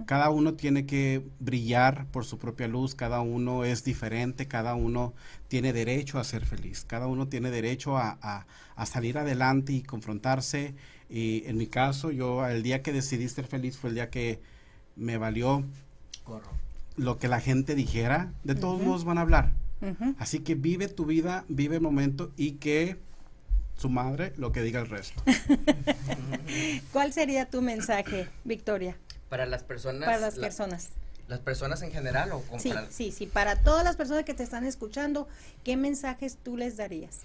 Cada 0.07 0.31
uno 0.31 0.55
tiene 0.55 0.87
que 0.87 1.23
brillar 1.39 2.07
por 2.07 2.25
su 2.25 2.39
propia 2.39 2.67
luz, 2.67 2.95
cada 2.95 3.21
uno 3.21 3.63
es 3.63 3.83
diferente, 3.83 4.47
cada 4.47 4.73
uno 4.73 5.13
tiene 5.49 5.71
derecho 5.71 6.17
a 6.17 6.23
ser 6.23 6.45
feliz, 6.45 6.83
cada 6.83 7.05
uno 7.05 7.27
tiene 7.27 7.51
derecho 7.51 7.95
a, 7.95 8.47
salir 8.85 9.19
adelante 9.19 9.73
y 9.73 9.83
confrontarse. 9.83 10.73
Y 11.11 11.43
en 11.45 11.57
mi 11.57 11.67
caso, 11.67 12.09
yo 12.09 12.47
el 12.47 12.63
día 12.63 12.81
que 12.81 12.93
decidí 12.93 13.27
ser 13.27 13.45
feliz 13.45 13.77
fue 13.77 13.89
el 13.89 13.95
día 13.95 14.09
que 14.09 14.39
me 14.95 15.17
valió 15.17 15.65
lo 16.95 17.19
que 17.19 17.27
la 17.27 17.41
gente 17.41 17.75
dijera. 17.75 18.31
De 18.45 18.55
todos 18.55 18.81
modos 18.81 19.03
van 19.03 19.17
a 19.17 19.21
hablar. 19.21 19.51
Así 20.17 20.39
que 20.39 20.55
vive 20.55 20.87
tu 20.87 21.05
vida, 21.05 21.43
vive 21.49 21.75
el 21.75 21.81
momento 21.81 22.31
y 22.37 22.53
que 22.53 22.97
su 23.77 23.89
madre 23.89 24.31
lo 24.37 24.53
que 24.53 24.61
diga 24.61 24.79
el 24.79 24.87
resto. 24.87 25.21
¿Cuál 26.93 27.11
sería 27.11 27.49
tu 27.49 27.61
mensaje, 27.61 28.29
Victoria? 28.45 28.95
Para 29.27 29.45
las 29.45 29.63
personas. 29.63 30.05
Para 30.05 30.19
las 30.19 30.35
personas. 30.35 30.89
¿Las 31.27 31.39
personas 31.39 31.81
en 31.81 31.91
general 31.91 32.31
o 32.33 32.43
sí, 32.59 32.73
sí, 32.89 33.11
sí, 33.11 33.25
para 33.25 33.55
todas 33.55 33.85
las 33.85 33.95
personas 33.95 34.25
que 34.25 34.33
te 34.33 34.43
están 34.43 34.65
escuchando, 34.65 35.29
¿qué 35.63 35.77
mensajes 35.77 36.37
tú 36.43 36.57
les 36.57 36.75
darías? 36.75 37.21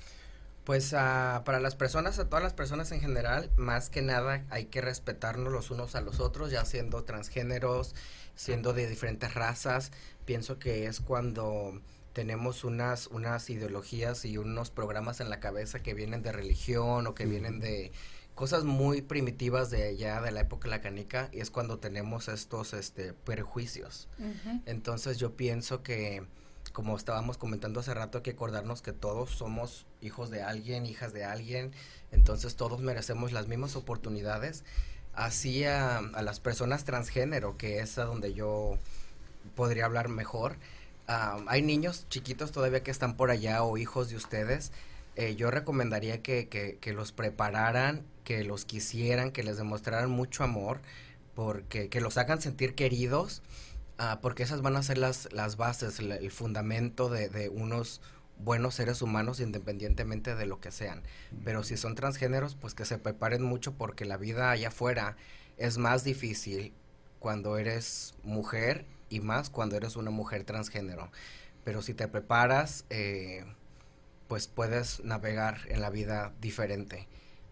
Pues 0.66 0.92
uh, 0.92 1.44
para 1.44 1.60
las 1.60 1.76
personas, 1.76 2.18
a 2.18 2.28
todas 2.28 2.42
las 2.42 2.52
personas 2.52 2.90
en 2.90 3.00
general, 3.00 3.52
más 3.56 3.88
que 3.88 4.02
nada 4.02 4.44
hay 4.50 4.64
que 4.64 4.80
respetarnos 4.80 5.52
los 5.52 5.70
unos 5.70 5.94
a 5.94 6.00
los 6.00 6.18
otros, 6.18 6.50
ya 6.50 6.64
siendo 6.64 7.04
transgéneros, 7.04 7.94
siendo 8.34 8.72
de 8.72 8.88
diferentes 8.88 9.32
razas. 9.32 9.92
Pienso 10.24 10.58
que 10.58 10.86
es 10.86 11.00
cuando 11.00 11.80
tenemos 12.12 12.64
unas, 12.64 13.06
unas 13.06 13.48
ideologías 13.48 14.24
y 14.24 14.38
unos 14.38 14.70
programas 14.70 15.20
en 15.20 15.30
la 15.30 15.38
cabeza 15.38 15.84
que 15.84 15.94
vienen 15.94 16.24
de 16.24 16.32
religión 16.32 17.06
o 17.06 17.14
que 17.14 17.26
vienen 17.26 17.60
de 17.60 17.92
cosas 18.34 18.64
muy 18.64 19.02
primitivas 19.02 19.70
de 19.70 19.84
allá 19.84 20.20
de 20.20 20.32
la 20.32 20.40
época 20.40 20.66
la 20.66 20.80
canica 20.80 21.28
y 21.32 21.38
es 21.38 21.52
cuando 21.52 21.78
tenemos 21.78 22.26
estos 22.26 22.72
este 22.72 23.12
prejuicios. 23.12 24.08
Entonces 24.64 25.18
yo 25.18 25.36
pienso 25.36 25.84
que 25.84 26.26
como 26.76 26.94
estábamos 26.94 27.38
comentando 27.38 27.80
hace 27.80 27.94
rato 27.94 28.18
hay 28.18 28.22
que 28.22 28.32
acordarnos 28.32 28.82
que 28.82 28.92
todos 28.92 29.30
somos 29.30 29.86
hijos 30.02 30.28
de 30.28 30.42
alguien, 30.42 30.84
hijas 30.84 31.14
de 31.14 31.24
alguien, 31.24 31.72
entonces 32.12 32.54
todos 32.54 32.82
merecemos 32.82 33.32
las 33.32 33.48
mismas 33.48 33.76
oportunidades. 33.76 34.62
Así 35.14 35.64
a, 35.64 36.02
las 36.02 36.38
personas 36.38 36.84
transgénero, 36.84 37.56
que 37.56 37.78
es 37.78 37.96
a 37.96 38.04
donde 38.04 38.34
yo 38.34 38.76
podría 39.54 39.86
hablar 39.86 40.10
mejor. 40.10 40.56
hay 41.06 41.62
niños 41.62 42.04
chiquitos 42.10 42.52
todavía 42.52 42.82
que 42.82 42.90
están 42.90 43.16
por 43.16 43.30
allá 43.30 43.62
o 43.62 43.78
hijos 43.78 44.10
de 44.10 44.16
ustedes. 44.16 44.70
Eh, 45.14 45.34
yo 45.34 45.50
recomendaría 45.50 46.20
que, 46.20 46.46
que, 46.48 46.76
que, 46.78 46.92
los 46.92 47.10
prepararan 47.10 48.04
que 48.22 48.44
los 48.44 48.66
quisieran, 48.66 49.30
que 49.30 49.42
les 49.42 49.56
demostraran 49.56 50.10
mucho 50.10 50.44
amor, 50.44 50.82
porque 51.34 51.88
que 51.88 52.02
los 52.02 52.18
hagan 52.18 52.42
sentir 52.42 52.74
queridos, 52.74 53.40
uh, 53.98 54.20
porque 54.20 54.42
esas 54.42 54.62
van 54.62 54.76
a 54.76 54.82
ser 54.82 54.98
las, 54.98 55.32
las 55.32 55.56
bases, 55.56 55.98
el, 55.98 56.12
el 56.12 56.30
fundamento 56.30 57.08
de, 57.08 57.28
de, 57.28 57.48
unos 57.48 58.00
buenos 58.38 58.74
seres 58.74 59.02
humanos 59.02 59.40
independientemente 59.40 60.34
de 60.34 60.46
lo 60.46 60.60
que 60.60 60.70
sean. 60.70 61.02
Pero 61.44 61.62
si 61.62 61.76
son 61.76 61.94
transgéneros, 61.94 62.54
pues 62.54 62.74
que 62.74 62.84
se 62.84 62.98
preparen 62.98 63.42
mucho 63.42 63.74
porque 63.74 64.04
la 64.04 64.16
vida 64.16 64.50
allá 64.50 64.68
afuera 64.68 65.16
es 65.56 65.78
más 65.78 66.04
difícil 66.04 66.72
cuando 67.18 67.56
eres 67.58 68.14
mujer 68.22 68.84
y 69.08 69.20
más 69.20 69.50
cuando 69.50 69.76
eres 69.76 69.96
una 69.96 70.10
mujer 70.10 70.44
transgénero. 70.44 71.10
Pero 71.64 71.82
si 71.82 71.94
te 71.94 72.08
preparas, 72.08 72.84
eh, 72.90 73.44
pues 74.28 74.48
puedes 74.48 75.02
navegar 75.04 75.60
en 75.68 75.80
la 75.80 75.90
vida 75.90 76.32
diferente. 76.40 77.08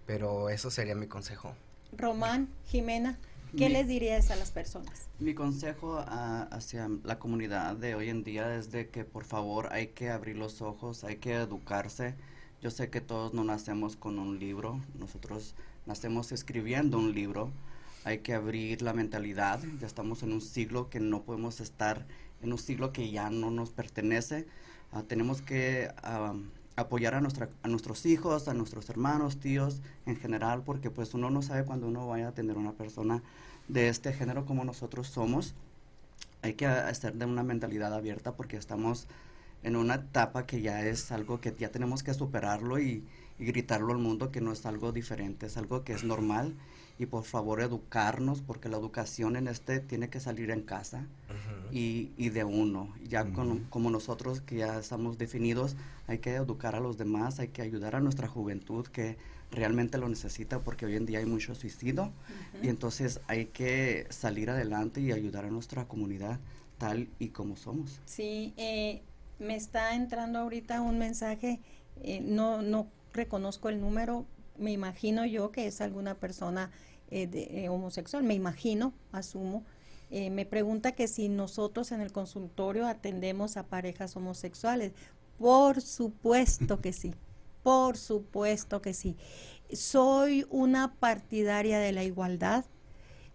Pero 0.07 0.51
eso 0.51 0.71
sería 0.71 0.95
mi 0.95 1.07
consejo. 1.07 1.55
Román, 1.97 2.49
Jimena, 2.67 3.19
¿qué 3.57 3.69
les 3.69 3.89
dirías 3.89 4.31
a 4.31 4.37
las 4.37 4.51
personas? 4.51 5.09
Mi 5.19 5.35
consejo 5.35 6.05
hacia 6.07 6.89
la 7.05 7.19
comunidad 7.19 7.77
de 7.77 7.95
hoy 7.95 8.09
en 8.09 8.25
día 8.25 8.57
es 8.57 8.71
de 8.71 8.89
que 8.89 9.05
por 9.05 9.25
favor 9.25 9.69
hay 9.73 9.89
que 9.89 10.11
abrir 10.11 10.37
los 10.37 10.63
ojos, 10.63 11.05
hay 11.05 11.17
que 11.17 11.35
educarse. 11.35 12.15
Yo 12.61 12.71
sé 12.71 12.91
que 12.91 13.01
todos 13.01 13.35
no 13.35 13.45
nacemos 13.45 13.97
con 13.97 14.19
un 14.19 14.39
libro, 14.39 14.81
nosotros 14.99 15.55
nacemos 15.87 16.33
escribiendo 16.33 16.99
un 16.99 17.15
libro. 17.15 17.51
Hay 18.05 18.19
que 18.19 18.35
abrir 18.35 18.83
la 18.83 18.93
mentalidad, 18.93 19.61
ya 19.81 19.87
estamos 19.87 20.23
en 20.23 20.33
un 20.33 20.41
siglo 20.41 20.91
que 20.91 21.01
no 21.01 21.23
podemos 21.23 21.61
estar 21.61 22.07
en 22.43 22.53
un 22.53 22.59
siglo 22.59 22.93
que 22.93 23.11
ya 23.11 23.31
no 23.31 23.51
nos 23.51 23.71
pertenece. 23.71 24.47
Uh, 24.93 25.03
tenemos 25.03 25.43
que 25.43 25.91
uh, 26.05 26.39
apoyar 26.77 27.15
a, 27.15 27.21
nuestra, 27.21 27.49
a 27.63 27.69
nuestros 27.69 28.05
hijos, 28.07 28.49
a 28.49 28.55
nuestros 28.55 28.89
hermanos, 28.89 29.39
tíos 29.39 29.81
en 30.07 30.17
general, 30.17 30.63
porque 30.65 30.91
pues 30.91 31.15
uno 31.15 31.31
no 31.31 31.43
sabe 31.43 31.65
cuándo 31.65 31.87
uno 31.87 32.07
vaya 32.07 32.29
a 32.29 32.33
tener 32.33 32.57
una 32.57 32.73
persona 32.73 33.23
de 33.69 33.89
este 33.89 34.13
género 34.13 34.45
como 34.45 34.65
nosotros 34.65 35.09
somos. 35.09 35.55
Hay 36.43 36.55
que 36.55 36.67
estar 36.91 37.15
de 37.15 37.25
una 37.25 37.43
mentalidad 37.43 37.95
abierta 37.95 38.33
porque 38.33 38.57
estamos 38.57 39.07
en 39.63 39.77
una 39.77 39.95
etapa 39.95 40.47
que 40.47 40.61
ya 40.61 40.85
es 40.87 41.11
algo 41.11 41.41
que 41.41 41.55
ya 41.59 41.71
tenemos 41.71 42.03
que 42.03 42.13
superarlo 42.13 42.79
y, 42.79 43.03
y 43.39 43.45
gritarlo 43.47 43.93
al 43.93 43.99
mundo 43.99 44.31
que 44.31 44.41
no 44.41 44.53
es 44.53 44.67
algo 44.67 44.93
diferente, 44.93 45.47
es 45.47 45.57
algo 45.57 45.85
que 45.85 45.95
es 45.95 46.05
normal 46.05 46.55
y 46.99 47.07
por 47.07 47.25
favor 47.25 47.61
educarnos 47.61 48.41
porque 48.41 48.69
la 48.69 48.77
educación 48.77 49.37
en 49.37 49.49
este 49.49 49.81
tiene 49.81 50.11
que 50.11 50.21
salir 50.21 50.51
en 50.51 50.63
casa 50.63 51.07
y, 51.73 52.13
y, 52.17 52.29
de 52.29 52.45
uno. 52.45 52.95
Ya 53.09 53.25
con, 53.33 53.65
como 53.71 53.91
nosotros 53.91 54.41
que 54.41 54.57
ya 54.57 54.79
estamos 54.79 55.19
definidos, 55.19 55.77
hay 56.07 56.19
que 56.19 56.35
educar 56.35 56.75
a 56.75 56.81
los 56.81 56.99
demás, 56.99 57.39
hay 57.41 57.49
que 57.49 57.63
ayudar 57.63 57.97
a 57.97 58.01
nuestra 58.01 58.29
juventud 58.29 58.87
que 58.87 59.17
realmente 59.51 59.99
lo 59.99 60.09
necesita 60.09 60.61
porque 60.61 60.87
hoy 60.87 60.97
en 60.97 61.07
día 61.07 61.21
hay 61.21 61.27
mucho 61.27 61.55
suicidio 61.55 62.13
y 62.63 62.69
entonces 62.69 63.21
hay 63.27 63.47
que 63.47 64.07
salir 64.11 64.51
adelante 64.51 65.01
y 65.01 65.13
ayudar 65.13 65.45
a 65.45 65.51
nuestra 65.51 65.87
comunidad 65.87 66.41
tal 66.79 67.09
y 67.19 67.29
como 67.29 67.57
somos. 67.57 68.01
Sí, 68.05 68.53
eh, 68.57 69.03
me 69.39 69.57
está 69.57 69.95
entrando 69.95 70.41
ahorita 70.41 70.83
un 70.83 70.99
mensaje, 70.99 71.61
eh, 72.03 72.21
no, 72.21 72.63
no 72.63 72.89
reconozco 73.13 73.69
el 73.69 73.81
número, 73.81 74.27
me 74.59 74.73
imagino 74.73 75.25
yo 75.25 75.51
que 75.51 75.67
es 75.67 75.81
alguna 75.81 76.15
persona 76.15 76.71
eh, 77.11 77.27
de, 77.27 77.65
eh, 77.65 77.69
homosexual, 77.69 78.23
me 78.23 78.35
imagino, 78.35 78.93
asumo. 79.13 79.65
Eh, 80.11 80.31
me 80.31 80.47
pregunta 80.47 80.93
que 80.93 81.09
si 81.09 81.29
nosotros 81.29 81.93
en 81.93 82.01
el 82.01 82.13
consultorio 82.13 82.87
atendemos 82.87 83.57
a 83.57 83.67
parejas 83.67 84.17
homosexuales. 84.17 84.93
Por 85.39 85.81
supuesto 85.81 86.81
que 86.81 86.93
sí, 86.93 87.15
por 87.63 87.97
supuesto 87.97 88.81
que 88.81 88.95
sí. 88.95 89.17
Soy 89.73 90.47
una 90.51 90.95
partidaria 90.95 91.79
de 91.79 91.93
la 91.93 92.05
igualdad, 92.05 92.65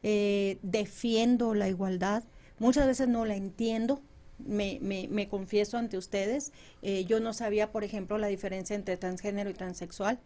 defiendo 0.01 1.53
la 1.53 1.67
igualdad, 1.67 2.23
muchas 2.59 2.87
veces 2.87 3.07
no 3.07 3.25
la 3.25 3.35
entiendo, 3.35 4.01
me, 4.45 4.79
me, 4.81 5.07
me, 5.09 5.27
confieso 5.27 5.77
ante 5.77 5.97
ustedes. 5.97 6.51
Eh, 6.81 7.05
yo 7.05 7.19
no 7.19 7.33
sabía, 7.33 7.71
por 7.71 7.83
ejemplo, 7.83 8.17
la 8.17 8.27
diferencia 8.27 8.75
entre 8.75 8.97
transgénero 8.97 9.49
y 9.49 9.53
transexual. 9.53 10.19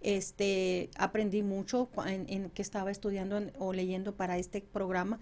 Este, 0.00 0.90
aprendí 0.96 1.42
mucho 1.42 1.88
en, 2.06 2.50
que 2.50 2.62
estaba 2.62 2.90
estudiando 2.90 3.40
o 3.58 3.72
leyendo 3.72 4.14
para 4.14 4.38
este 4.38 4.60
programa, 4.60 5.18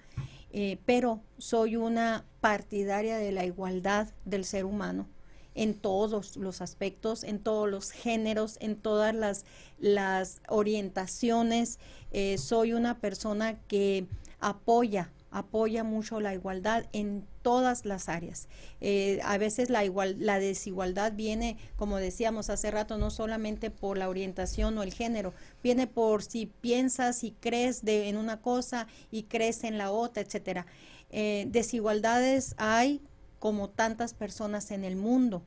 eh, 0.53 0.79
pero 0.85 1.23
soy 1.39 1.77
una 1.77 2.27
partidaria 2.41 3.17
de 3.17 3.33
la 3.33 3.47
igualdad 3.47 4.09
del 4.27 4.45
ser 4.45 4.67
humano 4.67 5.09
en 5.57 5.75
todos 5.75 6.37
los 6.37 6.61
aspectos, 6.61 7.25
en 7.25 7.41
todos 7.41 7.69
los 7.69 7.91
géneros, 7.91 8.59
en 8.61 8.77
todas 8.77 9.15
las, 9.15 9.45
las 9.79 10.41
orientaciones. 10.49 11.81
Eh, 12.13 12.39
soy 12.39 12.75
una 12.75 13.01
persona 13.01 13.59
que 13.67 14.07
apoya, 14.39 15.11
apoya 15.31 15.83
mucho 15.83 16.21
la 16.21 16.35
igualdad 16.35 16.87
en 16.93 17.27
todas 17.43 17.87
las 17.87 18.09
áreas. 18.09 18.49
Eh, 18.81 19.19
a 19.25 19.39
veces 19.39 19.71
la, 19.71 19.85
igual, 19.85 20.17
la 20.19 20.39
desigualdad 20.39 21.13
viene, 21.15 21.57
como 21.77 21.97
decíamos 21.97 22.51
hace 22.51 22.71
rato, 22.71 22.99
no 22.99 23.11
solamente 23.11 23.71
por 23.71 23.97
la 23.97 24.09
orientación 24.11 24.77
o 24.77 24.83
el 24.83 24.93
género, 24.93 25.33
viene 25.63 25.87
por 25.87 26.23
si 26.23 26.47
piensas 26.47 27.25
y 27.25 27.33
crees 27.33 27.85
de, 27.85 28.09
en 28.09 28.19
una 28.19 28.41
cosa 28.41 28.89
y 29.11 29.25
crees 29.25 29.65
en 29.65 29.79
la 29.79 29.91
otra, 29.91 30.23
etcétera. 30.23 30.67
Eh, 31.11 31.47
desigualdades 31.49 32.55
hay 32.59 33.01
como 33.39 33.69
tantas 33.69 34.15
personas 34.15 34.71
en 34.71 34.85
el 34.85 34.97
mundo. 34.97 35.43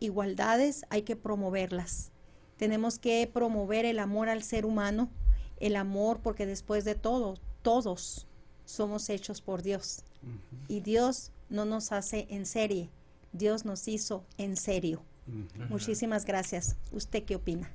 Igualdades 0.00 0.84
hay 0.90 1.02
que 1.02 1.16
promoverlas. 1.16 2.12
Tenemos 2.56 2.98
que 2.98 3.28
promover 3.32 3.84
el 3.84 3.98
amor 3.98 4.28
al 4.28 4.42
ser 4.42 4.66
humano, 4.66 5.10
el 5.60 5.76
amor 5.76 6.20
porque 6.20 6.46
después 6.46 6.84
de 6.84 6.94
todo, 6.94 7.38
todos 7.62 8.26
somos 8.64 9.08
hechos 9.10 9.40
por 9.40 9.62
Dios. 9.62 10.04
Y 10.66 10.80
Dios 10.80 11.32
no 11.48 11.64
nos 11.64 11.92
hace 11.92 12.26
en 12.30 12.46
serie, 12.46 12.90
Dios 13.32 13.64
nos 13.64 13.88
hizo 13.88 14.24
en 14.36 14.56
serio. 14.56 15.02
Muchísimas 15.68 16.24
gracias. 16.24 16.76
¿Usted 16.90 17.24
qué 17.24 17.36
opina? 17.36 17.70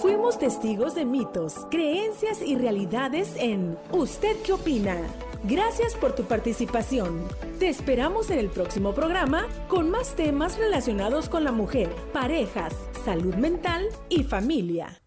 Fuimos 0.00 0.38
testigos 0.38 0.94
de 0.94 1.04
mitos, 1.04 1.66
creencias 1.70 2.40
y 2.42 2.56
realidades 2.56 3.30
en 3.36 3.76
¿Usted 3.90 4.36
qué 4.42 4.52
opina? 4.52 4.96
Gracias 5.44 5.94
por 5.94 6.14
tu 6.14 6.24
participación. 6.24 7.28
Te 7.58 7.68
esperamos 7.68 8.30
en 8.30 8.38
el 8.38 8.48
próximo 8.48 8.92
programa 8.92 9.46
con 9.68 9.90
más 9.90 10.14
temas 10.16 10.58
relacionados 10.58 11.28
con 11.28 11.44
la 11.44 11.52
mujer, 11.52 11.94
parejas, 12.12 12.74
salud 13.04 13.34
mental 13.34 13.88
y 14.08 14.24
familia. 14.24 15.00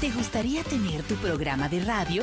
¿Te 0.00 0.10
gustaría 0.10 0.62
tener 0.64 1.02
tu 1.02 1.16
programa 1.16 1.68
de 1.68 1.80
radio? 1.84 2.22